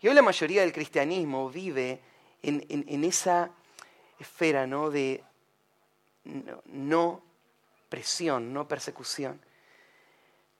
Y 0.00 0.08
hoy 0.08 0.14
la 0.14 0.22
mayoría 0.22 0.62
del 0.62 0.72
cristianismo 0.72 1.50
vive 1.50 2.00
en, 2.42 3.04
esa 3.04 3.50
esfera 4.18 4.66
¿no? 4.66 4.90
de 4.90 5.22
no, 6.24 7.22
presión, 7.88 8.52
no 8.52 8.68
persecución. 8.68 9.40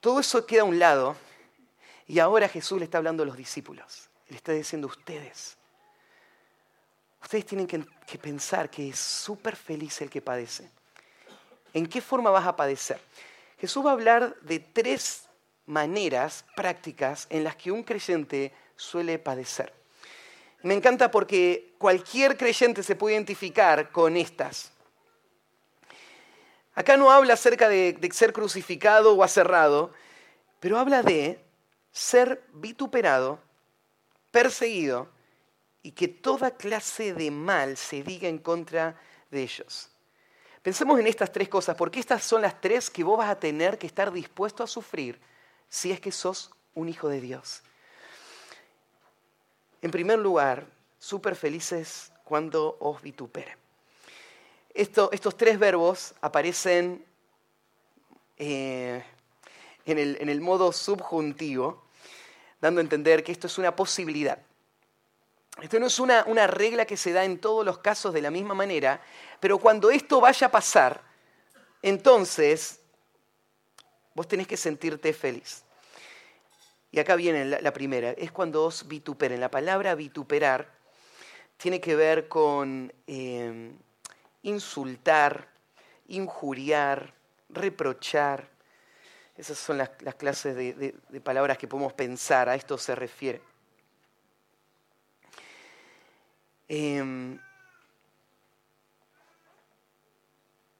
Todo 0.00 0.20
eso 0.20 0.46
queda 0.46 0.62
a 0.62 0.64
un 0.64 0.78
lado 0.78 1.16
y 2.06 2.18
ahora 2.18 2.48
Jesús 2.48 2.78
le 2.78 2.84
está 2.84 2.98
hablando 2.98 3.22
a 3.22 3.26
los 3.26 3.36
discípulos. 3.36 4.08
Le 4.28 4.36
está 4.36 4.52
diciendo 4.52 4.88
a 4.88 4.90
ustedes. 4.90 5.56
Ustedes 7.22 7.46
tienen 7.46 7.66
que, 7.66 7.84
que 8.06 8.18
pensar 8.18 8.70
que 8.70 8.88
es 8.88 8.98
súper 8.98 9.56
feliz 9.56 10.00
el 10.00 10.08
que 10.10 10.22
padece. 10.22 10.70
¿En 11.72 11.86
qué 11.86 12.00
forma 12.00 12.30
vas 12.30 12.46
a 12.46 12.56
padecer? 12.56 13.00
Jesús 13.58 13.84
va 13.84 13.90
a 13.90 13.92
hablar 13.94 14.34
de 14.40 14.58
tres 14.58 15.28
maneras 15.66 16.44
prácticas 16.56 17.26
en 17.30 17.44
las 17.44 17.56
que 17.56 17.70
un 17.70 17.82
creyente 17.82 18.52
suele 18.74 19.18
padecer. 19.18 19.72
Me 20.62 20.74
encanta 20.74 21.10
porque 21.10 21.74
cualquier 21.78 22.36
creyente 22.36 22.82
se 22.82 22.96
puede 22.96 23.14
identificar 23.14 23.90
con 23.92 24.16
estas. 24.16 24.72
Acá 26.74 26.96
no 26.96 27.10
habla 27.10 27.34
acerca 27.34 27.68
de, 27.68 27.98
ser 28.12 28.32
crucificado 28.32 29.14
o 29.14 29.22
aserrado, 29.22 29.92
pero 30.60 30.78
habla 30.78 31.02
de 31.02 31.44
ser 31.90 32.44
vituperado, 32.52 33.40
perseguido 34.30 35.08
y 35.82 35.92
que 35.92 36.08
toda 36.08 36.52
clase 36.52 37.12
de 37.14 37.30
mal 37.30 37.76
se 37.76 38.02
diga 38.02 38.28
en 38.28 38.38
contra 38.38 38.96
de 39.30 39.42
ellos. 39.42 39.90
Pensemos 40.62 41.00
en 41.00 41.06
estas 41.06 41.32
tres 41.32 41.48
cosas, 41.48 41.74
porque 41.74 42.00
estas 42.00 42.22
son 42.22 42.42
las 42.42 42.60
tres 42.60 42.90
que 42.90 43.02
vos 43.02 43.18
vas 43.18 43.30
a 43.30 43.38
tener 43.38 43.78
que 43.78 43.86
estar 43.86 44.12
dispuesto 44.12 44.62
a 44.62 44.66
sufrir 44.66 45.18
si 45.68 45.90
es 45.90 46.00
que 46.00 46.12
sos 46.12 46.50
un 46.74 46.88
hijo 46.88 47.08
de 47.08 47.20
Dios. 47.20 47.62
En 49.82 49.90
primer 49.90 50.18
lugar, 50.18 50.66
súper 50.98 51.34
felices 51.34 52.12
cuando 52.24 52.76
os 52.80 53.00
vituperen. 53.00 53.59
Estos 54.74 55.36
tres 55.36 55.58
verbos 55.58 56.14
aparecen 56.20 57.04
eh, 58.36 59.04
en, 59.84 60.28
el, 60.28 60.40
modo 60.40 60.72
subjuntivo, 60.72 61.84
dando 62.60 62.80
a 62.80 62.82
entender 62.82 63.24
que 63.24 63.32
esto 63.32 63.48
es 63.48 63.58
una 63.58 63.74
posibilidad. 63.74 64.38
Esto 65.60 65.78
no 65.80 65.86
es 65.86 65.98
una, 65.98 66.24
una, 66.26 66.46
regla 66.46 66.86
que 66.86 66.96
se 66.96 67.12
da 67.12 67.24
en 67.24 67.38
todos 67.38 67.64
los 67.66 67.78
casos 67.78 68.14
de 68.14 68.22
la 68.22 68.30
misma 68.30 68.54
manera, 68.54 69.02
pero 69.40 69.58
cuando 69.58 69.90
esto 69.90 70.20
vaya 70.20 70.46
a 70.46 70.50
pasar, 70.50 71.02
entonces 71.82 72.80
vos 74.14 74.28
tenés 74.28 74.46
que 74.46 74.56
sentirte 74.56 75.12
feliz. 75.12 75.64
Y 76.92 76.98
acá 76.98 77.14
viene 77.14 77.44
la, 77.44 77.72
primera, 77.72 78.10
es 78.12 78.32
cuando 78.32 78.64
os 78.64 78.88
vituperen. 78.88 79.40
La 79.40 79.50
palabra 79.50 79.94
vituperar 79.94 80.72
tiene 81.56 81.80
que 81.80 81.94
ver 81.94 82.26
con 82.26 82.92
eh, 83.06 83.72
insultar, 84.42 85.48
injuriar, 86.08 87.12
reprochar. 87.48 88.48
Esas 89.36 89.58
son 89.58 89.78
las, 89.78 89.90
clases 90.18 90.54
de, 90.54 90.94
palabras 91.22 91.56
que 91.58 91.68
podemos 91.68 91.92
pensar, 91.92 92.48
a 92.48 92.54
esto 92.54 92.76
se 92.76 92.94
refiere. 92.94 93.40
Em, 96.68 97.38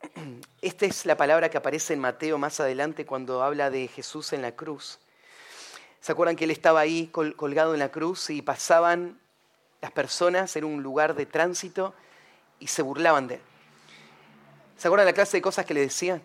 esta 0.62 0.86
es 0.86 1.06
la 1.06 1.16
palabra 1.16 1.48
que 1.48 1.58
aparece 1.58 1.94
en 1.94 2.00
Mateo 2.00 2.38
más 2.38 2.60
adelante 2.60 3.06
cuando 3.06 3.42
habla 3.42 3.70
de 3.70 3.88
Jesús 3.88 4.32
en 4.32 4.42
la 4.42 4.52
cruz. 4.52 4.98
¿Se 6.00 6.12
acuerdan 6.12 6.36
que 6.36 6.44
él 6.44 6.50
estaba 6.50 6.80
ahí 6.80 7.08
colgado 7.08 7.74
en 7.74 7.80
la 7.80 7.90
cruz 7.90 8.30
y 8.30 8.40
pasaban 8.40 9.20
las 9.80 9.92
personas 9.92 10.56
en 10.56 10.64
un 10.64 10.82
lugar 10.82 11.14
de 11.14 11.26
tránsito 11.26 11.94
y 12.58 12.68
se 12.68 12.82
burlaban 12.82 13.28
de 13.28 13.34
él? 13.36 13.49
¿Se 14.80 14.88
acuerdan 14.88 15.06
la 15.06 15.12
clase 15.12 15.36
de 15.36 15.42
cosas 15.42 15.66
que 15.66 15.74
le 15.74 15.82
decían? 15.82 16.22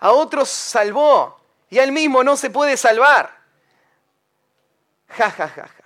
A 0.00 0.10
otros 0.10 0.48
salvó 0.48 1.38
y 1.68 1.78
a 1.78 1.84
él 1.84 1.92
mismo 1.92 2.24
no 2.24 2.36
se 2.36 2.48
puede 2.50 2.76
salvar. 2.76 3.30
Ja, 5.08 5.30
ja, 5.30 5.46
ja, 5.46 5.68
ja. 5.68 5.84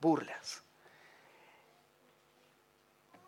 Burlas. 0.00 0.62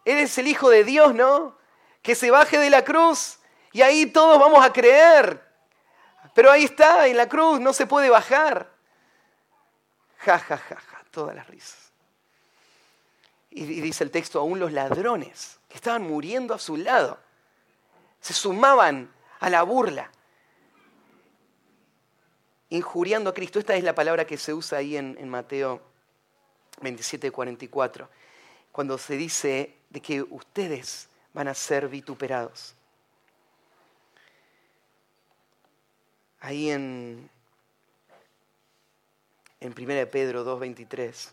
Eres 0.04 0.38
el 0.38 0.46
Hijo 0.46 0.70
de 0.70 0.84
Dios, 0.84 1.14
¿no? 1.14 1.58
Que 2.02 2.14
se 2.14 2.30
baje 2.30 2.58
de 2.58 2.70
la 2.70 2.84
cruz 2.84 3.38
y 3.72 3.82
ahí 3.82 4.06
todos 4.06 4.38
vamos 4.38 4.64
a 4.64 4.72
creer 4.72 5.48
pero 6.38 6.52
ahí 6.52 6.62
está, 6.62 7.08
en 7.08 7.16
la 7.16 7.28
cruz, 7.28 7.58
no 7.58 7.72
se 7.72 7.84
puede 7.84 8.10
bajar. 8.10 8.70
Ja, 10.18 10.38
ja, 10.38 10.56
ja, 10.56 10.76
ja, 10.76 11.04
todas 11.10 11.34
las 11.34 11.48
risas. 11.48 11.92
Y, 13.50 13.64
dice 13.64 14.04
el 14.04 14.12
texto, 14.12 14.38
aún 14.38 14.60
los 14.60 14.70
ladrones 14.70 15.57
que 15.68 15.76
estaban 15.76 16.02
muriendo 16.02 16.54
a 16.54 16.58
su 16.58 16.76
lado, 16.76 17.18
se 18.20 18.32
sumaban 18.32 19.12
a 19.40 19.50
la 19.50 19.62
burla, 19.62 20.10
injuriando 22.70 23.30
a 23.30 23.34
Cristo. 23.34 23.58
Esta 23.58 23.74
es 23.74 23.84
la 23.84 23.94
palabra 23.94 24.26
que 24.26 24.38
se 24.38 24.54
usa 24.54 24.78
ahí 24.78 24.96
en, 24.96 25.28
Mateo 25.28 25.82
27, 26.80 27.30
44, 27.30 28.08
cuando 28.72 28.98
se 28.98 29.16
dice 29.16 29.76
de 29.90 30.00
que 30.00 30.22
ustedes 30.22 31.08
van 31.32 31.48
a 31.48 31.54
ser 31.54 31.88
vituperados. 31.88 32.74
ahí 36.40 36.70
en, 36.70 37.28
en 39.60 39.72
1 39.72 40.10
Pedro 40.10 40.44
2.23, 40.44 41.30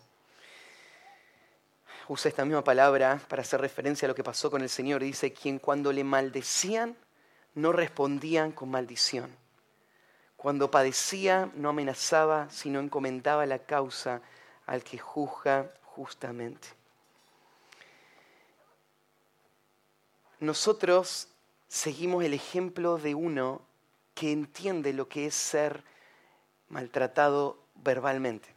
usa 2.08 2.30
esta 2.30 2.46
misma 2.46 2.64
palabra 2.64 3.22
para 3.28 3.42
hacer 3.42 3.62
referencia 3.62 4.06
a 4.06 4.10
lo 4.10 4.16
que 4.16 4.24
pasó 4.24 4.52
con 4.52 4.62
el 4.62 4.70
Señor. 4.70 5.02
Dice, 5.02 5.34
quien 5.34 5.60
cuando 5.60 5.92
le 5.92 6.04
maldecían 6.04 6.96
no 7.56 7.72
respondían 7.72 8.52
con 8.52 8.70
maldición. 8.70 9.36
Cuando 10.36 10.70
padecía 10.70 11.50
no 11.56 11.70
amenazaba, 11.70 12.50
sino 12.50 12.80
encomendaba 12.80 13.46
la 13.46 13.60
causa 13.60 14.22
al 14.66 14.84
que 14.84 14.98
juzga 14.98 15.74
justamente. 15.84 16.68
Nosotros 20.40 21.30
seguimos 21.68 22.24
el 22.24 22.34
ejemplo 22.34 22.98
de 22.98 23.16
uno 23.16 23.62
que 24.14 24.32
entiende 24.32 24.94
lo 24.94 25.08
que 25.08 25.28
es 25.28 25.36
ser 25.36 25.84
maltratado 26.70 27.58
verbalmente. 27.76 28.54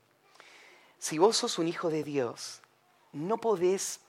Si 0.98 1.18
vos 1.18 1.36
sos 1.36 1.58
un 1.58 1.68
hijo 1.68 1.88
de 1.90 2.02
Dios, 2.02 2.60
no 3.12 3.38
podés 3.38 4.00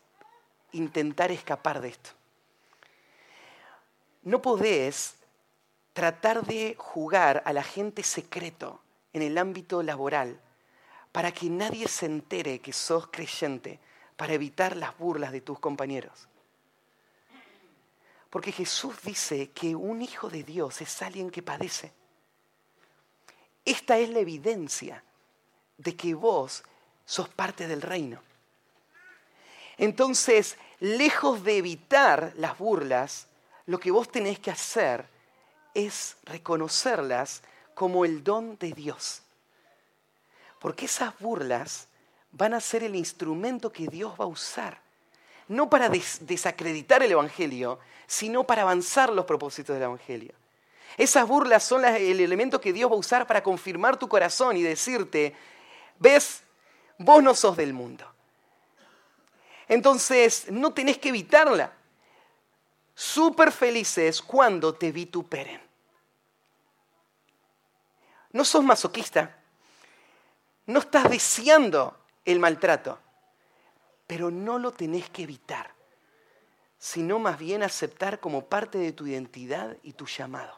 intentar 0.71 1.31
escapar 1.31 1.81
de 1.81 1.89
esto. 1.89 2.11
No 4.23 4.41
podés 4.41 5.15
tratar 5.93 6.45
de 6.45 6.75
jugar 6.77 7.41
al 7.45 7.57
agente 7.57 8.03
secreto 8.03 8.81
en 9.13 9.21
el 9.21 9.37
ámbito 9.37 9.81
laboral 9.83 10.39
para 11.11 11.31
que 11.31 11.49
nadie 11.49 11.87
se 11.87 12.05
entere 12.05 12.59
que 12.59 12.73
sos 12.73 13.07
creyente, 13.07 13.79
para 14.15 14.33
evitar 14.33 14.75
las 14.75 14.97
burlas 14.97 15.31
de 15.31 15.41
tus 15.41 15.59
compañeros. 15.59 16.27
Porque 18.29 18.51
Jesús 18.51 18.95
dice 19.03 19.49
que 19.51 19.75
un 19.75 20.01
hijo 20.01 20.29
de 20.29 20.43
Dios 20.43 20.81
es 20.81 21.01
alguien 21.01 21.31
que 21.31 21.41
padece. 21.41 21.91
Esta 23.65 23.97
es 23.97 24.09
la 24.09 24.19
evidencia 24.19 25.03
de 25.77 25.95
que 25.95 26.13
vos 26.13 26.63
sos 27.05 27.29
parte 27.29 27.67
del 27.67 27.81
reino. 27.81 28.21
Entonces, 29.79 30.57
lejos 30.79 31.43
de 31.43 31.57
evitar 31.57 32.33
las 32.37 32.59
burlas, 32.59 33.25
lo 33.65 33.79
que 33.79 33.89
vos 33.89 34.11
tenés 34.11 34.37
que 34.37 34.51
hacer 34.51 35.07
es 35.73 36.17
reconocerlas 36.25 37.41
como 37.73 38.05
el 38.05 38.23
don 38.23 38.57
de 38.59 38.73
Dios. 38.73 39.23
Porque 40.59 40.85
esas 40.85 41.17
burlas 41.17 41.87
van 42.31 42.53
a 42.53 42.61
ser 42.61 42.83
el 42.83 42.95
instrumento 42.95 43.71
que 43.71 43.87
Dios 43.87 44.13
va 44.19 44.25
a 44.25 44.27
usar 44.27 44.79
no 45.49 45.69
para 45.69 45.89
desacreditar 45.89 47.03
el 47.03 47.11
Evangelio, 47.11 47.79
sino 48.07 48.45
para 48.45 48.61
avanzar 48.61 49.11
los 49.11 49.25
propósitos 49.25 49.73
del 49.73 49.83
Evangelio. 49.83 50.33
Esas 50.95 51.27
burlas 51.27 51.63
son 51.63 51.83
el 51.85 52.19
elemento 52.19 52.61
que 52.61 52.71
Dios 52.71 52.89
va 52.89 52.95
a 52.95 52.99
usar 52.99 53.27
para 53.27 53.43
confirmar 53.43 53.97
tu 53.97 54.07
corazón 54.07 54.57
y 54.57 54.61
decirte, 54.61 55.35
ves, 55.97 56.43
vos 56.99 57.21
no 57.23 57.33
sos 57.33 57.57
del 57.57 57.73
mundo. 57.73 58.05
Entonces, 59.69 60.51
no 60.51 60.73
tenés 60.73 60.97
que 60.97 61.09
evitarla. 61.09 61.71
Súper 62.93 63.53
felices 63.53 64.21
cuando 64.21 64.75
te 64.75 64.91
vituperen. 64.91 65.61
No 68.33 68.43
sos 68.43 68.65
masoquista. 68.65 69.37
No 70.65 70.79
estás 70.79 71.09
deseando 71.09 71.97
el 72.25 72.39
maltrato 72.39 72.99
pero 74.09 74.31
no 74.31 74.57
lo 74.57 74.71
tenés 74.71 75.07
que 75.11 75.21
evitar, 75.21 75.69
sino 76.79 77.19
más 77.19 77.37
bien 77.37 77.61
aceptar 77.61 78.19
como 78.19 78.43
parte 78.43 78.79
de 78.79 78.91
tu 78.91 79.05
identidad 79.05 79.77
y 79.83 79.93
tu 79.93 80.07
llamado. 80.07 80.57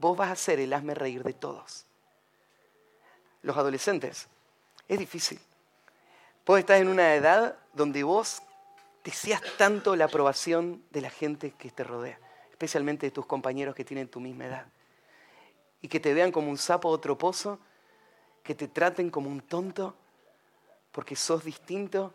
Vos 0.00 0.16
vas 0.16 0.32
a 0.32 0.34
ser 0.34 0.58
el 0.58 0.72
hazme 0.72 0.94
reír 0.94 1.22
de 1.22 1.32
todos. 1.32 1.86
Los 3.42 3.56
adolescentes, 3.56 4.26
es 4.88 4.98
difícil. 4.98 5.38
Vos 6.44 6.58
estás 6.58 6.80
en 6.80 6.88
una 6.88 7.14
edad 7.14 7.56
donde 7.72 8.02
vos 8.02 8.42
deseas 9.04 9.40
tanto 9.56 9.96
la 9.96 10.06
aprobación 10.06 10.84
de 10.90 11.00
la 11.00 11.10
gente 11.10 11.52
que 11.52 11.70
te 11.70 11.84
rodea, 11.84 12.18
especialmente 12.50 13.06
de 13.06 13.10
tus 13.10 13.26
compañeros 13.26 13.74
que 13.74 13.84
tienen 13.84 14.08
tu 14.08 14.20
misma 14.20 14.46
edad. 14.46 14.66
Y 15.80 15.88
que 15.88 16.00
te 16.00 16.12
vean 16.12 16.32
como 16.32 16.50
un 16.50 16.58
sapo 16.58 16.88
o 16.88 16.92
otro 16.92 17.16
pozo, 17.16 17.58
que 18.42 18.54
te 18.54 18.68
traten 18.68 19.10
como 19.10 19.30
un 19.30 19.40
tonto, 19.40 19.96
porque 20.92 21.16
sos 21.16 21.44
distinto 21.44 22.14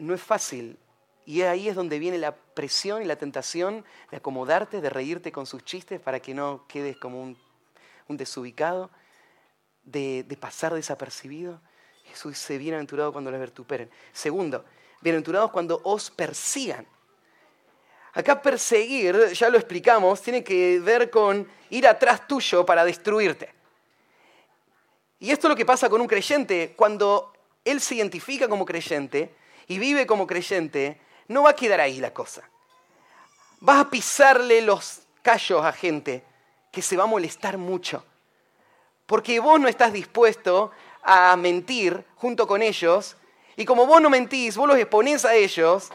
no 0.00 0.14
es 0.14 0.22
fácil. 0.22 0.78
Y 1.26 1.42
ahí 1.42 1.68
es 1.68 1.76
donde 1.76 1.98
viene 1.98 2.18
la 2.18 2.34
presión 2.34 3.02
y 3.02 3.04
la 3.04 3.16
tentación 3.16 3.84
de 4.10 4.16
acomodarte, 4.16 4.80
de 4.80 4.90
reírte 4.90 5.30
con 5.30 5.46
sus 5.46 5.64
chistes 5.64 6.00
para 6.00 6.20
que 6.20 6.34
no 6.34 6.66
quedes 6.66 6.96
como 6.96 7.22
un, 7.22 7.36
desubicado, 8.08 8.90
de, 9.84 10.24
pasar 10.40 10.74
desapercibido. 10.74 11.60
Jesús 12.04 12.32
dice, 12.32 12.58
bienaventurado 12.58 13.12
cuando 13.12 13.30
les 13.30 13.38
vertuperen. 13.38 13.90
Segundo, 14.12 14.64
bienaventurados 15.00 15.50
cuando 15.50 15.80
os 15.84 16.10
persigan. 16.10 16.86
Acá 18.12 18.42
perseguir, 18.42 19.32
ya 19.32 19.48
lo 19.48 19.56
explicamos, 19.56 20.20
tiene 20.20 20.42
que 20.42 20.80
ver 20.80 21.10
con 21.10 21.48
ir 21.70 21.86
atrás 21.86 22.26
tuyo 22.26 22.66
para 22.66 22.84
destruirte. 22.84 23.54
Y 25.20 25.30
esto 25.30 25.46
es 25.46 25.50
lo 25.50 25.56
que 25.56 25.66
pasa 25.66 25.88
con 25.88 26.00
un 26.00 26.06
creyente. 26.06 26.74
Cuando 26.76 27.32
él 27.64 27.80
se 27.80 27.94
identifica 27.94 28.48
como 28.48 28.64
creyente, 28.64 29.34
y 29.70 29.78
vive 29.78 30.04
como 30.04 30.26
creyente, 30.26 31.00
no 31.28 31.44
va 31.44 31.50
a 31.50 31.54
quedar 31.54 31.80
ahí 31.80 32.00
la 32.00 32.12
cosa. 32.12 32.42
vas 33.60 33.78
a 33.78 33.88
pisarle 33.88 34.62
los 34.62 35.02
callos 35.22 35.64
a 35.64 35.70
gente 35.70 36.24
que 36.72 36.82
se 36.82 36.96
va 36.96 37.04
a 37.04 37.06
molestar 37.06 37.56
mucho. 37.56 38.04
Porque 39.06 39.38
vos 39.38 39.60
no 39.60 39.68
estás 39.68 39.92
dispuesto 39.92 40.72
a 41.04 41.36
mentir 41.36 42.04
junto 42.16 42.48
con 42.48 42.62
ellos. 42.62 43.16
Y 43.60 43.66
como 43.66 43.84
vos 43.84 44.00
no 44.00 44.08
mentís, 44.08 44.56
vos 44.56 44.66
los 44.66 44.78
exponés 44.78 45.26
a 45.26 45.34
ellos. 45.34 45.90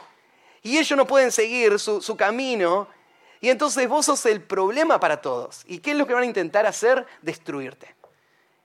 Y 0.62 0.78
ellos 0.78 0.96
no 0.96 1.04
pueden 1.04 1.32
seguir 1.32 1.80
su, 1.80 2.00
su 2.00 2.16
camino. 2.16 2.86
Y 3.40 3.50
entonces 3.50 3.88
vos 3.88 4.06
sos 4.06 4.24
el 4.26 4.40
problema 4.40 5.00
para 5.00 5.20
todos. 5.20 5.64
¿Y 5.66 5.78
qué 5.78 5.90
es 5.90 5.96
lo 5.96 6.06
que 6.06 6.14
van 6.14 6.22
a 6.22 6.26
intentar 6.26 6.64
hacer? 6.64 7.04
Destruirte. 7.22 7.92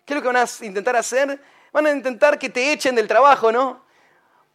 ¿Qué 0.06 0.14
es 0.14 0.16
lo 0.16 0.22
que 0.22 0.28
van 0.28 0.36
a 0.36 0.45
intentar 0.64 0.95
hacer? 0.95 1.41
Van 1.74 1.88
a 1.88 1.91
intentar 1.91 2.38
que 2.38 2.52
te 2.52 2.72
echen 2.72 2.93
del 2.93 3.08
trabajo, 3.08 3.52
¿no? 3.52 3.84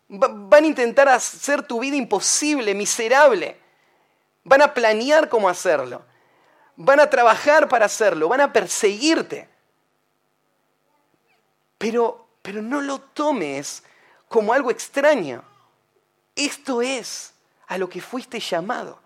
Van 0.06 0.62
a 0.62 0.66
intentar 0.68 1.08
hacer 1.08 1.64
tu 1.64 1.80
vida 1.80 1.96
imposible, 1.96 2.72
miserable. 2.72 3.60
Van 4.44 4.62
a 4.62 4.72
planear 4.72 5.28
cómo 5.28 5.48
hacerlo. 5.48 6.04
Van 6.76 7.00
a 7.00 7.10
trabajar 7.10 7.68
para 7.68 7.86
hacerlo. 7.86 8.28
Van 8.28 8.42
a 8.42 8.52
perseguirte. 8.52 9.48
Pero, 11.78 12.28
pero 12.42 12.62
no 12.62 12.80
lo 12.80 13.00
tomes 13.00 13.82
como 14.28 14.52
algo 14.52 14.70
extraño. 14.70 15.42
Esto 16.34 16.82
es 16.82 17.32
a 17.66 17.78
lo 17.78 17.88
que 17.88 18.00
fuiste 18.00 18.40
llamado. 18.40 18.98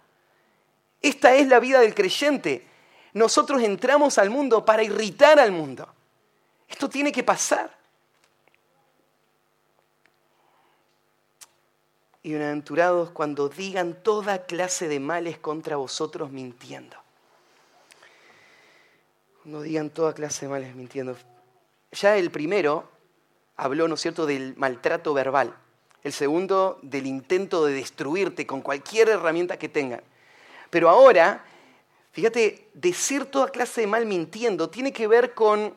Esta 1.01 1.35
es 1.35 1.49
la 1.49 1.61
vida 1.61 1.81
del 1.81 1.95
creyente. 1.95 2.66
Nosotros 3.12 3.62
entramos 3.62 4.18
al 4.18 4.31
mundo 4.31 4.64
para 4.64 4.83
irritar 4.83 5.39
al 5.39 5.53
mundo. 5.53 5.89
Esto 6.68 6.89
tiene 6.89 7.11
que 7.11 7.23
pasar. 7.23 7.77
Y 12.23 12.31
bienaventurados 12.31 13.11
cuando 13.11 13.49
digan 13.49 14.03
toda 14.03 14.45
clase 14.45 14.89
de 14.89 15.01
males 15.01 15.39
contra 15.39 15.77
vosotros 15.77 16.31
mintiendo. 16.31 16.97
Cuando 19.43 19.62
digan 19.62 19.89
toda 19.89 20.12
clase 20.12 20.45
de 20.45 20.51
males 20.51 20.75
mintiendo. 20.75 21.16
Ya 21.93 22.16
el 22.16 22.31
primero 22.31 22.89
habló, 23.61 23.88
¿no 23.88 23.96
cierto?, 23.96 24.24
del 24.24 24.54
maltrato 24.56 25.12
verbal. 25.12 25.54
El 26.02 26.14
segundo, 26.14 26.78
del 26.82 27.06
intento 27.06 27.66
de 27.66 27.74
destruirte 27.74 28.46
con 28.46 28.62
cualquier 28.62 29.11
herramienta 29.11 29.58
que 29.58 29.68
tengan. 29.68 30.02
Pero 30.70 30.88
ahora, 30.88 31.44
fíjate, 32.12 32.70
decir 32.72 33.26
toda 33.26 33.50
clase 33.50 33.82
de 33.82 33.86
mal 33.86 34.06
mintiendo 34.06 34.70
tiene 34.70 34.94
que 34.94 35.06
ver 35.06 35.34
con 35.34 35.76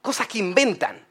cosas 0.00 0.26
que 0.26 0.38
inventan. 0.38 1.06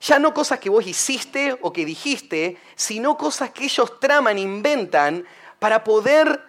Ya 0.00 0.18
no 0.18 0.34
cosas 0.34 0.58
que 0.58 0.68
vos 0.68 0.84
hiciste 0.84 1.56
o 1.62 1.72
que 1.72 1.84
dijiste, 1.84 2.58
sino 2.74 3.16
cosas 3.16 3.50
que 3.50 3.64
ellos 3.64 4.00
traman, 4.00 4.36
inventan 4.36 5.24
para 5.60 5.84
poder 5.84 6.42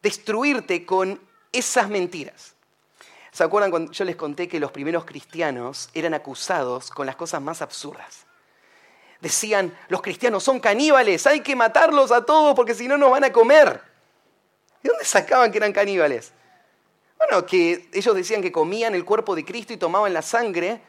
destruirte 0.00 0.86
con 0.86 1.20
esas 1.50 1.88
mentiras. 1.88 2.53
¿Se 3.34 3.42
acuerdan 3.42 3.72
cuando 3.72 3.90
yo 3.90 4.04
les 4.04 4.14
conté 4.14 4.46
que 4.46 4.60
los 4.60 4.70
primeros 4.70 5.04
cristianos 5.04 5.90
eran 5.92 6.14
acusados 6.14 6.88
con 6.92 7.04
las 7.04 7.16
cosas 7.16 7.42
más 7.42 7.62
absurdas? 7.62 8.26
Decían, 9.20 9.76
los 9.88 10.02
cristianos 10.02 10.44
son 10.44 10.60
caníbales, 10.60 11.26
hay 11.26 11.40
que 11.40 11.56
matarlos 11.56 12.12
a 12.12 12.24
todos 12.24 12.54
porque 12.54 12.76
si 12.76 12.86
no 12.86 12.96
nos 12.96 13.10
van 13.10 13.24
a 13.24 13.32
comer. 13.32 13.80
¿De 14.80 14.88
dónde 14.88 15.04
sacaban 15.04 15.50
que 15.50 15.58
eran 15.58 15.72
caníbales? 15.72 16.32
Bueno, 17.18 17.44
que 17.44 17.90
ellos 17.92 18.14
decían 18.14 18.40
que 18.40 18.52
comían 18.52 18.94
el 18.94 19.04
cuerpo 19.04 19.34
de 19.34 19.44
Cristo 19.44 19.72
y 19.72 19.78
tomaban 19.78 20.14
la 20.14 20.22
sangre, 20.22 20.80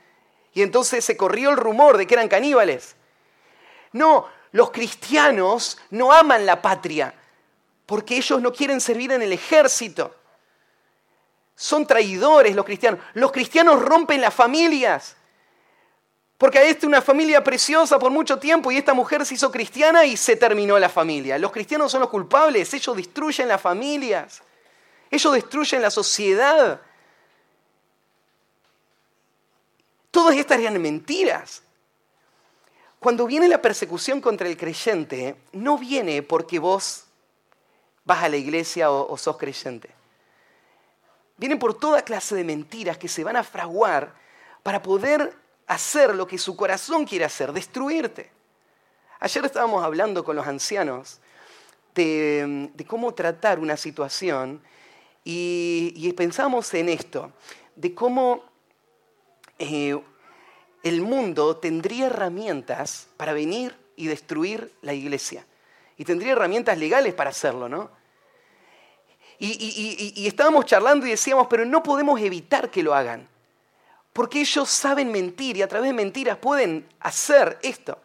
y 0.53 0.61
entonces 0.61 1.03
se 1.03 1.17
corrió 1.17 1.49
el 1.49 1.57
rumor 1.57 1.97
de 1.97 2.05
que 2.05 2.13
eran 2.13 2.27
caníbales. 2.27 2.95
No, 3.91 4.27
los 4.51 4.69
cristianos 4.69 5.79
no 5.89 6.13
aman 6.13 6.45
la 6.45 6.61
patria, 6.61 7.11
porque 7.87 8.17
ellos 8.17 8.39
no 8.39 8.53
quieren 8.53 8.79
servir 8.79 9.13
en 9.13 9.23
el 9.23 9.33
ejército. 9.33 10.15
Son 11.55 11.87
traidores 11.87 12.55
los 12.55 12.65
cristianos. 12.65 12.99
Los 13.13 13.31
cristianos 13.31 13.81
rompen 13.81 14.21
las 14.21 14.33
familias. 14.33 15.15
Porque 16.37 16.59
a 16.59 16.63
esta 16.63 16.85
una 16.85 17.01
familia 17.01 17.41
preciosa 17.43 17.97
por 17.97 18.11
mucho 18.11 18.37
tiempo 18.37 18.71
y 18.71 18.77
esta 18.77 18.93
mujer 18.93 19.25
se 19.25 19.35
hizo 19.35 19.49
cristiana 19.51 20.03
y 20.03 20.17
se 20.17 20.35
terminó 20.35 20.77
la 20.77 20.89
familia. 20.89 21.37
Los 21.37 21.51
cristianos 21.51 21.91
son 21.91 22.01
los 22.01 22.09
culpables, 22.09 22.73
ellos 22.73 22.95
destruyen 22.95 23.47
las 23.47 23.61
familias, 23.61 24.41
ellos 25.09 25.33
destruyen 25.33 25.81
la 25.81 25.89
sociedad. 25.89 26.81
Todas 30.11 30.35
estas 30.35 30.59
eran 30.59 30.81
mentiras. 30.81 31.61
Cuando 32.99 33.25
viene 33.27 33.47
la 33.47 33.61
persecución 33.61 34.19
contra 34.19 34.49
el 34.49 34.57
creyente, 34.57 35.37
no 35.53 35.77
viene 35.77 36.21
porque 36.21 36.59
vos 36.59 37.05
vas 38.03 38.23
a 38.23 38.29
la 38.29 38.35
iglesia 38.35 38.91
o, 38.91 39.09
o 39.09 39.17
sos 39.17 39.37
creyente. 39.37 39.94
Vienen 41.37 41.59
por 41.59 41.73
toda 41.73 42.01
clase 42.01 42.35
de 42.35 42.43
mentiras 42.43 42.97
que 42.97 43.07
se 43.07 43.23
van 43.23 43.35
a 43.35 43.43
fraguar 43.43 44.13
para 44.63 44.81
poder 44.81 45.35
hacer 45.67 46.15
lo 46.15 46.27
que 46.27 46.37
su 46.37 46.55
corazón 46.55 47.05
quiere 47.05 47.25
hacer, 47.25 47.51
destruirte. 47.51 48.31
Ayer 49.19 49.45
estábamos 49.45 49.83
hablando 49.83 50.23
con 50.23 50.35
los 50.35 50.47
ancianos 50.47 51.19
de, 51.93 52.71
cómo 52.87 53.13
tratar 53.13 53.59
una 53.59 53.77
situación 53.77 54.61
y, 55.23 56.13
pensamos 56.15 56.73
en 56.73 56.89
esto, 56.89 57.31
de 57.75 57.93
cómo 57.93 58.43
eh, 59.57 59.99
el 60.83 61.01
mundo 61.01 61.57
tendría 61.57 62.07
herramientas 62.07 63.07
para 63.17 63.33
venir 63.33 63.75
y 63.95 64.07
destruir 64.07 64.71
la 64.81 64.93
iglesia. 64.93 65.45
Y 65.97 66.03
tendría 66.05 66.33
herramientas 66.33 66.77
legales 66.77 67.13
para 67.13 67.31
hacerlo, 67.31 67.69
¿no? 67.69 67.89
Y, 69.37 70.27
estábamos 70.27 70.65
charlando 70.65 71.05
y 71.05 71.11
decíamos, 71.11 71.47
pero 71.47 71.65
no 71.65 71.83
podemos 71.83 72.19
evitar 72.19 72.69
que 72.69 72.83
lo 72.83 72.93
hagan. 72.93 73.27
Porque 74.13 74.39
ellos 74.39 74.69
saben 74.69 75.11
mentir 75.11 75.57
y 75.57 75.61
a 75.61 75.67
través 75.67 75.89
de 75.89 75.93
mentiras 75.93 76.37
pueden 76.37 76.87
hacer 77.01 77.59
esto. 77.61 77.99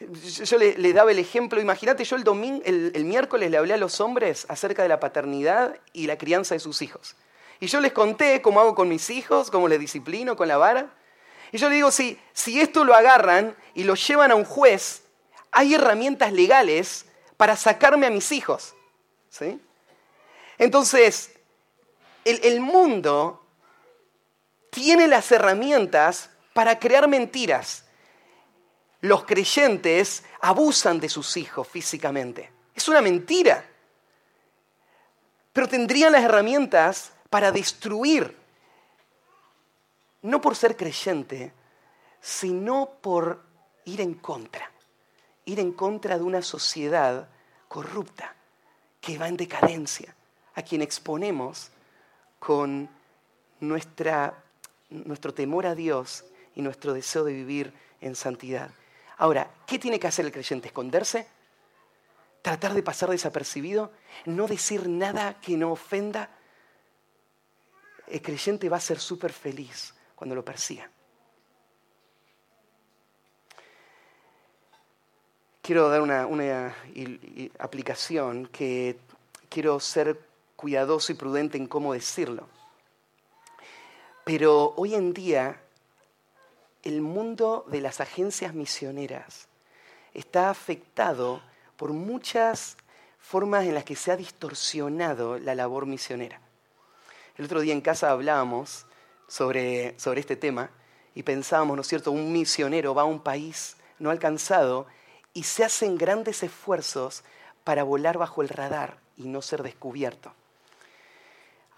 Yo 0.00 0.58
le, 0.58 0.92
daba 0.92 1.12
el 1.12 1.18
ejemplo, 1.18 1.60
imagínate, 1.60 2.04
yo 2.04 2.16
el, 2.16 2.92
el, 2.94 3.04
miércoles 3.04 3.50
le 3.50 3.56
hablé 3.56 3.74
a 3.74 3.76
los 3.76 4.00
hombres 4.00 4.46
acerca 4.48 4.82
de 4.82 4.88
la 4.88 4.98
paternidad 4.98 5.78
y 5.92 6.06
la 6.06 6.18
crianza 6.18 6.54
de 6.54 6.60
sus 6.60 6.82
hijos. 6.82 7.14
Y 7.60 7.66
yo 7.66 7.80
les 7.80 7.92
conté 7.92 8.42
cómo 8.42 8.60
hago 8.60 8.74
con 8.74 8.88
mis 8.88 9.10
hijos, 9.10 9.50
cómo 9.50 9.68
les 9.68 9.78
disciplino 9.78 10.34
con 10.34 10.48
la 10.48 10.56
vara. 10.56 10.90
Y 11.52 11.58
yo 11.58 11.68
le 11.68 11.76
digo, 11.76 11.92
si, 11.92 12.18
si 12.32 12.60
esto 12.60 12.84
lo 12.84 12.94
agarran 12.94 13.54
y 13.74 13.84
lo 13.84 13.94
llevan 13.94 14.32
a 14.32 14.34
un 14.34 14.44
juez, 14.44 15.04
hay 15.52 15.74
herramientas 15.74 16.32
legales 16.32 17.04
para 17.36 17.54
sacarme 17.54 18.06
a 18.06 18.10
mis 18.10 18.32
hijos. 18.32 18.74
¿sí? 19.28 19.60
Entonces, 20.62 21.32
el, 22.24 22.60
mundo 22.60 23.44
tiene 24.70 25.08
las 25.08 25.32
herramientas 25.32 26.30
para 26.52 26.78
crear 26.78 27.08
mentiras. 27.08 27.84
Los 29.00 29.24
creyentes 29.24 30.22
abusan 30.40 31.00
de 31.00 31.08
sus 31.08 31.36
hijos 31.36 31.66
físicamente. 31.66 32.52
Es 32.76 32.86
una 32.86 33.00
mentira. 33.00 33.64
Pero 35.52 35.66
tendrían 35.66 36.12
las 36.12 36.22
herramientas 36.22 37.10
para 37.28 37.50
destruir, 37.50 38.36
no 40.22 40.40
por 40.40 40.54
ser 40.54 40.76
creyente, 40.76 41.52
sino 42.20 42.88
por 43.00 43.42
ir 43.84 44.00
en 44.00 44.14
contra, 44.14 44.70
ir 45.44 45.58
en 45.58 45.72
contra 45.72 46.18
de 46.18 46.22
una 46.22 46.40
sociedad 46.40 47.28
corrupta 47.66 48.36
que 49.00 49.18
va 49.18 49.26
en 49.26 49.36
decadencia 49.36 50.14
a 50.54 50.62
quien 50.62 50.82
exponemos 50.82 51.70
con 52.38 52.88
nuestra, 53.60 54.42
nuestro 54.90 55.32
temor 55.32 55.66
a 55.66 55.74
Dios 55.74 56.24
y 56.54 56.62
nuestro 56.62 56.92
deseo 56.92 57.24
de 57.24 57.32
vivir 57.32 57.72
en 58.00 58.14
santidad. 58.14 58.70
Ahora, 59.18 59.50
¿qué 59.66 59.78
tiene 59.78 60.00
que 60.00 60.08
hacer 60.08 60.24
el 60.24 60.32
creyente? 60.32 60.68
¿Esconderse? 60.68 61.26
¿Tratar 62.42 62.74
de 62.74 62.82
pasar 62.82 63.10
desapercibido? 63.10 63.92
¿No 64.26 64.48
decir 64.48 64.88
nada 64.88 65.40
que 65.40 65.56
no 65.56 65.72
ofenda? 65.72 66.28
El 68.08 68.20
creyente 68.20 68.68
va 68.68 68.78
a 68.78 68.80
ser 68.80 68.98
súper 68.98 69.32
feliz 69.32 69.94
cuando 70.16 70.34
lo 70.34 70.44
persiga. 70.44 70.90
Quiero 75.62 75.88
dar 75.88 76.02
una, 76.02 76.26
una 76.26 76.74
aplicación 77.60 78.48
que 78.48 78.98
quiero 79.48 79.78
ser 79.78 80.31
cuidadoso 80.62 81.10
y 81.10 81.16
prudente 81.16 81.58
en 81.58 81.66
cómo 81.66 81.92
decirlo. 81.92 82.46
Pero 84.24 84.74
hoy 84.76 84.94
en 84.94 85.12
día 85.12 85.60
el 86.84 87.00
mundo 87.00 87.64
de 87.66 87.80
las 87.80 88.00
agencias 88.00 88.54
misioneras 88.54 89.48
está 90.14 90.50
afectado 90.50 91.42
por 91.76 91.92
muchas 91.92 92.76
formas 93.18 93.64
en 93.64 93.74
las 93.74 93.82
que 93.82 93.96
se 93.96 94.12
ha 94.12 94.16
distorsionado 94.16 95.36
la 95.40 95.56
labor 95.56 95.86
misionera. 95.86 96.40
El 97.36 97.46
otro 97.46 97.60
día 97.60 97.72
en 97.72 97.80
casa 97.80 98.12
hablábamos 98.12 98.86
sobre, 99.26 99.98
sobre 99.98 100.20
este 100.20 100.36
tema 100.36 100.70
y 101.12 101.24
pensábamos, 101.24 101.74
¿no 101.74 101.82
es 101.82 101.88
cierto?, 101.88 102.12
un 102.12 102.30
misionero 102.32 102.94
va 102.94 103.02
a 103.02 103.06
un 103.06 103.18
país 103.18 103.76
no 103.98 104.10
alcanzado 104.10 104.86
y 105.34 105.42
se 105.42 105.64
hacen 105.64 105.98
grandes 105.98 106.44
esfuerzos 106.44 107.24
para 107.64 107.82
volar 107.82 108.16
bajo 108.16 108.42
el 108.42 108.48
radar 108.48 108.98
y 109.16 109.26
no 109.26 109.42
ser 109.42 109.64
descubierto. 109.64 110.32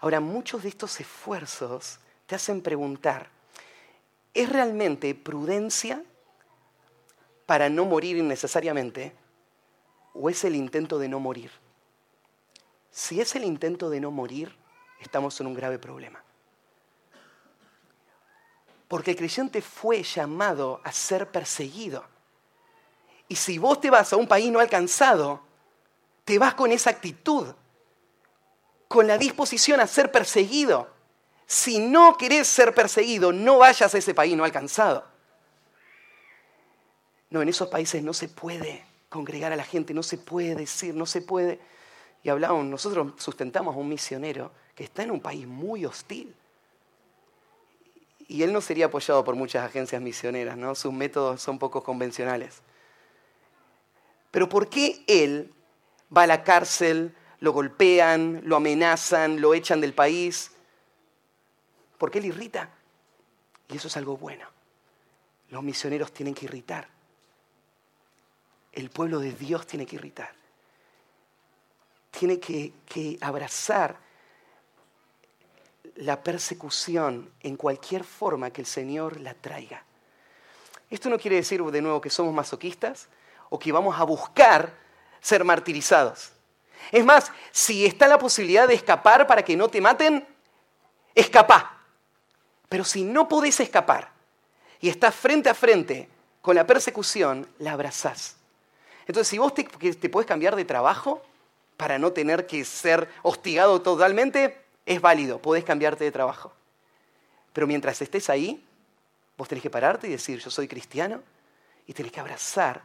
Ahora, 0.05 0.19
muchos 0.19 0.61
de 0.61 0.69
estos 0.69 0.99
esfuerzos 0.99 1.97
te 2.27 2.35
hacen 2.35 2.61
preguntar, 2.61 3.27
¿es 4.35 4.47
realmente 4.47 5.15
prudencia 5.15 6.03
para 7.47 7.69
no 7.69 7.85
morir 7.85 8.15
innecesariamente 8.15 9.15
o 10.13 10.29
es 10.29 10.43
el 10.43 10.55
intento 10.55 10.99
de 10.99 11.09
no 11.09 11.19
morir? 11.19 11.49
Si 12.91 13.19
es 13.19 13.35
el 13.35 13.45
intento 13.45 13.89
de 13.89 13.99
no 13.99 14.11
morir, 14.11 14.55
estamos 14.99 15.41
en 15.41 15.47
un 15.47 15.55
grave 15.55 15.79
problema. 15.79 16.23
Porque 18.87 19.09
el 19.09 19.17
creyente 19.17 19.59
fue 19.63 20.03
llamado 20.03 20.81
a 20.83 20.91
ser 20.91 21.31
perseguido. 21.31 22.05
Y 23.27 23.37
si 23.37 23.57
vos 23.57 23.81
te 23.81 23.89
vas 23.89 24.13
a 24.13 24.17
un 24.17 24.27
país 24.27 24.51
no 24.51 24.59
alcanzado, 24.59 25.41
te 26.25 26.37
vas 26.37 26.53
con 26.53 26.71
esa 26.71 26.91
actitud, 26.91 27.55
con 28.95 29.07
la 29.07 29.17
disposición 29.17 29.81
a 29.81 29.87
ser 29.87 30.09
perseguido. 30.09 30.87
Si 31.45 31.79
no 31.79 32.15
querés 32.15 32.47
ser 32.47 32.73
perseguido, 32.73 33.33
no 33.33 33.57
vayas 33.57 33.93
a 33.93 33.97
ese 33.97 34.13
país 34.13 34.37
no 34.37 34.45
alcanzado. 34.45 35.03
No, 37.29 37.41
en 37.41 37.49
esos 37.49 37.67
países 37.67 38.01
no 38.01 38.13
se 38.13 38.29
puede 38.29 38.85
congregar 39.09 39.51
a 39.51 39.57
la 39.57 39.65
gente, 39.65 39.93
no 39.93 40.01
se 40.01 40.17
puede 40.17 40.55
decir, 40.55 40.95
no 40.95 41.05
se 41.05 41.21
puede. 41.21 41.59
Y 42.23 42.29
hablamos, 42.29 42.63
nosotros 42.63 43.11
sustentamos 43.17 43.75
a 43.75 43.77
un 43.77 43.89
misionero 43.89 44.53
que 44.73 44.85
está 44.85 45.03
en 45.03 45.11
un 45.11 45.19
país 45.19 45.45
muy 45.45 45.85
hostil. 45.85 46.33
Y 48.29 48.43
él 48.43 48.53
no 48.53 48.61
sería 48.61 48.85
apoyado 48.85 49.25
por 49.25 49.35
muchas 49.35 49.65
agencias 49.65 50.01
misioneras, 50.01 50.55
¿no? 50.55 50.73
Sus 50.73 50.93
métodos 50.93 51.41
son 51.41 51.59
poco 51.59 51.83
convencionales. 51.83 52.61
Pero 54.31 54.47
¿por 54.47 54.69
qué 54.69 55.03
él 55.05 55.53
va 56.15 56.23
a 56.23 56.27
la 56.27 56.45
cárcel, 56.45 57.13
lo 57.39 57.51
golpean, 57.51 58.41
lo 58.43 58.55
amenazan, 58.55 59.41
lo 59.41 59.53
echan 59.53 59.81
del 59.81 59.93
país? 59.93 60.51
Porque 61.97 62.19
él 62.19 62.25
irrita. 62.25 62.69
Y 63.69 63.77
eso 63.77 63.87
es 63.87 63.97
algo 63.97 64.17
bueno. 64.17 64.47
Los 65.49 65.63
misioneros 65.63 66.11
tienen 66.11 66.33
que 66.33 66.45
irritar. 66.45 66.87
El 68.71 68.89
pueblo 68.89 69.19
de 69.19 69.31
Dios 69.31 69.65
tiene 69.65 69.85
que 69.85 69.95
irritar. 69.95 70.33
Tiene 72.11 72.39
que, 72.39 72.73
que 72.87 73.17
abrazar 73.21 73.97
la 75.95 76.21
persecución 76.23 77.31
en 77.41 77.55
cualquier 77.55 78.03
forma 78.03 78.51
que 78.51 78.61
el 78.61 78.67
Señor 78.67 79.19
la 79.21 79.33
traiga. 79.33 79.83
Esto 80.89 81.09
no 81.09 81.17
quiere 81.17 81.37
decir 81.37 81.63
de 81.63 81.81
nuevo 81.81 82.01
que 82.01 82.09
somos 82.09 82.33
masoquistas 82.33 83.07
o 83.49 83.57
que 83.57 83.71
vamos 83.71 83.97
a 83.99 84.03
buscar 84.03 84.73
ser 85.21 85.43
martirizados. 85.43 86.34
Es 86.91 87.03
más, 87.03 87.31
si 87.51 87.85
está 87.85 88.07
la 88.07 88.17
posibilidad 88.17 88.67
de 88.67 88.73
escapar 88.73 89.27
para 89.27 89.43
que 89.43 89.55
no 89.55 89.67
te 89.67 89.81
maten, 89.81 90.25
escapa. 91.13 91.81
Pero 92.69 92.83
si 92.83 93.03
no 93.03 93.27
podés 93.27 93.59
escapar 93.59 94.11
y 94.79 94.89
estás 94.89 95.15
frente 95.15 95.49
a 95.49 95.53
frente 95.53 96.09
con 96.41 96.55
la 96.55 96.67
persecución, 96.67 97.47
la 97.59 97.73
abrazás. 97.73 98.37
Entonces, 99.07 99.27
si 99.27 99.37
vos 99.37 99.53
te, 99.53 99.63
te 99.63 100.25
cambiar 100.25 100.55
de 100.55 100.65
trabajo 100.65 101.21
para 101.77 101.99
no 101.99 102.11
tener 102.11 102.47
que 102.47 102.63
ser 102.65 103.09
hostigado 103.23 103.81
totalmente, 103.81 104.61
es 104.85 105.01
válido, 105.01 105.41
podés 105.41 105.63
cambiarte 105.63 106.03
de 106.03 106.11
trabajo. 106.11 106.53
Pero 107.53 107.67
mientras 107.67 108.01
estés 108.01 108.29
ahí, 108.29 108.63
vos 109.37 109.47
tenés 109.47 109.61
que 109.61 109.69
pararte 109.69 110.07
y 110.07 110.11
decir, 110.11 110.39
yo 110.39 110.49
soy 110.49 110.67
cristiano, 110.67 111.21
y 111.87 111.93
tenés 111.93 112.11
que 112.11 112.19
abrazar 112.19 112.81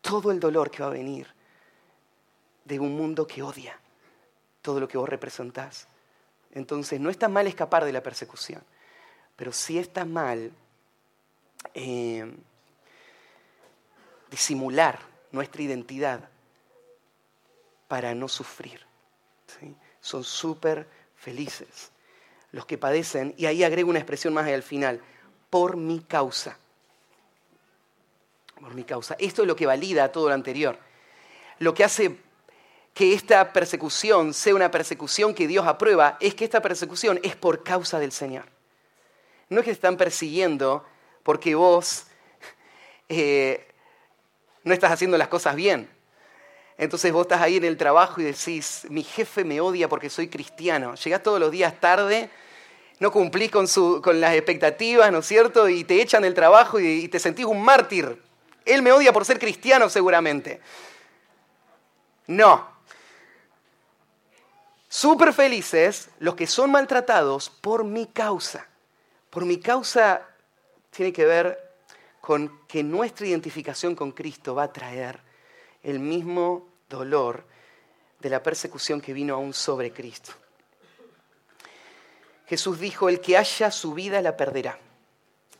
todo 0.00 0.30
el 0.30 0.40
dolor 0.40 0.70
que 0.70 0.82
va 0.82 0.88
a 0.88 0.92
venir 0.92 1.35
de 2.66 2.80
un 2.80 2.96
mundo 2.96 3.26
que 3.26 3.42
odia 3.42 3.78
todo 4.60 4.80
lo 4.80 4.88
que 4.88 4.98
vos 4.98 5.08
representás. 5.08 5.86
Entonces, 6.52 7.00
no 7.00 7.10
está 7.10 7.28
mal 7.28 7.46
escapar 7.46 7.84
de 7.84 7.92
la 7.92 8.02
persecución, 8.02 8.62
pero 9.36 9.52
sí 9.52 9.78
está 9.78 10.04
mal 10.04 10.50
eh, 11.74 12.34
disimular 14.30 14.98
nuestra 15.30 15.62
identidad 15.62 16.28
para 17.86 18.14
no 18.14 18.28
sufrir. 18.28 18.84
Son 20.00 20.24
súper 20.24 20.88
felices 21.14 21.92
los 22.52 22.66
que 22.66 22.78
padecen, 22.78 23.34
y 23.36 23.46
ahí 23.46 23.62
agrego 23.62 23.90
una 23.90 23.98
expresión 23.98 24.32
más 24.32 24.46
al 24.46 24.62
final, 24.62 25.00
por 25.50 25.76
mi 25.76 26.00
causa. 26.00 26.58
Por 28.58 28.74
mi 28.74 28.84
causa. 28.84 29.14
Esto 29.18 29.42
es 29.42 29.48
lo 29.48 29.54
que 29.54 29.66
valida 29.66 30.10
todo 30.10 30.28
lo 30.28 30.34
anterior. 30.34 30.78
Lo 31.58 31.74
que 31.74 31.84
hace 31.84 32.25
que 32.96 33.12
esta 33.12 33.52
persecución 33.52 34.32
sea 34.32 34.54
una 34.54 34.70
persecución 34.70 35.34
que 35.34 35.46
Dios 35.46 35.66
aprueba 35.66 36.16
es 36.18 36.34
que 36.34 36.46
esta 36.46 36.62
persecución 36.62 37.20
es 37.22 37.36
por 37.36 37.62
causa 37.62 37.98
del 37.98 38.10
Señor. 38.10 38.46
No 39.50 39.58
es 39.58 39.66
que 39.66 39.70
te 39.70 39.74
están 39.74 39.98
persiguiendo 39.98 40.82
porque 41.22 41.54
vos 41.54 42.06
eh, 43.10 43.68
no 44.64 44.72
estás 44.72 44.92
haciendo 44.92 45.18
las 45.18 45.28
cosas 45.28 45.56
bien. 45.56 45.90
Entonces 46.78 47.12
vos 47.12 47.26
estás 47.26 47.42
ahí 47.42 47.58
en 47.58 47.64
el 47.64 47.76
trabajo 47.76 48.22
y 48.22 48.24
decís, 48.24 48.86
mi 48.88 49.02
jefe 49.02 49.44
me 49.44 49.60
odia 49.60 49.90
porque 49.90 50.08
soy 50.08 50.28
cristiano. 50.28 50.94
Llegás 50.94 51.22
todos 51.22 51.38
los 51.38 51.50
días 51.50 51.78
tarde, 51.78 52.30
no 52.98 53.12
cumplís 53.12 53.50
con, 53.50 53.66
las 54.18 54.34
expectativas, 54.34 55.12
¿no 55.12 55.18
es 55.18 55.26
cierto? 55.26 55.68
Y 55.68 55.84
te 55.84 56.00
echan 56.00 56.22
del 56.22 56.32
trabajo 56.32 56.80
y 56.80 57.08
te 57.08 57.18
sentís 57.18 57.44
un 57.44 57.62
mártir. 57.62 58.22
Él 58.64 58.80
me 58.80 58.90
odia 58.90 59.12
por 59.12 59.26
ser 59.26 59.38
cristiano 59.38 59.90
seguramente. 59.90 60.62
No, 62.26 62.75
súper 64.96 65.34
felices 65.34 66.08
los 66.20 66.36
que 66.36 66.46
son 66.46 66.70
maltratados 66.70 67.50
por 67.50 67.84
mi 67.84 68.06
causa. 68.06 68.66
Por 69.28 69.44
mi 69.44 69.58
causa 69.58 70.22
tiene 70.88 71.12
que 71.12 71.26
ver 71.26 71.74
con 72.22 72.62
que 72.66 72.82
nuestra 72.82 73.26
identificación 73.26 73.94
con 73.94 74.12
Cristo 74.12 74.54
va 74.54 74.62
a 74.62 74.72
traer 74.72 75.20
el 75.82 75.98
mismo 75.98 76.66
dolor 76.88 77.44
de 78.20 78.30
la 78.30 78.42
persecución 78.42 79.02
que 79.02 79.12
vino 79.12 79.34
aún 79.34 79.52
sobre 79.52 79.92
Cristo. 79.92 80.32
Jesús 82.46 82.80
dijo, 82.80 83.10
el 83.10 83.20
que 83.20 83.36
haya 83.36 83.70
su 83.70 83.92
vida 83.92 84.22
la 84.22 84.34
perderá. 84.34 84.78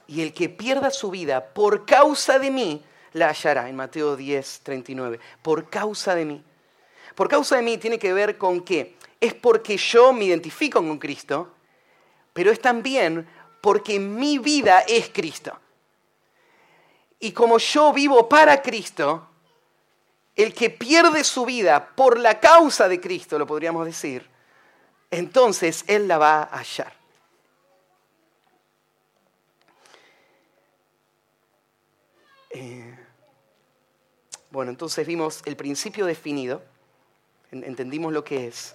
Y 0.07 0.23
el 0.23 0.33
que 0.33 0.49
pierda 0.49 0.91
su 0.91 1.11
vida 1.11 1.45
por 1.45 1.85
causa 1.85 2.39
de 2.39 2.51
mí, 2.51 2.83
la 3.13 3.29
hallará. 3.29 3.69
En 3.69 3.77
Mateo 3.77 4.17
10, 4.17 4.61
39. 4.63 5.21
Por 5.43 5.69
causa 5.69 6.15
de 6.15 6.25
mí. 6.25 6.43
Por 7.15 7.29
causa 7.29 7.57
de 7.57 7.63
mí 7.63 7.77
tiene 7.77 7.99
que 7.99 8.15
ver 8.15 8.39
con 8.39 8.63
qué? 8.63 8.97
Es 9.21 9.35
porque 9.35 9.77
yo 9.77 10.13
me 10.13 10.25
identifico 10.25 10.81
con 10.81 10.99
Cristo, 10.99 11.53
pero 12.33 12.51
es 12.51 12.61
también 12.61 13.29
porque 13.61 13.99
mi 13.99 14.39
vida 14.39 14.81
es 14.81 15.09
Cristo. 15.09 15.59
Y 17.19 17.33
como 17.33 17.59
yo 17.59 17.93
vivo 17.93 18.29
para 18.29 18.61
Cristo, 18.61 19.29
el 20.35 20.53
que 20.53 20.69
pierde 20.69 21.25
su 21.25 21.47
vida 21.47 21.95
por 21.97 22.19
la 22.19 22.39
causa 22.39 22.89
de 22.89 23.01
Cristo, 23.01 23.39
lo 23.39 23.47
podríamos 23.47 23.87
decir, 23.87 24.29
entonces 25.11 25.85
Él 25.87 26.07
la 26.07 26.19
va 26.19 26.43
a 26.43 26.59
hallar. 26.59 26.93
Eh, 32.51 32.99
bueno, 34.51 34.71
entonces 34.71 35.07
vimos 35.07 35.43
el 35.47 35.57
principio 35.57 36.07
definido, 36.07 36.63
entendimos 37.51 38.13
lo 38.13 38.25
que 38.25 38.47
es, 38.49 38.75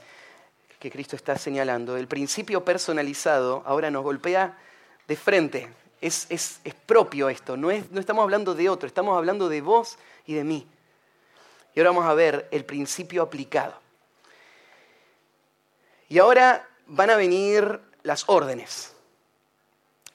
que 0.82 0.90
Cristo 0.90 1.16
está 1.16 1.38
señalando. 1.38 1.96
El 1.96 2.08
principio 2.08 2.66
personalizado 2.66 3.62
ahora 3.68 3.92
nos 3.92 4.04
golpea 4.04 4.58
de 5.08 5.16
frente. 5.16 5.72
Es, 6.02 6.60
propio 6.88 7.30
esto, 7.30 7.56
no, 7.56 7.70
es, 7.70 7.92
no 7.92 8.00
estamos 8.00 8.24
hablando 8.24 8.56
de 8.56 8.68
otro, 8.68 8.88
estamos 8.88 9.16
hablando 9.16 9.48
de 9.48 9.62
vos 9.62 10.00
y 10.26 10.34
de 10.34 10.44
mí. 10.44 10.68
Y 11.76 11.80
ahora 11.80 11.92
vamos 11.92 12.06
a 12.06 12.16
ver 12.16 12.48
el 12.50 12.66
principio 12.66 13.22
aplicado. 13.22 13.80
Y 16.10 16.18
ahora 16.18 16.68
van 16.88 17.12
a 17.12 17.16
venir 17.16 17.80
las 18.02 18.28
órdenes. 18.28 18.96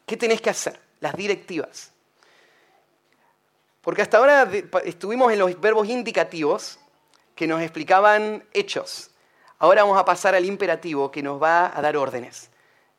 ¿Qué 0.05 0.17
tenés 0.17 0.41
que 0.41 0.51
hacer? 0.51 0.81
Las 0.99 1.15
directivas. 1.15 1.93
Porque 3.83 4.03
hasta 4.03 4.19
ahora 4.19 4.51
estuvimos 4.85 5.33
en 5.33 5.39
los 5.39 5.61
verbos 5.61 5.89
indicativos 5.89 6.81
que 7.37 7.47
nos 7.47 7.63
explicaban 7.63 8.45
hechos, 8.53 9.11
Ahora 9.59 9.83
vamos 9.83 9.99
a 9.99 10.05
pasar 10.05 10.35
al 10.35 10.45
imperativo 10.45 11.11
que 11.11 11.23
nos 11.23 11.43
va 11.43 11.77
a 11.77 11.81
dar 11.81 11.97
órdenes. 11.97 12.51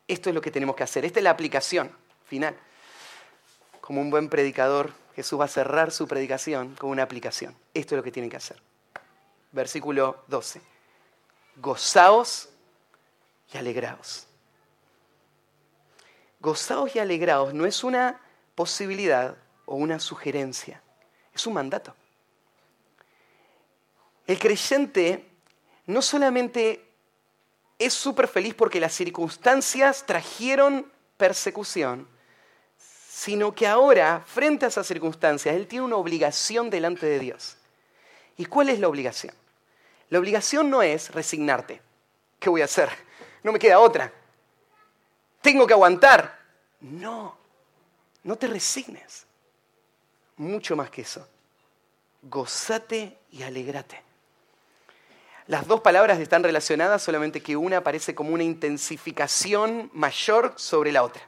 Esto 0.08 0.30
es 0.30 0.34
lo 0.34 0.40
que 0.40 0.50
tenemos 0.50 0.74
que 0.74 0.82
hacer. 0.82 1.04
Esta 1.04 1.20
es 1.20 1.24
la 1.24 1.30
aplicación 1.30 1.90
final. 2.24 2.56
Como 3.80 4.00
un 4.00 4.10
buen 4.10 4.28
predicador, 4.28 4.92
Jesús 5.14 5.38
va 5.38 5.44
a 5.44 5.48
cerrar 5.48 5.90
su 5.90 6.08
predicación 6.08 6.74
con 6.74 6.90
una 6.90 7.02
aplicación. 7.02 7.56
Esto 7.74 7.94
es 7.94 7.96
lo 7.98 8.02
que 8.02 8.12
tienen 8.12 8.30
que 8.30 8.36
hacer. 8.36 8.60
Versículo 9.52 10.24
12. 10.26 10.60
Gozaos 11.56 12.48
y 13.52 13.58
alegraos. 13.58 14.26
Gozaos 16.40 16.94
y 16.94 16.98
alegraos 16.98 17.52
no 17.54 17.66
es 17.66 17.82
una 17.82 18.20
posibilidad 18.54 19.36
o 19.66 19.76
una 19.76 20.00
sugerencia, 20.00 20.82
es 21.32 21.46
un 21.46 21.54
mandato. 21.54 21.94
El 24.26 24.38
creyente 24.38 25.27
no 25.88 26.02
solamente 26.02 26.86
es 27.78 27.94
súper 27.94 28.28
feliz 28.28 28.54
porque 28.54 28.78
las 28.78 28.92
circunstancias 28.92 30.04
trajeron 30.04 30.92
persecución, 31.16 32.06
sino 32.76 33.54
que 33.54 33.66
ahora, 33.66 34.22
frente 34.26 34.66
a 34.66 34.68
esas 34.68 34.86
circunstancias, 34.86 35.54
él 35.54 35.66
tiene 35.66 35.86
una 35.86 35.96
obligación 35.96 36.68
delante 36.68 37.06
de 37.06 37.18
Dios. 37.18 37.56
¿Y 38.36 38.44
cuál 38.44 38.68
es 38.68 38.80
la 38.80 38.88
obligación? 38.88 39.34
La 40.10 40.18
obligación 40.18 40.68
no 40.68 40.82
es 40.82 41.10
resignarte. 41.10 41.80
¿Qué 42.38 42.50
voy 42.50 42.60
a 42.60 42.66
hacer? 42.66 42.90
No 43.42 43.50
me 43.50 43.58
queda 43.58 43.78
otra. 43.80 44.12
Tengo 45.40 45.66
que 45.66 45.72
aguantar. 45.72 46.38
No, 46.82 47.34
no 48.24 48.36
te 48.36 48.46
resignes. 48.46 49.26
Mucho 50.36 50.76
más 50.76 50.90
que 50.90 51.00
eso. 51.00 51.26
Gozate 52.22 53.16
y 53.32 53.42
alegrate. 53.42 54.07
Las 55.48 55.66
dos 55.66 55.80
palabras 55.80 56.20
están 56.20 56.42
relacionadas, 56.42 57.02
solamente 57.02 57.42
que 57.42 57.56
una 57.56 57.82
parece 57.82 58.14
como 58.14 58.34
una 58.34 58.44
intensificación 58.44 59.90
mayor 59.94 60.52
sobre 60.56 60.92
la 60.92 61.02
otra. 61.02 61.22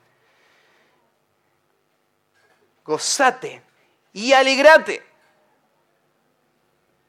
Gozate 2.85 3.63
y 4.13 4.35
alegrate. 4.35 5.03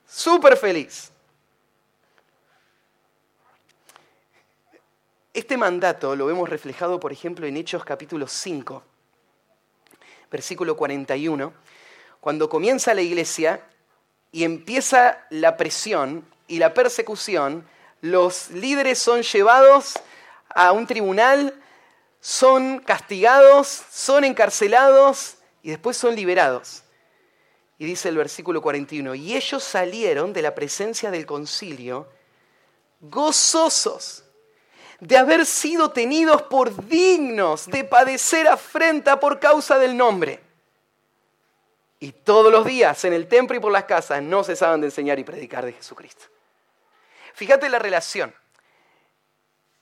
Súper 0.08 0.56
feliz. 0.56 1.12
Este 5.34 5.58
mandato 5.58 6.16
lo 6.16 6.28
vemos 6.28 6.48
reflejado, 6.48 6.98
por 6.98 7.12
ejemplo, 7.12 7.46
en 7.46 7.58
Hechos 7.58 7.84
capítulo 7.84 8.26
5, 8.26 8.84
versículo 10.32 10.78
41, 10.78 11.54
cuando 12.22 12.48
comienza 12.48 12.94
la 12.94 13.02
iglesia 13.02 13.68
y 14.32 14.46
empieza 14.46 15.26
la 15.30 15.58
presión 15.58 16.31
y 16.52 16.60
la 16.60 16.74
persecución, 16.74 17.66
los 18.02 18.50
líderes 18.50 19.00
son 19.00 19.22
llevados 19.22 19.98
a 20.50 20.74
un 20.74 20.86
tribunal, 20.86 21.56
son 22.20 22.80
castigados, 22.80 23.84
son 23.90 24.26
encarcelados 24.26 25.38
y 25.64 25.70
después 25.70 25.96
son 25.96 26.14
liberados. 26.14 26.84
Y 27.78 27.86
dice 27.86 28.10
el 28.10 28.18
versículo 28.18 28.62
41, 28.62 29.16
y 29.16 29.34
ellos 29.38 29.64
salieron 29.64 30.34
de 30.34 30.42
la 30.42 30.54
presencia 30.54 31.10
del 31.10 31.26
concilio 31.26 32.10
gozosos 33.00 34.26
de 35.00 35.18
haber 35.18 35.46
sido 35.46 35.92
tenidos 35.92 36.42
por 36.44 36.86
dignos 36.86 37.66
de 37.68 37.86
padecer 37.86 38.50
afrenta 38.50 39.22
por 39.22 39.40
causa 39.40 39.80
del 39.80 39.96
nombre. 39.96 40.42
Y 42.02 42.12
todos 42.12 42.52
los 42.52 42.66
días 42.66 43.06
en 43.06 43.14
el 43.14 43.30
templo 43.30 43.56
y 43.56 43.62
por 43.62 43.72
las 43.72 43.86
casas 43.86 44.22
no 44.22 44.44
cesaban 44.44 44.82
de 44.82 44.88
enseñar 44.88 45.18
y 45.18 45.24
predicar 45.24 45.66
de 45.66 45.72
Jesucristo. 45.72 46.26
Fíjate 47.42 47.70
la 47.70 47.80
relación. 47.80 48.32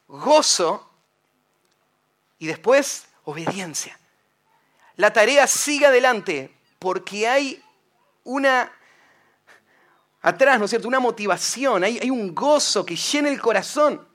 Gozo 0.08 0.90
y 2.38 2.48
después 2.48 3.10
obediencia. 3.26 4.00
La 4.96 5.12
tarea 5.12 5.46
sigue 5.46 5.86
adelante 5.86 6.56
porque 6.80 7.28
hay 7.28 7.62
una 8.24 8.72
atrás, 10.22 10.58
¿no 10.58 10.64
es 10.64 10.70
cierto? 10.70 10.88
Una 10.88 11.02
motivación, 11.02 11.84
hay, 11.84 12.10
un 12.10 12.34
gozo 12.34 12.86
que 12.86 12.96
llena 12.96 13.28
el 13.28 13.42
corazón. 13.42 14.08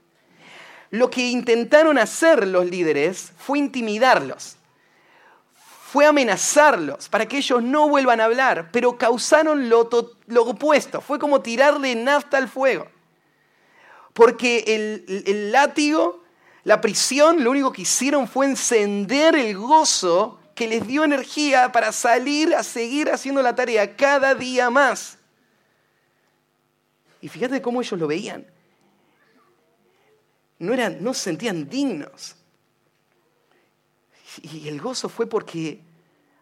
Lo 0.88 1.11
que 1.11 1.28
intentaron 1.28 1.99
hacer 1.99 2.49
los 2.49 2.64
líderes 2.64 3.30
fue 3.36 3.59
intimidarlos, 3.59 4.57
fue 5.92 6.07
amenazarlos 6.07 7.11
para 7.11 7.28
que 7.28 7.36
ellos 7.36 7.62
no 7.62 7.90
vuelvan 7.90 8.22
a 8.22 8.24
hablar, 8.24 8.70
pero 8.72 8.97
causaron 8.97 9.68
lo, 9.68 9.80
opuesto, 9.80 11.03
fue 11.03 11.18
como 11.18 11.42
tirarle 11.42 11.95
nafta 11.95 12.38
al 12.38 12.49
fuego. 12.49 12.93
Porque 14.15 14.65
el, 14.67 15.25
el 15.27 15.53
látigo, 15.53 16.25
la 16.65 16.81
prisión, 16.81 17.45
lo 17.45 17.51
único 17.51 17.73
que 17.73 17.83
hicieron 17.83 18.27
fue 18.27 18.47
encender 18.47 19.37
el 19.37 19.55
gozo 19.57 20.41
que 20.55 20.67
les 20.67 20.87
dio 20.87 21.05
energía 21.05 21.71
para 21.71 21.93
salir 21.93 22.55
a 22.55 22.62
seguir 22.62 23.11
haciendo 23.11 23.43
la 23.43 23.55
tarea 23.55 23.95
cada 23.95 24.35
día 24.35 24.71
más. 24.71 25.19
Y 27.21 27.29
fíjate 27.29 27.61
cómo 27.61 27.83
ellos 27.83 28.01
lo 28.01 28.07
veían 28.07 28.47
no, 30.59 30.73
eran, 30.73 31.03
no 31.03 31.15
se 31.15 31.25
sentían 31.25 31.69
dignos. 31.69 32.37
Y 34.43 34.69
el 34.69 34.81
gozo 34.81 35.09
fue 35.09 35.27
porque 35.27 35.81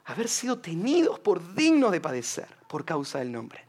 haber 0.04 0.28
sido 0.28 0.58
tenidos 0.58 1.18
por 1.18 1.54
dignos 1.54 1.92
de 1.92 2.00
padecer 2.00 2.48
por 2.68 2.84
causa 2.84 3.18
del 3.18 3.32
nombre. 3.32 3.64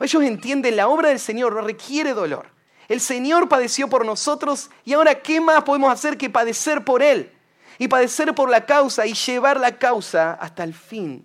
Ellos 0.00 0.22
entienden, 0.22 0.76
la 0.76 0.88
obra 0.88 1.10
del 1.10 1.20
Señor 1.20 1.62
requiere 1.62 2.14
dolor. 2.14 2.48
El 2.90 3.00
Señor 3.00 3.48
padeció 3.48 3.88
por 3.88 4.04
nosotros 4.04 4.68
y 4.84 4.94
ahora 4.94 5.22
¿qué 5.22 5.40
más 5.40 5.62
podemos 5.62 5.92
hacer 5.92 6.18
que 6.18 6.28
padecer 6.28 6.84
por 6.84 7.04
Él? 7.04 7.30
Y 7.78 7.86
padecer 7.86 8.34
por 8.34 8.50
la 8.50 8.66
causa 8.66 9.06
y 9.06 9.14
llevar 9.14 9.60
la 9.60 9.78
causa 9.78 10.32
hasta 10.32 10.64
el 10.64 10.74
fin. 10.74 11.24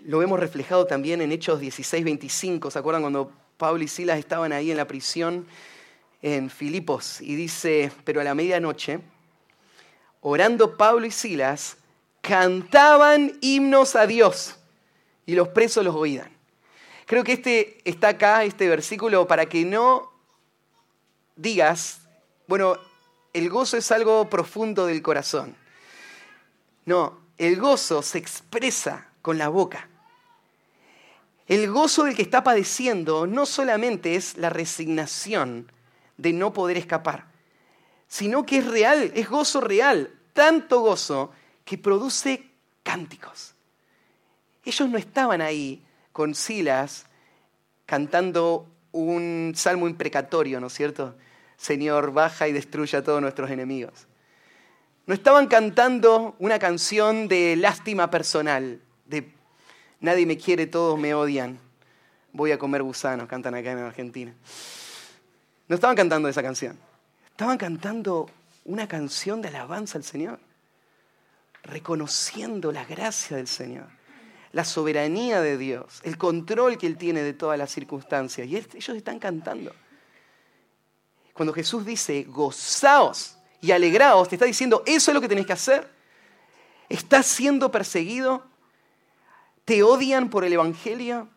Lo 0.00 0.18
vemos 0.18 0.40
reflejado 0.40 0.88
también 0.88 1.20
en 1.20 1.30
Hechos 1.30 1.60
16, 1.60 2.04
25. 2.04 2.68
¿Se 2.72 2.78
acuerdan 2.80 3.02
cuando 3.02 3.30
Pablo 3.56 3.84
y 3.84 3.86
Silas 3.86 4.18
estaban 4.18 4.52
ahí 4.52 4.72
en 4.72 4.76
la 4.76 4.88
prisión 4.88 5.46
en 6.20 6.50
Filipos 6.50 7.20
y 7.20 7.36
dice, 7.36 7.92
pero 8.02 8.20
a 8.20 8.24
la 8.24 8.34
medianoche, 8.34 8.98
orando 10.20 10.76
Pablo 10.76 11.06
y 11.06 11.12
Silas, 11.12 11.76
cantaban 12.22 13.38
himnos 13.40 13.94
a 13.94 14.08
Dios 14.08 14.56
y 15.26 15.36
los 15.36 15.46
presos 15.46 15.84
los 15.84 15.94
oían. 15.94 16.35
Creo 17.06 17.22
que 17.22 17.34
este 17.34 17.78
está 17.88 18.08
acá, 18.08 18.42
este 18.42 18.68
versículo, 18.68 19.28
para 19.28 19.46
que 19.46 19.64
no 19.64 20.10
digas, 21.36 22.00
bueno, 22.48 22.76
el 23.32 23.48
gozo 23.48 23.76
es 23.76 23.92
algo 23.92 24.28
profundo 24.28 24.86
del 24.86 25.02
corazón. 25.02 25.56
No, 26.84 27.20
el 27.38 27.60
gozo 27.60 28.02
se 28.02 28.18
expresa 28.18 29.08
con 29.22 29.38
la 29.38 29.48
boca. 29.48 29.88
El 31.46 31.70
gozo 31.70 32.04
del 32.04 32.16
que 32.16 32.22
está 32.22 32.42
padeciendo 32.42 33.28
no 33.28 33.46
solamente 33.46 34.16
es 34.16 34.36
la 34.36 34.50
resignación 34.50 35.70
de 36.16 36.32
no 36.32 36.52
poder 36.52 36.76
escapar, 36.76 37.26
sino 38.08 38.44
que 38.44 38.58
es 38.58 38.66
real, 38.66 39.12
es 39.14 39.28
gozo 39.30 39.60
real, 39.60 40.12
tanto 40.32 40.80
gozo 40.80 41.30
que 41.64 41.78
produce 41.78 42.50
cánticos. 42.82 43.54
Ellos 44.64 44.88
no 44.88 44.98
estaban 44.98 45.40
ahí 45.40 45.85
con 46.16 46.34
Silas 46.34 47.04
cantando 47.84 48.66
un 48.90 49.52
salmo 49.54 49.86
imprecatorio, 49.86 50.60
¿no 50.60 50.68
es 50.68 50.72
cierto? 50.72 51.14
Señor, 51.58 52.10
baja 52.14 52.48
y 52.48 52.52
destruye 52.52 52.96
a 52.96 53.04
todos 53.04 53.20
nuestros 53.20 53.50
enemigos. 53.50 54.06
No 55.04 55.12
estaban 55.12 55.46
cantando 55.46 56.34
una 56.38 56.58
canción 56.58 57.28
de 57.28 57.54
lástima 57.56 58.10
personal, 58.10 58.80
de 59.04 59.30
Nadie 60.00 60.24
me 60.24 60.38
quiere, 60.38 60.66
todos 60.66 60.98
me 60.98 61.12
odian. 61.12 61.58
Voy 62.32 62.50
a 62.50 62.58
comer 62.58 62.82
gusanos, 62.82 63.28
cantan 63.28 63.54
acá 63.54 63.72
en 63.72 63.78
Argentina. 63.80 64.34
No 65.68 65.74
estaban 65.74 65.96
cantando 65.96 66.30
esa 66.30 66.42
canción. 66.42 66.78
Estaban 67.30 67.58
cantando 67.58 68.30
una 68.64 68.88
canción 68.88 69.42
de 69.42 69.48
alabanza 69.48 69.98
al 69.98 70.04
Señor. 70.04 70.38
Reconociendo 71.62 72.72
la 72.72 72.86
gracia 72.86 73.36
del 73.36 73.48
Señor, 73.48 73.95
la 74.56 74.64
soberanía 74.64 75.42
de 75.42 75.58
Dios, 75.58 76.00
el 76.02 76.16
control 76.16 76.78
que 76.78 76.86
Él 76.86 76.96
tiene 76.96 77.22
de 77.22 77.34
todas 77.34 77.58
las 77.58 77.70
circunstancias. 77.70 78.48
Y 78.48 78.56
ellos 78.56 78.96
están 78.96 79.18
cantando. 79.18 79.70
Cuando 81.34 81.52
Jesús 81.52 81.84
dice, 81.84 82.24
gozaos 82.24 83.36
y 83.60 83.72
alegraos, 83.72 84.30
te 84.30 84.36
está 84.36 84.46
diciendo, 84.46 84.82
eso 84.86 85.10
es 85.10 85.14
lo 85.14 85.20
que 85.20 85.28
tenés 85.28 85.44
que 85.44 85.52
hacer. 85.52 85.86
Estás 86.88 87.26
siendo 87.26 87.70
perseguido, 87.70 88.44
¿Te 89.66 89.82
odian 89.82 90.30
por 90.30 90.44
el 90.44 90.52
Evangelio? 90.52 91.28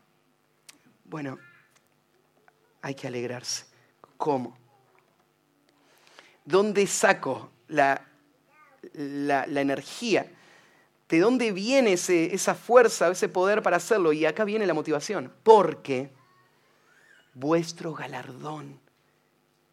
Bueno, 1.03 1.39
hay 2.79 2.93
que 2.93 3.07
alegrarse. 3.07 3.65
¿Cómo? 4.17 4.55
¿Dónde 6.45 6.85
saco 6.85 7.49
la, 7.67 8.05
la, 8.93 9.61
energía? 9.61 10.31
¿De 11.09 11.19
dónde 11.19 11.51
viene 11.51 11.93
esa 11.93 12.53
fuerza, 12.53 13.09
ese 13.09 13.29
poder 13.29 13.63
para 13.63 13.77
hacerlo? 13.77 14.13
Y 14.13 14.25
acá 14.25 14.43
viene 14.43 14.67
la 14.67 14.75
motivación. 14.75 15.33
Porque 15.43 16.11
vuestro 17.33 17.95
galardón 17.95 18.79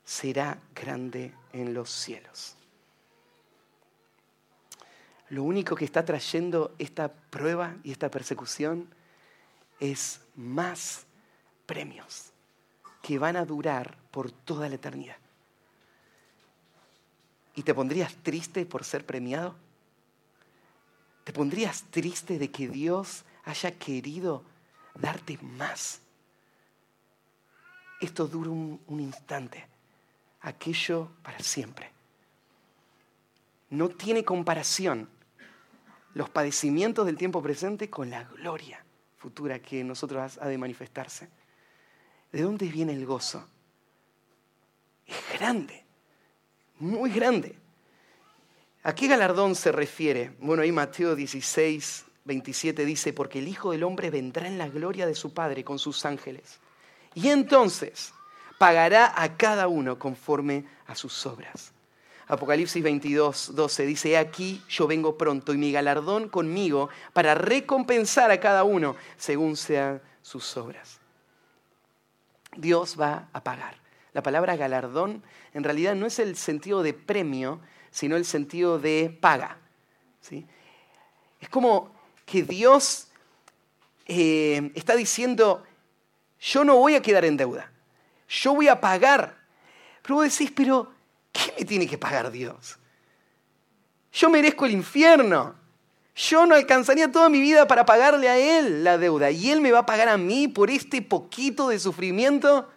será 0.03 0.59
grande 0.75 1.35
en 1.53 1.75
los 1.75 1.91
cielos. 1.91 2.57
Lo 5.29 5.43
único 5.43 5.77
que 5.77 5.85
está 5.85 6.05
trayendo 6.07 6.75
esta 6.79 7.13
prueba 7.13 7.77
y 7.85 7.93
esta 7.93 8.11
persecución 8.11 8.89
es 9.79 10.21
más 10.37 11.05
premios 11.67 12.33
que 13.03 13.19
van 13.19 13.37
a 13.37 13.45
durar 13.45 13.99
por 14.11 14.31
toda 14.31 14.69
la 14.71 14.77
eternidad. 14.77 15.17
¿Y 17.55 17.63
te 17.63 17.75
pondrías 17.75 18.15
triste 18.23 18.65
por 18.65 18.85
ser 18.85 19.05
premiado? 19.05 19.66
¿Te 21.27 21.33
pondrías 21.33 21.83
triste 21.91 22.39
de 22.39 22.53
que 22.53 22.69
Dios 22.69 23.25
haya 23.47 23.73
querido 23.73 24.45
darte 24.95 25.39
más. 25.43 26.01
Esto 28.01 28.27
dura 28.27 28.51
un, 28.51 29.01
instante, 29.01 29.67
aquello 30.43 31.09
para 31.23 31.39
siempre. 31.39 31.91
No 33.71 33.89
tiene 33.89 34.25
comparación 34.25 35.09
los 36.15 36.31
padecimientos 36.31 37.07
del 37.07 37.17
tiempo 37.17 37.43
presente 37.43 37.91
con 37.91 38.09
la 38.09 38.25
gloria 38.25 38.85
futura 39.17 39.59
que 39.59 39.83
nosotros 39.83 40.39
ha 40.41 40.47
de 40.47 40.59
manifestarse. 40.59 41.29
¿De 42.33 42.43
dónde 42.43 42.69
viene 42.69 42.93
el 42.93 43.07
gozo? 43.07 43.49
Es 45.07 45.17
grande, 45.33 45.85
muy 46.79 47.11
grande. 47.11 47.59
¿A 48.87 48.95
qué 48.95 49.09
galardón 49.09 49.57
se 49.57 49.73
refiere? 49.73 50.31
Bueno, 50.39 50.63
ahí 50.63 50.71
Mateo 50.71 51.17
16, 51.17 52.05
27 52.25 52.85
dice, 52.85 53.13
porque 53.13 53.41
el 53.41 53.49
Hijo 53.49 53.73
del 53.73 53.83
Hombre 53.83 54.11
vendrá 54.11 54.47
en 54.47 54.59
la 54.59 54.69
gloria 54.69 55.09
de 55.09 55.17
su 55.17 55.35
Padre 55.35 55.65
con 55.65 55.81
sus 55.81 56.05
ángeles. 56.05 56.61
Y 57.13 57.31
entonces 57.31 58.13
pagará 58.59 59.21
a 59.21 59.37
cada 59.37 59.67
uno 59.67 59.99
conforme 59.99 60.67
a 60.87 60.95
sus 60.95 61.27
obras. 61.27 61.73
Apocalipsis 62.29 62.81
22, 62.81 63.57
12 63.57 63.87
dice, 63.87 64.17
aquí 64.19 64.63
yo 64.69 64.87
vengo 64.87 65.19
pronto 65.19 65.53
y 65.53 65.59
mi 65.59 65.73
galardón 65.73 66.29
conmigo 66.29 66.89
para 67.13 67.35
recompensar 67.35 68.31
a 68.31 68.39
cada 68.39 68.63
uno 68.63 68.95
según 69.17 69.57
sean 69.57 70.01
sus 70.23 70.57
obras. 70.57 71.01
Dios 72.57 72.97
va 73.01 73.31
a 73.33 73.43
pagar. 73.43 73.79
La 74.13 74.23
palabra 74.23 74.55
galardón 74.55 75.25
en 75.55 75.65
realidad 75.65 75.97
no 75.97 76.07
es 76.07 76.21
el 76.21 76.37
sentido 76.37 76.85
de 76.85 76.95
premio, 76.95 77.61
sino 77.97 78.15
el 78.17 78.27
sentido 78.27 78.79
de 78.79 79.17
paga. 79.23 79.57
¿sí? 80.21 80.47
Es 81.41 81.49
como 81.49 81.95
que 82.27 82.43
Dios 82.43 83.09
eh, 84.05 84.71
está 84.75 84.95
diciendo, 84.95 85.65
yo 86.39 86.63
no 86.63 86.77
voy 86.77 86.95
a 86.95 87.01
quedar 87.01 87.25
en 87.25 87.39
deuda, 87.39 87.73
yo 88.29 88.55
voy 88.55 88.69
a 88.69 88.83
pagar. 88.83 89.39
Pero 90.03 90.17
vos 90.17 90.25
decís, 90.25 90.53
pero 90.55 90.93
¿qué 91.33 91.55
me 91.59 91.65
tiene 91.65 91.87
que 91.87 91.97
pagar 91.97 92.31
Dios? 92.31 92.79
Yo 94.13 94.29
merezco 94.29 94.67
el 94.67 94.73
infierno. 94.73 95.55
Yo 96.15 96.45
no 96.45 96.55
alcanzaría 96.55 97.11
toda 97.11 97.31
mi 97.31 97.41
vida 97.41 97.67
para 97.67 97.87
pagarle 97.87 98.29
a 98.29 98.37
Él 98.37 98.85
la 98.85 98.99
deuda. 98.99 99.31
Y 99.31 99.51
Él 99.51 99.63
me 99.63 99.73
va 99.73 99.81
a 99.81 99.87
pagar 99.87 100.11
a 100.11 100.19
mí 100.19 100.49
por 100.49 100.69
este 100.69 101.01
poquito 101.01 101.71
de 101.71 101.79
sufrimiento. 101.79 102.69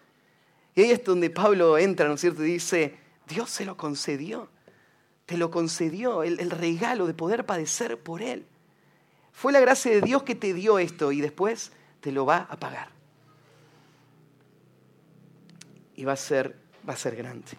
Y 0.75 0.83
ahí 0.83 0.91
es 0.91 1.03
donde 1.03 1.29
Pablo 1.29 1.77
entra, 1.77 2.07
¿no 2.07 2.13
es 2.13 2.21
cierto? 2.21 2.45
Y 2.45 2.53
dice, 2.53 2.97
Dios 3.27 3.49
se 3.49 3.65
lo 3.65 3.75
concedió. 3.75 4.49
Te 5.29 5.37
lo 5.37 5.51
concedió, 5.51 6.23
el, 6.23 6.49
regalo 6.49 7.05
de 7.05 7.13
poder 7.13 7.45
padecer 7.45 7.99
por 7.99 8.23
Él. 8.23 8.47
Fue 9.31 9.53
la 9.53 9.59
gracia 9.59 9.91
de 9.91 10.01
Dios 10.01 10.23
que 10.23 10.33
te 10.33 10.55
dio 10.55 10.79
esto 10.79 11.11
y 11.11 11.21
después 11.21 11.71
te 12.01 12.11
lo 12.11 12.25
va 12.25 12.47
a 12.49 12.57
pagar. 12.57 12.89
Y 15.95 16.03
va 16.03 16.13
a 16.13 16.15
ser, 16.15 16.55
va 16.89 16.93
a 16.93 16.97
ser 16.97 17.15
grande. 17.15 17.51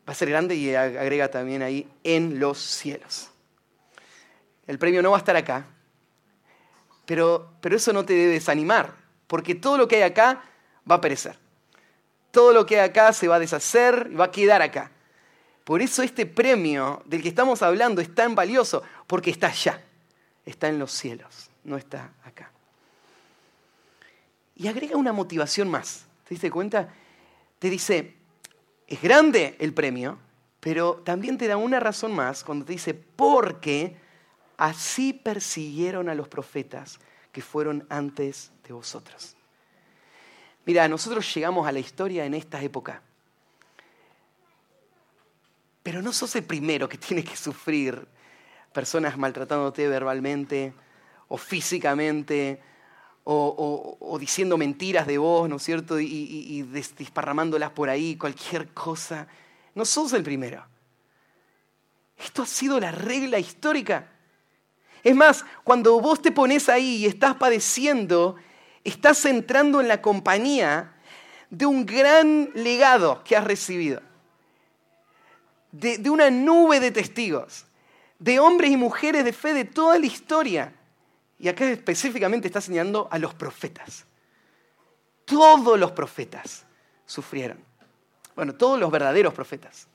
Va 0.00 0.10
a 0.10 0.14
ser 0.16 0.30
grande 0.30 0.56
y 0.56 0.74
agrega 0.74 1.30
también 1.30 1.62
ahí 1.62 1.88
en 2.02 2.40
los 2.40 2.58
cielos. 2.58 3.30
El 4.66 4.80
premio 4.80 5.00
no 5.00 5.12
va 5.12 5.18
a 5.18 5.20
estar 5.20 5.36
acá, 5.36 5.64
pero, 7.04 7.52
pero 7.60 7.76
eso 7.76 7.92
no 7.92 8.04
te 8.04 8.14
debe 8.14 8.32
desanimar, 8.32 8.96
porque 9.28 9.54
todo 9.54 9.78
lo 9.78 9.86
que 9.86 9.94
hay 9.94 10.02
acá 10.02 10.42
va 10.90 10.96
a 10.96 11.00
perecer. 11.00 11.38
Todo 12.32 12.52
lo 12.52 12.66
que 12.66 12.80
hay 12.80 12.88
acá 12.88 13.12
se 13.12 13.28
va 13.28 13.36
a 13.36 13.38
deshacer 13.38 14.08
y 14.10 14.16
va 14.16 14.24
a 14.24 14.32
quedar 14.32 14.60
acá. 14.60 14.90
Por 15.66 15.82
eso 15.82 16.04
este 16.04 16.26
premio 16.26 17.02
del 17.06 17.22
que 17.22 17.28
estamos 17.28 17.60
hablando 17.60 18.00
es 18.00 18.14
tan 18.14 18.36
valioso, 18.36 18.84
porque 19.08 19.32
está 19.32 19.48
allá, 19.48 19.82
está 20.44 20.68
en 20.68 20.78
los 20.78 20.92
cielos, 20.92 21.50
no 21.64 21.76
está 21.76 22.12
acá. 22.22 22.52
Y 24.54 24.68
agrega 24.68 24.96
una 24.96 25.12
motivación 25.12 25.68
más. 25.68 26.06
¿Te 26.22 26.34
diste 26.34 26.52
cuenta? 26.52 26.94
Te 27.58 27.68
dice, 27.68 28.14
es 28.86 29.02
grande 29.02 29.56
el 29.58 29.74
premio, 29.74 30.20
pero 30.60 31.02
también 31.04 31.36
te 31.36 31.48
da 31.48 31.56
una 31.56 31.80
razón 31.80 32.14
más 32.14 32.44
cuando 32.44 32.64
te 32.64 32.74
dice, 32.74 32.94
porque 32.94 33.96
así 34.58 35.12
persiguieron 35.12 36.08
a 36.08 36.14
los 36.14 36.28
profetas 36.28 37.00
que 37.32 37.42
fueron 37.42 37.84
antes 37.88 38.52
de 38.62 38.72
vosotros. 38.72 39.34
Mira, 40.64 40.86
nosotros 40.86 41.34
llegamos 41.34 41.66
a 41.66 41.72
la 41.72 41.80
historia 41.80 42.24
en 42.24 42.34
esta 42.34 42.62
época, 42.62 43.02
pero 45.86 46.02
no 46.02 46.12
sos 46.12 46.34
el 46.34 46.42
primero 46.42 46.88
que 46.88 46.98
tiene 46.98 47.22
que 47.22 47.36
sufrir 47.36 48.08
personas 48.72 49.16
maltratándote 49.16 49.86
verbalmente 49.86 50.74
o 51.28 51.36
físicamente 51.36 52.60
o, 53.22 54.16
diciendo 54.18 54.58
mentiras 54.58 55.06
de 55.06 55.16
vos, 55.16 55.48
¿no 55.48 55.58
es 55.58 55.62
cierto? 55.62 56.00
Y, 56.00 56.06
y, 56.08 56.62
disparramándolas 56.62 57.70
por 57.70 57.88
ahí, 57.88 58.16
cualquier 58.16 58.70
cosa. 58.74 59.28
No 59.76 59.84
sos 59.84 60.12
el 60.14 60.24
primero. 60.24 60.66
Esto 62.18 62.42
ha 62.42 62.46
sido 62.46 62.80
la 62.80 62.90
regla 62.90 63.38
histórica. 63.38 64.10
Es 65.04 65.14
más, 65.14 65.44
cuando 65.62 66.00
vos 66.00 66.20
te 66.20 66.32
pones 66.32 66.68
ahí 66.68 66.96
y 66.96 67.06
estás 67.06 67.36
padeciendo, 67.36 68.34
estás 68.82 69.24
entrando 69.24 69.80
en 69.80 69.86
la 69.86 70.02
compañía 70.02 70.96
de 71.48 71.64
un 71.64 71.86
gran 71.86 72.50
legado 72.54 73.22
que 73.22 73.36
has 73.36 73.44
recibido. 73.44 74.02
De, 75.72 76.08
una 76.08 76.30
nube 76.30 76.80
de 76.80 76.90
testigos, 76.90 77.66
de 78.18 78.38
hombres 78.38 78.70
y 78.70 78.76
mujeres 78.76 79.24
de 79.24 79.32
fe 79.32 79.52
de 79.52 79.64
toda 79.64 79.98
la 79.98 80.06
historia 80.06 80.72
y 81.38 81.48
acá 81.48 81.68
específicamente 81.70 82.46
está 82.46 82.60
señalando 82.60 83.08
a 83.10 83.18
los 83.18 83.34
profetas. 83.34 84.06
Todos 85.24 85.78
los 85.78 85.92
profetas 85.92 86.64
sufrieron. 87.04 87.58
Bueno, 88.34 88.54
todos 88.54 88.78
los 88.78 88.90
verdaderos 88.90 89.34
profetas. 89.34 89.88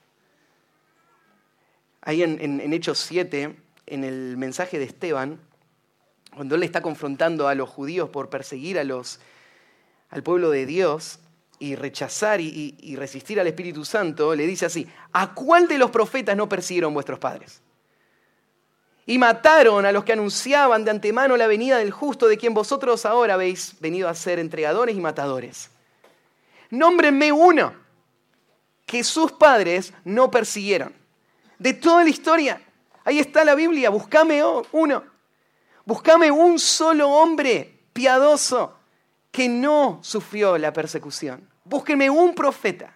Ahí 2.02 2.24
en, 2.24 2.74
Hechos 2.74 3.00
7, 3.00 3.56
en 3.88 4.04
el 4.04 4.38
mensaje 4.38 4.78
de 4.78 4.86
Esteban, 4.86 5.40
cuando 6.36 6.56
él 6.56 6.64
está 6.64 6.82
confrontando 6.82 7.48
a 7.48 7.56
los 7.56 7.70
judíos 7.70 8.10
por 8.10 8.30
perseguir 8.30 8.80
a 8.80 8.84
los, 8.84 9.20
al 10.10 10.24
pueblo 10.24 10.50
de 10.50 10.66
Dios 10.66 11.20
y 11.62 11.76
rechazar 11.76 12.42
y, 12.42 12.96
resistir 12.96 13.40
al 13.40 13.46
Espíritu 13.46 13.86
Santo, 13.86 14.34
le 14.34 14.48
dice 14.48 14.66
así, 14.66 14.88
¿a 15.14 15.34
cuál 15.34 15.68
de 15.68 15.78
los 15.78 15.92
profetas 15.92 16.36
no 16.36 16.50
persiguieron 16.50 16.94
vuestros 16.94 17.20
padres? 17.20 17.62
y 19.06 19.18
mataron 19.18 19.86
a 19.86 19.92
los 19.92 20.04
que 20.06 20.14
anunciaban 20.14 20.86
de 20.86 20.92
antemano 20.92 21.36
la 21.36 21.48
venida 21.48 21.78
del 21.80 21.92
justo, 21.92 22.28
de 22.28 22.38
quien 22.38 22.54
vosotros 22.54 23.06
ahora 23.06 23.34
habéis 23.34 23.76
venido 23.80 24.08
a 24.08 24.14
ser 24.14 24.40
entregadores 24.40 24.96
y 24.96 25.02
matadores. 25.02 25.70
Nómbrenme 26.70 27.32
uno 27.32 27.74
que 28.86 29.04
sus 29.04 29.32
padres 29.34 29.92
no 30.06 30.32
persiguieron. 30.32 30.94
De 31.60 31.74
toda 31.74 32.04
la 32.04 32.10
historia, 32.10 32.62
ahí 33.04 33.20
está 33.20 33.44
la 33.44 33.56
Biblia, 33.56 33.90
buscame 33.90 34.42
uno. 34.72 35.04
Buscame 35.84 36.32
un 36.32 36.58
solo 36.58 37.10
hombre 37.10 37.80
piadoso 37.92 38.78
que 39.32 39.50
no 39.50 40.00
sufrió 40.04 40.58
la 40.58 40.72
persecución. 40.72 41.51
Búsquenme 41.64 42.10
un 42.10 42.34
profeta, 42.34 42.94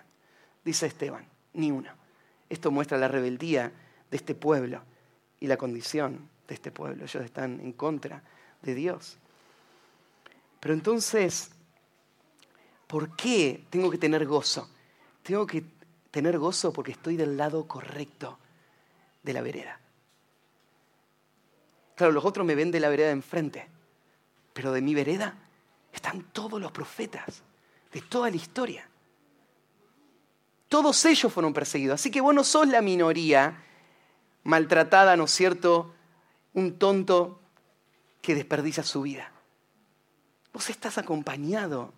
dice 0.64 0.88
Esteban, 0.88 1.26
ni 1.54 1.72
uno. 1.72 1.92
Esto 2.50 2.72
muestra 2.72 2.98
la 2.98 3.08
rebeldía 3.08 3.72
de 4.10 4.18
este 4.18 4.36
pueblo 4.36 4.82
y 5.40 5.48
la 5.48 5.58
condición 5.58 6.30
de 6.48 6.56
este 6.56 6.72
pueblo. 6.72 7.04
Ellos 7.04 7.24
están 7.24 7.60
en 7.60 7.74
contra 7.74 8.24
de 8.62 8.76
Dios. 8.76 9.18
Pero 10.60 10.74
entonces, 10.74 11.52
¿por 12.88 13.16
qué 13.16 13.66
tengo 13.70 13.92
que 13.92 13.98
tener 13.98 14.26
gozo? 14.26 14.70
Tengo 15.22 15.46
que 15.46 15.64
tener 16.12 16.38
gozo 16.40 16.74
porque 16.74 16.92
estoy 16.92 17.18
del 17.18 17.38
lado 17.38 17.68
correcto 17.68 18.40
de 19.22 19.34
la 19.34 19.42
vereda. 19.42 19.80
Claro, 21.96 22.14
los 22.14 22.26
otros 22.26 22.46
me 22.46 22.56
ven 22.56 22.72
de 22.72 22.80
la 22.80 22.90
vereda 22.90 23.08
de 23.08 23.14
enfrente, 23.14 23.68
pero 24.54 24.72
de 24.72 24.82
mi 24.82 24.94
vereda 24.94 25.38
están 25.94 26.24
todos 26.32 26.60
los 26.60 26.72
profetas 26.72 27.42
de 27.96 28.02
toda 28.02 28.30
la 28.30 28.36
historia. 28.36 28.86
Todos 30.68 31.06
ellos 31.06 31.32
fueron 31.32 31.54
perseguidos. 31.54 32.02
Así 32.02 32.12
que 32.12 32.20
vos 32.20 32.36
no 32.36 32.44
sos 32.44 32.68
la 32.68 32.82
minoría 32.82 33.64
maltratada, 34.44 35.16
¿no 35.16 35.24
es 35.24 35.32
cierto? 35.32 35.96
Un 36.54 36.78
tonto 36.78 37.40
que 38.22 38.36
desperdicia 38.36 38.84
su 38.84 39.04
vida. 39.04 39.32
Vos 40.52 40.70
estás 40.70 40.98
acompañado 40.98 41.94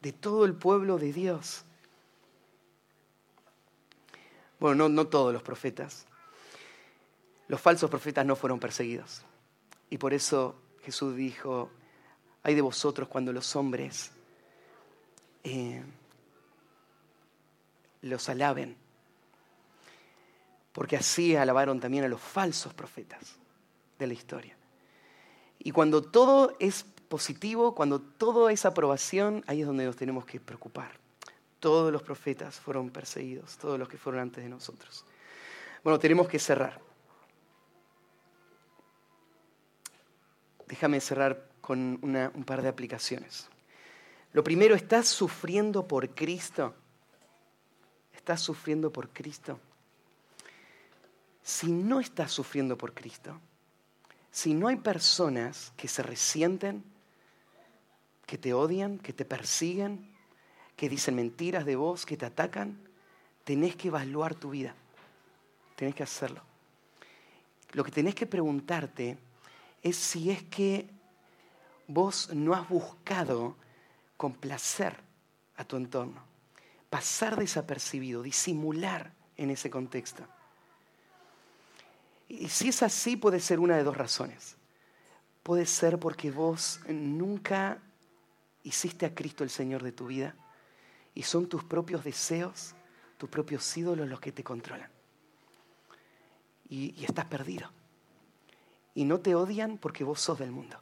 de 0.00 0.12
todo 0.12 0.46
el 0.46 0.54
pueblo 0.54 0.96
de 0.96 1.12
Dios. 1.12 1.66
Bueno, 4.58 4.76
no, 4.76 4.88
no 4.88 5.08
todos 5.08 5.30
los 5.30 5.42
profetas. 5.42 6.06
Los 7.48 7.60
falsos 7.60 7.90
profetas 7.90 8.24
no 8.24 8.34
fueron 8.34 8.58
perseguidos. 8.58 9.26
Y 9.90 9.98
por 9.98 10.14
eso 10.14 10.56
Jesús 10.84 11.14
dijo, 11.14 11.70
hay 12.42 12.54
de 12.54 12.62
vosotros 12.62 13.08
cuando 13.08 13.30
los 13.30 13.54
hombres 13.56 14.10
eh, 15.44 15.82
los 18.02 18.28
alaben 18.28 18.76
porque 20.74 20.96
así 20.96 21.36
alabaron 21.36 21.78
también 21.78 22.04
a 22.04 22.08
los 22.08 22.20
falsos 22.20 22.74
profetas 22.74 23.36
de 23.96 24.08
la 24.08 24.12
historia. 24.12 24.56
Y 25.60 25.70
cuando 25.70 26.02
todo 26.02 26.56
es 26.58 26.84
positivo, 27.08 27.76
cuando 27.76 28.00
todo 28.00 28.48
es 28.48 28.66
aprobación, 28.66 29.44
ahí 29.46 29.60
es 29.60 29.68
donde 29.68 29.84
nos 29.84 29.94
tenemos 29.94 30.26
que 30.26 30.40
preocupar. 30.40 30.98
Todos 31.60 31.92
los 31.92 32.02
profetas 32.02 32.56
fueron 32.58 32.90
perseguidos, 32.90 33.56
todos 33.56 33.78
los 33.78 33.88
que 33.88 33.98
fueron 33.98 34.20
antes 34.22 34.42
de 34.42 34.50
nosotros. 34.50 35.04
Bueno, 35.84 36.00
tenemos 36.00 36.26
que 36.26 36.40
cerrar. 36.40 36.80
Déjame 40.66 41.00
cerrar 41.00 41.50
con 41.60 42.00
un 42.02 42.44
par 42.44 42.62
de 42.62 42.68
aplicaciones. 42.68 43.48
Lo 44.34 44.42
primero, 44.42 44.74
¿estás 44.74 45.06
sufriendo 45.06 45.86
por 45.86 46.10
Cristo? 46.10 46.74
¿Estás 48.12 48.40
sufriendo 48.40 48.92
por 48.92 49.10
Cristo? 49.10 49.60
Si 51.44 51.70
no 51.70 52.00
estás 52.00 52.32
sufriendo 52.32 52.76
por 52.76 52.94
Cristo, 52.94 53.40
si 54.32 54.52
no 54.52 54.66
hay 54.66 54.76
personas 54.76 55.72
que 55.76 55.86
se 55.86 56.02
resienten, 56.02 56.82
que 58.26 58.36
te 58.36 58.52
odian, 58.52 58.98
que 58.98 59.12
te 59.12 59.24
persiguen, 59.24 60.12
que 60.74 60.88
dicen 60.88 61.14
mentiras 61.14 61.64
de 61.64 61.76
vos, 61.76 62.04
que 62.04 62.16
te 62.16 62.26
atacan, 62.26 62.76
tenés 63.44 63.76
que 63.76 63.86
evaluar 63.86 64.34
tu 64.34 64.50
vida. 64.50 64.74
Tenés 65.76 65.94
que 65.94 66.02
hacerlo. 66.02 66.42
Lo 67.70 67.84
que 67.84 67.92
tenés 67.92 68.16
que 68.16 68.26
preguntarte 68.26 69.16
es 69.80 69.96
si 69.96 70.32
es 70.32 70.42
que 70.42 70.90
vos 71.86 72.30
no 72.34 72.52
has 72.54 72.68
buscado 72.68 73.54
complacer 74.16 74.96
a 75.56 75.64
tu 75.64 75.76
entorno, 75.76 76.22
pasar 76.90 77.36
desapercibido, 77.36 78.22
disimular 78.22 79.12
en 79.36 79.50
ese 79.50 79.70
contexto. 79.70 80.26
Y 82.28 82.48
si 82.48 82.68
es 82.68 82.82
así, 82.82 83.16
puede 83.16 83.40
ser 83.40 83.60
una 83.60 83.76
de 83.76 83.84
dos 83.84 83.96
razones. 83.96 84.56
Puede 85.42 85.66
ser 85.66 85.98
porque 85.98 86.30
vos 86.30 86.80
nunca 86.88 87.78
hiciste 88.62 89.06
a 89.06 89.14
Cristo 89.14 89.44
el 89.44 89.50
Señor 89.50 89.82
de 89.82 89.92
tu 89.92 90.06
vida 90.06 90.34
y 91.14 91.22
son 91.22 91.48
tus 91.48 91.62
propios 91.64 92.02
deseos, 92.02 92.74
tus 93.18 93.28
propios 93.28 93.76
ídolos 93.76 94.08
los 94.08 94.20
que 94.20 94.32
te 94.32 94.42
controlan. 94.42 94.90
Y, 96.68 96.94
y 96.98 97.04
estás 97.04 97.26
perdido. 97.26 97.70
Y 98.94 99.04
no 99.04 99.20
te 99.20 99.34
odian 99.34 99.76
porque 99.76 100.02
vos 100.02 100.20
sos 100.20 100.38
del 100.38 100.50
mundo. 100.50 100.80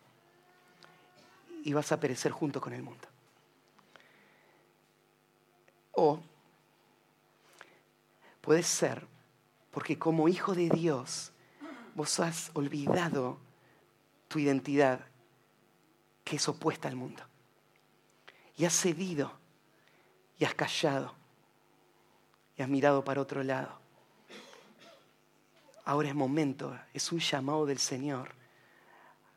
Y 1.65 1.73
vas 1.73 1.91
a 1.91 1.99
perecer 1.99 2.31
junto 2.31 2.61
con 2.61 2.73
el 2.73 2.83
mundo. 2.83 3.09
O 5.93 6.21
puede 8.41 8.63
ser 8.63 9.07
porque 9.71 9.99
como 9.99 10.29
hijo 10.29 10.55
de 10.55 10.69
Dios 10.69 11.33
vos 11.95 12.21
has 12.21 12.51
olvidado 12.55 13.39
tu 14.29 14.39
identidad 14.39 15.01
que 16.25 16.37
es 16.37 16.49
opuesta 16.49 16.89
al 16.89 16.97
mundo 16.97 17.23
y 18.57 18.65
has 18.65 18.75
cedido 18.75 19.33
y 20.39 20.45
has 20.45 20.55
callado 20.55 21.15
y 22.57 22.63
has 22.63 22.69
mirado 22.69 23.05
para 23.05 23.21
otro 23.21 23.43
lado. 23.43 23.81
Ahora 25.85 26.09
es 26.09 26.15
momento, 26.15 26.79
es 26.95 27.11
un 27.11 27.19
llamado 27.19 27.67
del 27.67 27.79
Señor 27.79 28.31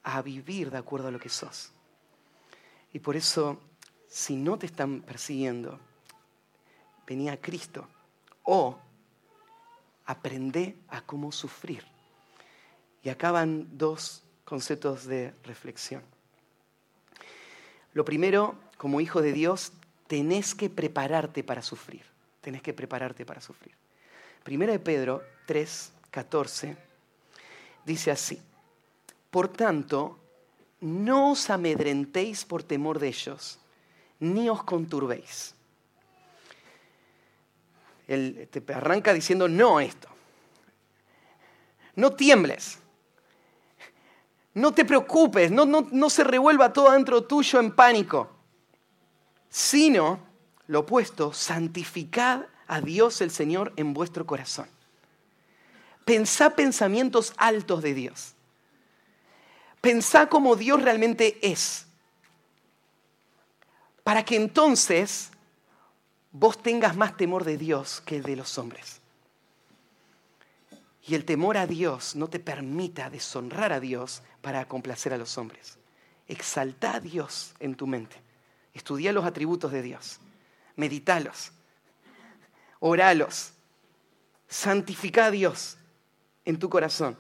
a 0.04 0.22
vivir 0.22 0.70
de 0.70 0.78
acuerdo 0.78 1.08
a 1.08 1.12
lo 1.12 1.20
que 1.20 1.30
sos. 1.30 1.72
Y 2.94 3.00
por 3.00 3.16
eso, 3.16 3.60
si 4.08 4.36
no 4.36 4.58
te 4.58 4.68
están 4.68 5.02
persiguiendo, 5.02 5.80
venía 7.08 7.34
a 7.34 7.38
Cristo 7.38 7.88
o 8.44 8.78
aprende 10.06 10.76
a 10.90 11.02
cómo 11.02 11.32
sufrir. 11.32 11.84
Y 13.04 13.10
acaban 13.10 13.78
dos 13.78 14.24
conceptos 14.44 15.06
de 15.06 15.34
reflexión. 15.44 16.02
Lo 17.94 18.04
primero 18.04 18.58
como 18.78 19.02
hijo 19.02 19.22
de 19.22 19.34
Dios, 19.34 19.72
tenés 20.08 20.54
que 20.54 20.70
prepararte 20.70 21.44
para 21.44 21.62
sufrir. 21.62 22.04
Tenés 22.42 22.62
que 22.62 22.74
prepararte 22.74 23.26
para 23.26 23.42
sufrir. 23.42 23.74
Primera 24.44 24.74
de 24.74 24.80
Pedro 24.80 25.24
3, 25.48 25.92
14 26.12 26.78
dice 27.86 28.12
así, 28.12 28.42
por 29.32 29.48
tanto, 29.48 30.20
no 30.82 31.32
os 31.32 31.50
amedrentéis 31.50 32.46
por 32.46 32.64
temor 32.64 33.00
de 33.00 33.08
ellos, 33.08 33.60
ni 34.20 34.50
os 34.50 34.64
conturbéis. 34.64 35.55
Él 38.08 38.48
te 38.52 38.74
arranca 38.74 39.14
diciendo 39.14 39.48
no 39.48 39.80
esto. 39.80 40.08
No 41.96 42.12
tiembles. 42.12 42.80
No 44.54 44.74
te 44.74 44.86
preocupes, 44.86 45.52
no, 45.52 45.66
no, 45.66 45.88
no 45.92 46.10
se 46.10 46.24
revuelva 46.24 46.72
todo 46.72 46.92
dentro 46.92 47.24
tuyo 47.24 47.60
en 47.60 47.76
pánico 47.76 48.36
sino 49.56 50.20
lo 50.68 50.82
opuesto, 50.82 51.32
santificad 51.32 52.42
a 52.68 52.82
Dios 52.82 53.22
el 53.22 53.32
Señor 53.32 53.72
en 53.78 53.94
vuestro 53.94 54.26
corazón. 54.26 54.68
Pensá 56.04 56.58
pensamientos 56.58 57.34
altos 57.38 57.82
de 57.82 57.94
Dios. 57.94 58.34
Pensá 59.80 60.28
como 60.28 60.58
Dios 60.58 60.82
realmente 60.82 61.40
es. 61.42 61.86
Para 64.04 64.26
que 64.26 64.36
entonces 64.36 65.32
vos 66.38 66.62
tengas 66.62 66.98
más 66.98 67.16
temor 67.16 67.46
de 67.46 67.58
Dios 67.58 68.02
que 68.06 68.22
de 68.22 68.36
los 68.36 68.58
hombres. 68.58 69.00
Y 71.08 71.16
el 71.16 71.24
temor 71.24 71.56
a 71.56 71.66
Dios 71.66 72.16
no 72.16 72.28
te 72.28 72.40
permita 72.40 73.10
deshonrar 73.10 73.72
a 73.72 73.80
Dios 73.80 74.22
para 74.42 74.68
complacer 74.68 75.14
a 75.14 75.18
los 75.18 75.38
hombres. 75.38 75.78
Exalta 76.28 76.96
a 76.96 77.00
Dios 77.00 77.54
en 77.60 77.76
tu 77.76 77.88
mente. 77.88 78.18
Estudia 78.74 79.14
los 79.14 79.24
atributos 79.24 79.72
de 79.72 79.82
Dios. 79.82 80.20
Meditalos. 80.76 81.54
Oralos. 82.80 83.54
Santifica 84.50 85.28
a 85.28 85.32
Dios 85.32 85.78
en 86.44 86.60
tu 86.60 86.70
corazón. 86.70 87.18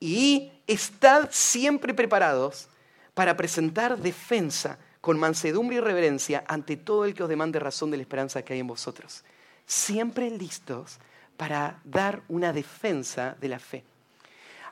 Y 0.00 0.50
estad 0.66 1.28
siempre 1.30 1.94
preparados 1.94 2.68
para 3.14 3.36
presentar 3.36 3.98
defensa 3.98 4.78
con 5.02 5.18
mansedumbre 5.18 5.76
y 5.76 5.80
reverencia 5.80 6.44
ante 6.48 6.78
todo 6.78 7.04
el 7.04 7.12
que 7.12 7.22
os 7.22 7.28
demande 7.28 7.58
razón 7.58 7.90
de 7.90 7.98
la 7.98 8.04
esperanza 8.04 8.42
que 8.42 8.54
hay 8.54 8.60
en 8.60 8.66
vosotros. 8.66 9.24
Siempre 9.66 10.30
listos 10.30 10.98
para 11.36 11.80
dar 11.84 12.22
una 12.28 12.54
defensa 12.54 13.36
de 13.40 13.48
la 13.48 13.58
fe. 13.58 13.84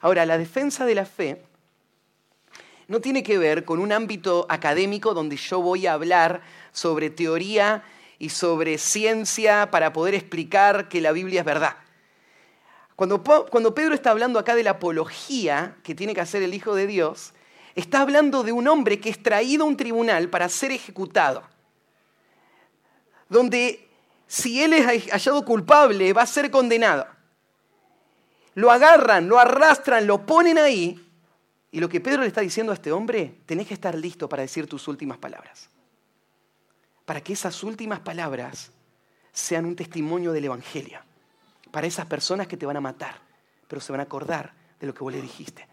Ahora, 0.00 0.24
la 0.24 0.38
defensa 0.38 0.86
de 0.86 0.94
la 0.94 1.04
fe 1.04 1.42
no 2.88 3.00
tiene 3.00 3.22
que 3.22 3.38
ver 3.38 3.64
con 3.64 3.78
un 3.78 3.92
ámbito 3.92 4.46
académico 4.48 5.12
donde 5.12 5.36
yo 5.36 5.60
voy 5.60 5.86
a 5.86 5.92
hablar 5.92 6.40
sobre 6.72 7.10
teoría 7.10 7.82
y 8.18 8.30
sobre 8.30 8.78
ciencia 8.78 9.70
para 9.70 9.92
poder 9.92 10.14
explicar 10.14 10.88
que 10.88 11.00
la 11.00 11.12
Biblia 11.12 11.40
es 11.40 11.46
verdad. 11.46 11.76
Cuando, 12.94 13.74
Pedro 13.74 13.94
está 13.94 14.10
hablando 14.10 14.38
acá 14.38 14.54
de 14.54 14.62
la 14.62 14.72
apología 14.72 15.76
que 15.82 15.94
tiene 15.94 16.14
que 16.14 16.20
hacer 16.20 16.42
el 16.42 16.52
Hijo 16.52 16.74
de 16.74 16.86
Dios, 16.86 17.32
está 17.80 18.02
hablando 18.02 18.42
de 18.42 18.52
un 18.52 18.68
hombre 18.68 19.00
que 19.00 19.10
es 19.10 19.22
traído 19.22 19.64
a 19.64 19.66
un 19.66 19.76
tribunal 19.76 20.30
para 20.30 20.48
ser 20.48 20.72
ejecutado. 20.72 21.42
Donde 23.28 23.88
si 24.26 24.62
él 24.62 24.72
es 24.72 25.10
hallado 25.10 25.44
culpable 25.44 26.12
va 26.12 26.22
a 26.22 26.26
ser 26.26 26.50
condenado. 26.50 27.06
Lo 28.54 28.70
agarran, 28.70 29.28
lo 29.28 29.38
arrastran, 29.38 30.06
lo 30.06 30.24
ponen 30.26 30.58
ahí 30.58 31.04
y 31.72 31.80
lo 31.80 31.88
que 31.88 32.00
Pedro 32.00 32.22
le 32.22 32.28
está 32.28 32.40
diciendo 32.40 32.72
a 32.72 32.74
este 32.74 32.92
hombre, 32.92 33.40
tenés 33.46 33.68
que 33.68 33.74
estar 33.74 33.94
listo 33.94 34.28
para 34.28 34.42
decir 34.42 34.66
tus 34.66 34.88
últimas 34.88 35.18
palabras. 35.18 35.68
Para 37.04 37.20
que 37.20 37.32
esas 37.32 37.62
últimas 37.62 38.00
palabras 38.00 38.72
sean 39.32 39.64
un 39.64 39.76
testimonio 39.76 40.32
del 40.32 40.46
Evangelio. 40.46 41.00
Para 41.70 41.86
esas 41.86 42.06
personas 42.06 42.48
que 42.48 42.56
te 42.56 42.66
van 42.66 42.76
a 42.76 42.80
matar, 42.80 43.20
pero 43.68 43.80
se 43.80 43.92
van 43.92 44.00
a 44.00 44.04
acordar 44.04 44.52
de 44.80 44.86
lo 44.86 44.94
que 44.94 45.04
vos 45.04 45.12
le 45.12 45.22
dijiste. 45.22 45.69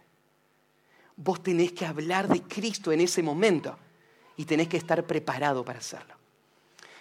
Vos 1.17 1.43
tenés 1.43 1.73
que 1.73 1.85
hablar 1.85 2.27
de 2.27 2.41
Cristo 2.43 2.91
en 2.91 3.01
ese 3.01 3.21
momento 3.21 3.77
y 4.37 4.45
tenés 4.45 4.67
que 4.67 4.77
estar 4.77 5.03
preparado 5.05 5.65
para 5.65 5.79
hacerlo. 5.79 6.15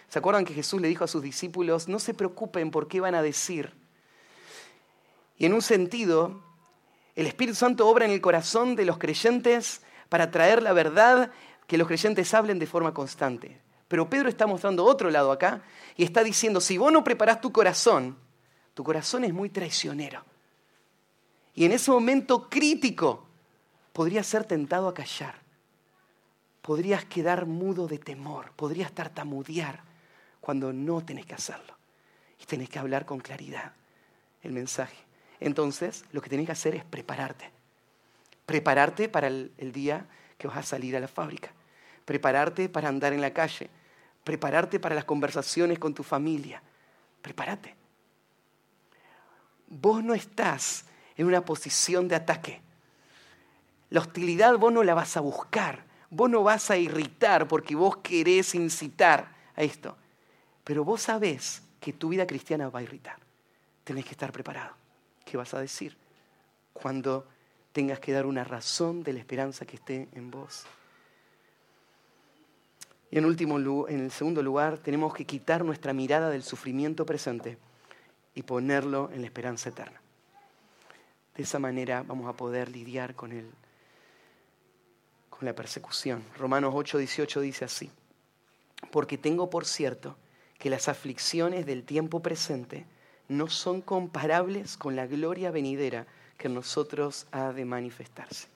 ¿Se 0.08 0.18
acuerdan 0.18 0.44
que 0.44 0.54
Jesús 0.54 0.80
le 0.80 0.88
dijo 0.88 1.04
a 1.04 1.08
sus 1.08 1.22
discípulos, 1.22 1.86
no 1.86 1.98
se 1.98 2.14
preocupen 2.14 2.70
por 2.70 2.88
qué 2.88 3.00
van 3.00 3.14
a 3.14 3.22
decir? 3.22 3.74
Y 5.36 5.46
en 5.46 5.52
un 5.52 5.62
sentido, 5.62 6.42
el 7.14 7.26
Espíritu 7.26 7.56
Santo 7.56 7.86
obra 7.86 8.06
en 8.06 8.10
el 8.10 8.20
corazón 8.20 8.74
de 8.74 8.86
los 8.86 8.98
creyentes 8.98 9.82
para 10.08 10.30
traer 10.30 10.62
la 10.62 10.72
verdad 10.72 11.30
que 11.66 11.76
los 11.76 11.88
creyentes 11.88 12.32
hablen 12.34 12.58
de 12.58 12.66
forma 12.66 12.94
constante. 12.94 13.60
Pero 13.88 14.08
Pedro 14.08 14.28
está 14.28 14.46
mostrando 14.46 14.84
otro 14.84 15.10
lado 15.10 15.30
acá 15.30 15.62
y 15.96 16.04
está 16.04 16.24
diciendo, 16.24 16.60
si 16.60 16.78
vos 16.78 16.92
no 16.92 17.04
preparás 17.04 17.40
tu 17.40 17.52
corazón, 17.52 18.16
tu 18.74 18.82
corazón 18.82 19.24
es 19.24 19.34
muy 19.34 19.50
traicionero. 19.50 20.24
Y 21.54 21.64
en 21.64 21.72
ese 21.72 21.90
momento 21.90 22.48
crítico 22.48 23.25
podrías 23.96 24.26
ser 24.26 24.44
tentado 24.44 24.86
a 24.86 24.94
callar. 24.94 25.34
Podrías 26.60 27.04
quedar 27.06 27.46
mudo 27.46 27.88
de 27.88 27.96
temor, 27.98 28.52
podrías 28.52 28.92
tartamudear 28.92 29.80
cuando 30.40 30.72
no 30.72 31.02
tenés 31.02 31.24
que 31.24 31.34
hacerlo. 31.34 31.74
Y 32.38 32.44
tenés 32.44 32.68
que 32.68 32.78
hablar 32.78 33.06
con 33.06 33.20
claridad 33.20 33.72
el 34.42 34.52
mensaje 34.52 35.06
entonces 35.40 36.04
lo 36.12 36.20
que 36.20 36.30
tenés 36.30 36.46
que 36.46 36.52
hacer 36.52 36.74
es 36.74 36.84
prepararte. 36.84 37.50
Prepararte 38.44 39.08
para 39.08 39.26
el, 39.26 39.52
el 39.58 39.72
día 39.72 40.06
que 40.38 40.48
vas 40.48 40.58
a 40.58 40.62
salir 40.62 40.96
a 40.96 41.00
la 41.00 41.08
fábrica. 41.08 41.50
Prepararte 42.04 42.68
para 42.68 42.88
andar 42.88 43.12
en 43.12 43.20
la 43.20 43.32
calle. 43.32 43.68
Prepararte 44.24 44.80
para 44.80 44.94
las 44.94 45.04
conversaciones 45.04 45.78
con 45.78 45.94
tu 45.94 46.02
familia. 46.02 46.62
Prepárate. 47.22 47.74
Vos 49.68 50.02
no 50.02 50.14
estás 50.14 50.84
en 51.16 51.26
una 51.26 51.44
posición 51.44 52.08
de 52.08 52.14
ataque. 52.14 52.62
La 53.90 54.00
hostilidad 54.00 54.56
vos 54.58 54.72
no 54.72 54.82
la 54.82 54.94
vas 54.94 55.16
a 55.16 55.20
buscar. 55.20 55.84
Vos 56.10 56.30
no 56.30 56.42
vas 56.42 56.70
a 56.70 56.76
irritar 56.76 57.48
porque 57.48 57.74
vos 57.74 57.98
querés 57.98 58.54
incitar 58.54 59.34
a 59.54 59.62
esto. 59.62 59.96
Pero 60.64 60.84
vos 60.84 61.02
sabés 61.02 61.62
que 61.80 61.92
tu 61.92 62.08
vida 62.08 62.26
cristiana 62.26 62.68
va 62.68 62.80
a 62.80 62.82
irritar. 62.82 63.16
Tenés 63.84 64.04
que 64.04 64.12
estar 64.12 64.32
preparado. 64.32 64.74
¿Qué 65.24 65.36
vas 65.36 65.54
a 65.54 65.60
decir? 65.60 65.96
Cuando 66.72 67.26
tengas 67.72 68.00
que 68.00 68.12
dar 68.12 68.26
una 68.26 68.44
razón 68.44 69.02
de 69.02 69.12
la 69.12 69.18
esperanza 69.20 69.66
que 69.66 69.76
esté 69.76 70.08
en 70.12 70.30
vos. 70.30 70.64
Y 73.10 73.18
en, 73.18 73.24
último, 73.24 73.58
en 73.88 74.00
el 74.00 74.10
segundo 74.10 74.42
lugar, 74.42 74.78
tenemos 74.78 75.14
que 75.14 75.24
quitar 75.24 75.64
nuestra 75.64 75.92
mirada 75.92 76.30
del 76.30 76.42
sufrimiento 76.42 77.06
presente 77.06 77.58
y 78.34 78.42
ponerlo 78.42 79.10
en 79.12 79.20
la 79.20 79.26
esperanza 79.26 79.68
eterna. 79.68 80.00
De 81.36 81.42
esa 81.42 81.58
manera 81.58 82.02
vamos 82.02 82.28
a 82.28 82.32
poder 82.32 82.70
lidiar 82.70 83.14
con, 83.14 83.32
el, 83.32 83.50
con 85.38 85.46
la 85.46 85.54
persecución. 85.54 86.24
Romanos 86.38 86.72
8, 86.74 86.98
18 86.98 87.40
dice 87.40 87.64
así, 87.64 87.90
porque 88.90 89.18
tengo 89.18 89.50
por 89.50 89.66
cierto 89.66 90.16
que 90.58 90.70
las 90.70 90.88
aflicciones 90.88 91.66
del 91.66 91.84
tiempo 91.84 92.20
presente 92.20 92.86
no 93.28 93.48
son 93.48 93.82
comparables 93.82 94.76
con 94.76 94.96
la 94.96 95.06
gloria 95.06 95.50
venidera 95.50 96.06
que 96.38 96.48
en 96.48 96.54
nosotros 96.54 97.26
ha 97.32 97.52
de 97.52 97.64
manifestarse. 97.64 98.48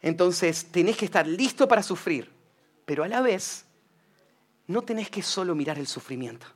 Entonces, 0.00 0.66
tenés 0.66 0.96
que 0.96 1.04
estar 1.04 1.26
listo 1.26 1.68
para 1.68 1.82
sufrir, 1.82 2.30
pero 2.84 3.04
a 3.04 3.08
la 3.08 3.20
vez 3.20 3.64
no 4.66 4.82
tenés 4.82 5.10
que 5.10 5.22
solo 5.22 5.54
mirar 5.54 5.78
el 5.78 5.86
sufrimiento, 5.86 6.46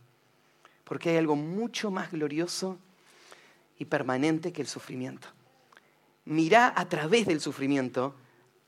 porque 0.83 1.11
hay 1.11 1.17
algo 1.19 1.37
mucho 1.37 1.93
más 1.93 2.11
glorioso 2.11 2.79
y 3.79 3.85
permanente 3.85 4.53
que 4.53 4.63
el 4.63 4.69
sufrimiento. 4.69 5.29
Mirá 6.27 6.73
a 6.77 6.89
través 6.89 7.27
del 7.27 7.41
sufrimiento 7.41 8.15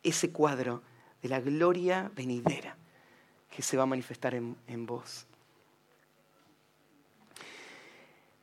ese 0.02 0.30
cuadro 0.30 0.82
de 1.22 1.28
la 1.28 1.40
gloria 1.40 2.10
venidera 2.14 2.76
que 3.50 3.62
se 3.62 3.76
va 3.76 3.82
a 3.82 3.86
manifestar 3.86 4.34
en, 4.34 4.56
en 4.66 4.86
vos. 4.86 5.26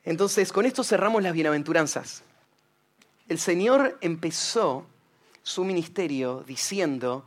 Entonces, 0.04 0.52
con 0.52 0.66
esto 0.66 0.84
cerramos 0.84 1.24
las 1.24 1.34
bienaventuranzas. 1.34 2.24
El 3.28 3.40
Señor 3.40 3.98
empezó 4.02 4.86
su 5.42 5.64
ministerio 5.64 6.44
diciendo, 6.46 7.26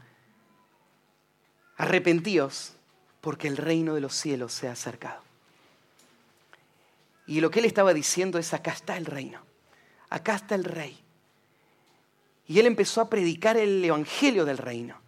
arrepentíos 1.77 2.75
porque 3.21 3.49
el 3.49 3.57
reino 3.57 3.95
de 3.95 4.01
los 4.01 4.15
cielos 4.15 4.53
se 4.53 4.69
ha 4.69 4.73
acercado. 4.73 5.23
Y 7.27 7.41
lo 7.41 7.51
que 7.51 7.61
él 7.61 7.65
estaba 7.65 7.95
diciendo 7.95 8.39
es, 8.39 8.55
acá 8.55 8.73
está 8.73 8.97
el 8.97 9.07
reino, 9.07 9.41
acá 10.09 10.37
está 10.37 10.55
el 10.55 10.65
rey. 10.65 10.99
Y 12.49 12.59
él 12.59 12.67
empezó 12.67 13.03
a 13.03 13.11
predicar 13.11 13.59
el 13.59 13.85
evangelio 13.85 14.47
del 14.47 14.57
reino, 14.57 14.99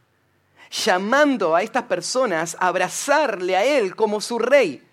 llamando 0.71 1.57
a 1.57 1.63
estas 1.63 1.85
personas 1.85 2.57
a 2.61 2.69
abrazarle 2.69 3.57
a 3.57 3.65
él 3.65 3.97
como 3.97 4.21
su 4.21 4.39
rey. 4.39 4.87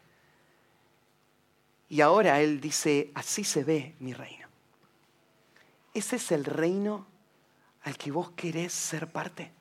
Y 1.90 1.99
ahora 1.99 2.40
él 2.41 2.61
dice, 2.61 3.11
así 3.14 3.44
se 3.44 3.65
ve 3.65 3.95
mi 3.99 4.14
reino. 4.14 4.48
Ese 5.94 6.15
es 6.15 6.32
el 6.32 6.45
reino 6.45 7.06
al 7.84 7.98
que 7.98 8.11
vos 8.11 8.32
querés 8.32 8.72
ser 8.72 9.07
parte. 9.07 9.52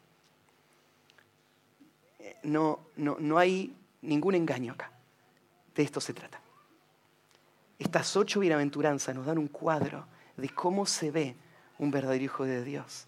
Eh, 2.20 2.36
no, 2.44 2.86
no, 2.96 3.16
no 3.18 3.36
hay 3.36 3.74
ningún 4.02 4.36
engaño 4.36 4.74
acá. 4.74 4.92
De 5.74 5.82
esto 5.82 6.00
se 6.00 6.14
trata. 6.14 6.40
Estas 7.78 8.16
ocho 8.16 8.40
bienaventuranzas 8.40 9.14
nos 9.14 9.26
dan 9.26 9.38
un 9.38 9.48
cuadro 9.48 10.06
de 10.36 10.48
cómo 10.50 10.86
se 10.86 11.10
ve 11.10 11.36
un 11.78 11.90
verdadero 11.90 12.24
hijo 12.24 12.44
de 12.44 12.64
Dios 12.64 13.06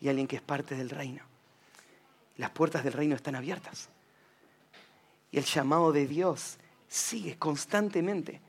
y 0.00 0.08
alguien 0.08 0.26
que 0.26 0.36
es 0.36 0.42
parte 0.42 0.74
del 0.76 0.90
reino. 0.90 1.22
Las 2.36 2.50
puertas 2.50 2.84
del 2.84 2.92
reino 2.92 3.16
están 3.16 3.34
abiertas. 3.34 3.88
Y 5.30 5.38
el 5.38 5.44
llamado 5.44 5.92
de 5.92 6.06
Dios 6.06 6.58
sigue 6.86 7.36
constantemente 7.36 8.40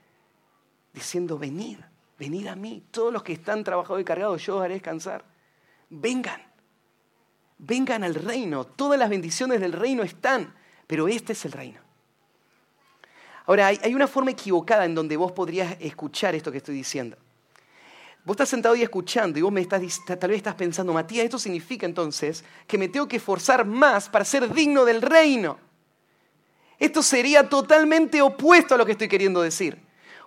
diciendo, 0.94 1.38
venid, 1.38 1.80
venid 2.18 2.48
a 2.48 2.56
mí. 2.56 2.84
Todos 2.92 3.12
los 3.12 3.24
que 3.24 3.34
están 3.34 3.64
trabajados 3.64 4.02
y 4.02 4.06
cargados, 4.06 4.46
yo 4.46 4.58
os 4.58 4.64
haré 4.64 4.76
descansar. 4.76 5.26
Vengan, 5.90 6.42
vengan 7.58 8.04
al 8.04 8.16
reino. 8.16 8.66
Todas 8.66 9.00
las 9.00 9.10
bendiciones 9.10 9.60
del 9.60 9.74
reino 9.74 10.04
están, 10.04 10.54
pero 10.88 11.08
este 11.08 11.34
es 11.34 11.46
el 11.46 11.52
reino. 11.52 11.82
Ahora, 13.48 13.66
hay, 13.66 13.96
una 13.96 14.08
forma 14.08 14.30
equivocada 14.30 14.86
en 14.86 14.94
donde 14.94 15.18
vos 15.18 15.32
podrías 15.32 15.76
escuchar 15.80 16.36
esto 16.36 16.52
que 16.52 16.60
estoy 16.60 16.76
diciendo. 16.76 17.18
Vos 18.26 18.36
estás 18.36 18.50
sentado 18.50 18.76
y 18.76 18.84
escuchando 18.84 19.40
y 19.40 19.42
vos 19.42 19.52
me 19.52 19.62
estás, 19.62 19.82
tal 20.06 20.30
vez 20.30 20.38
estás 20.38 20.56
pensando, 20.56 20.94
Matías, 20.94 21.26
esto 21.26 21.40
significa 21.40 21.86
entonces 21.86 22.44
que 22.68 22.78
me 22.78 22.88
tengo 22.90 23.08
que 23.08 23.18
esforzar 23.18 23.66
más 23.66 24.10
para 24.10 24.26
ser 24.26 24.54
digno 24.54 24.86
del 24.86 25.02
reino. 25.02 25.58
Esto 26.78 27.02
sería 27.04 27.50
totalmente 27.50 28.22
opuesto 28.22 28.76
a 28.76 28.78
lo 28.78 28.86
que 28.86 28.94
estoy 28.94 29.08
queriendo 29.08 29.42
decir. 29.42 29.78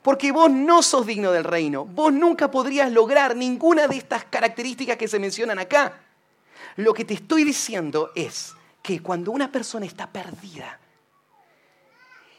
Porque 0.02 0.32
vos 0.32 0.50
no 0.50 0.82
sos 0.82 1.06
digno 1.06 1.32
del 1.32 1.44
reino. 1.44 1.84
Vos 1.84 2.12
nunca 2.12 2.50
podrías 2.50 2.90
lograr 2.90 3.36
ninguna 3.36 3.86
de 3.86 3.96
estas 3.96 4.24
características 4.24 4.96
que 4.96 5.08
se 5.08 5.18
mencionan 5.18 5.58
acá. 5.58 6.00
Lo 6.76 6.92
que 6.92 7.04
te 7.04 7.14
estoy 7.14 7.44
diciendo 7.44 8.10
es 8.14 8.54
que 8.82 9.00
cuando 9.00 9.30
una 9.30 9.52
persona 9.52 9.86
está 9.86 10.10
perdida, 10.10 10.80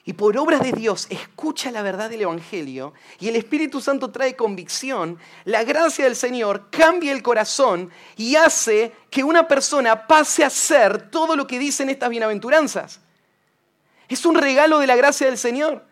y 0.06 0.14
por 0.14 0.38
obras 0.38 0.62
de 0.62 0.74
Dios 0.74 1.08
escucha 1.10 1.72
la 1.72 1.82
verdad 1.82 2.10
del 2.10 2.24
Evangelio 2.24 2.94
y 3.20 3.30
el 3.30 3.38
Espíritu 3.38 3.80
Santo 3.80 4.12
trae 4.12 4.36
convicción, 4.36 5.18
la 5.46 5.64
gracia 5.64 6.04
del 6.04 6.18
Señor 6.18 6.70
cambia 6.70 7.14
el 7.14 7.24
corazón 7.24 7.90
y 8.18 8.36
hace 8.36 8.92
que 9.10 9.24
una 9.24 9.48
persona 9.48 10.06
pase 10.06 10.44
a 10.44 10.50
ser 10.50 11.10
todo 11.10 11.38
lo 11.38 11.48
que 11.48 11.58
dicen 11.58 11.90
estas 11.90 12.10
bienaventuranzas. 12.10 13.00
Es 14.10 14.26
un 14.26 14.36
regalo 14.36 14.80
de 14.80 14.88
la 14.88 14.98
gracia 14.98 15.28
del 15.28 15.38
Señor. 15.38 15.86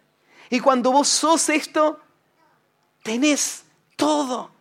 Y 0.50 0.60
cuando 0.60 0.92
vos 0.92 1.08
sos 1.08 1.48
esto, 1.48 2.00
tenés 3.04 3.64
todo. 3.96 4.52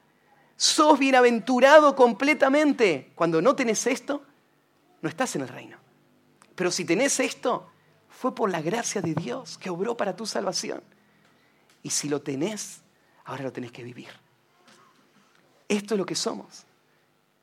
Sos 0.56 0.97
bienaventurado 0.97 1.97
completamente. 1.97 3.10
Cuando 3.16 3.43
no 3.43 3.56
tenés 3.56 3.85
esto, 3.89 4.22
no 5.02 5.09
estás 5.09 5.35
en 5.35 5.43
el 5.43 5.48
reino. 5.48 5.77
Pero 6.55 6.70
si 6.70 6.85
tenés 6.85 7.18
esto, 7.18 7.69
fue 8.20 8.34
por 8.34 8.51
la 8.51 8.60
gracia 8.60 9.01
de 9.01 9.14
Dios 9.14 9.56
que 9.56 9.70
obró 9.70 9.97
para 9.97 10.14
tu 10.14 10.26
salvación. 10.26 10.82
Y 11.82 11.88
si 11.88 12.06
lo 12.06 12.20
tenés, 12.20 12.82
ahora 13.24 13.44
lo 13.44 13.51
tenés 13.51 13.72
que 13.72 13.82
vivir. 13.82 14.10
Esto 15.66 15.94
es 15.94 15.98
lo 15.98 16.05
que 16.05 16.14
somos. 16.14 16.66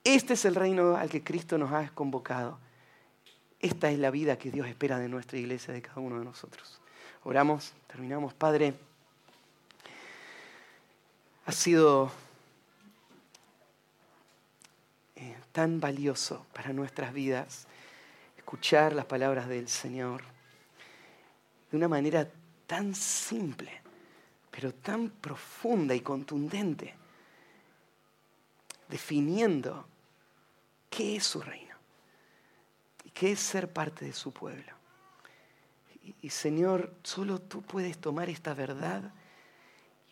Este 0.03 0.35
es 0.35 0.45
el 0.45 0.53
reino 0.53 0.95
al 0.95 1.09
que 1.09 1.23
Cristo 1.23 1.57
nos 1.57 1.73
ha 1.73 1.89
convocado. 1.95 2.59
Esta 3.59 3.89
es 3.89 3.97
la 3.97 4.11
vida 4.11 4.37
que 4.37 4.51
Dios 4.51 4.67
espera 4.67 4.99
de 4.99 5.09
nuestra 5.09 5.39
iglesia, 5.39 5.73
de 5.73 5.81
cada 5.81 5.99
uno 5.99 6.19
de 6.19 6.25
nosotros. 6.25 6.79
Oramos, 7.23 7.73
terminamos. 7.87 8.35
Padre, 8.35 8.75
ha 11.47 11.51
sido 11.53 12.11
eh, 15.15 15.37
tan 15.51 15.79
valioso 15.79 16.45
para 16.53 16.71
nuestras 16.71 17.15
vidas 17.15 17.65
escuchar 18.37 18.93
las 18.93 19.05
palabras 19.05 19.47
del 19.47 19.67
Señor 19.69 20.36
de 21.69 21.77
una 21.77 21.87
manera 21.87 22.29
tan 22.65 22.93
simple, 22.93 23.81
pero 24.51 24.73
tan 24.73 25.09
profunda 25.09 25.93
y 25.93 26.01
contundente, 26.01 26.95
definiendo 28.89 29.87
qué 30.89 31.17
es 31.17 31.25
su 31.25 31.41
reino 31.41 31.75
y 33.03 33.09
qué 33.11 33.33
es 33.33 33.39
ser 33.39 33.71
parte 33.71 34.05
de 34.05 34.13
su 34.13 34.31
pueblo. 34.31 34.73
Y, 36.21 36.29
Señor, 36.29 36.95
solo 37.03 37.39
tú 37.39 37.61
puedes 37.61 37.97
tomar 37.97 38.29
esta 38.29 38.53
verdad 38.53 39.11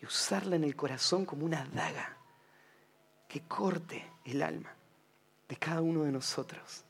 y 0.00 0.04
usarla 0.04 0.56
en 0.56 0.64
el 0.64 0.76
corazón 0.76 1.24
como 1.24 1.46
una 1.46 1.64
daga 1.64 2.16
que 3.26 3.40
corte 3.42 4.06
el 4.24 4.42
alma 4.42 4.74
de 5.48 5.56
cada 5.56 5.80
uno 5.80 6.02
de 6.02 6.12
nosotros 6.12 6.84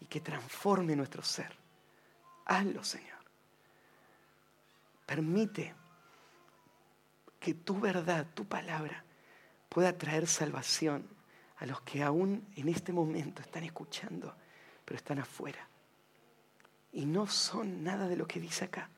y 0.00 0.06
que 0.06 0.20
transforme 0.20 0.94
nuestro 0.94 1.22
ser. 1.22 1.52
Hazlo, 2.44 2.84
Señor. 2.84 3.15
Permite 5.06 5.72
que 7.38 7.54
tu 7.54 7.78
verdad, 7.78 8.26
tu 8.34 8.44
palabra, 8.44 9.04
pueda 9.68 9.96
traer 9.96 10.26
salvación 10.26 11.06
a 11.58 11.66
los 11.66 11.80
que 11.82 12.02
aún 12.02 12.44
en 12.56 12.68
este 12.68 12.92
momento 12.92 13.40
están 13.40 13.62
escuchando, 13.62 14.34
pero 14.84 14.96
están 14.96 15.20
afuera. 15.20 15.68
Y 16.92 17.06
no 17.06 17.26
son 17.28 17.84
nada 17.84 18.08
de 18.08 18.16
lo 18.16 18.26
que 18.26 18.40
dice 18.40 18.64
acá. 18.64 18.90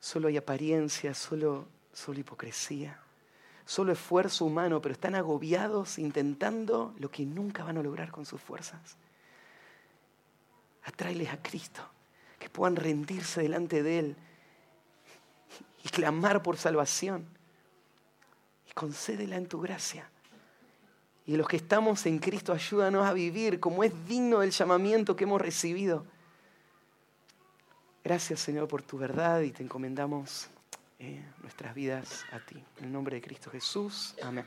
Solo 0.00 0.26
hay 0.26 0.36
apariencia, 0.36 1.14
solo, 1.14 1.68
solo 1.92 2.18
hipocresía, 2.18 2.98
solo 3.64 3.92
esfuerzo 3.92 4.44
humano, 4.44 4.82
pero 4.82 4.94
están 4.94 5.14
agobiados 5.14 5.98
intentando 5.98 6.94
lo 6.98 7.10
que 7.10 7.24
nunca 7.24 7.62
van 7.62 7.78
a 7.78 7.82
lograr 7.82 8.10
con 8.10 8.26
sus 8.26 8.40
fuerzas. 8.40 8.96
Atráeles 10.82 11.28
a 11.28 11.40
Cristo, 11.40 11.88
que 12.40 12.50
puedan 12.50 12.74
rendirse 12.74 13.40
delante 13.40 13.84
de 13.84 13.98
Él 14.00 14.16
y 15.84 15.88
clamar 15.88 16.42
por 16.42 16.56
salvación. 16.56 17.26
Y 18.68 18.72
concédela 18.72 19.36
en 19.36 19.46
tu 19.46 19.60
gracia. 19.60 20.08
Y 21.26 21.36
los 21.36 21.46
que 21.46 21.56
estamos 21.56 22.04
en 22.06 22.18
Cristo, 22.18 22.52
ayúdanos 22.52 23.06
a 23.06 23.12
vivir 23.12 23.60
como 23.60 23.84
es 23.84 23.92
digno 24.06 24.40
del 24.40 24.50
llamamiento 24.50 25.14
que 25.14 25.24
hemos 25.24 25.40
recibido. 25.40 26.04
Gracias 28.04 28.40
Señor 28.40 28.66
por 28.66 28.82
tu 28.82 28.98
verdad 28.98 29.40
y 29.42 29.52
te 29.52 29.62
encomendamos 29.62 30.48
eh, 30.98 31.24
nuestras 31.40 31.74
vidas 31.74 32.24
a 32.32 32.40
ti. 32.40 32.62
En 32.78 32.86
el 32.86 32.92
nombre 32.92 33.16
de 33.16 33.22
Cristo 33.22 33.50
Jesús. 33.50 34.16
Amén. 34.22 34.44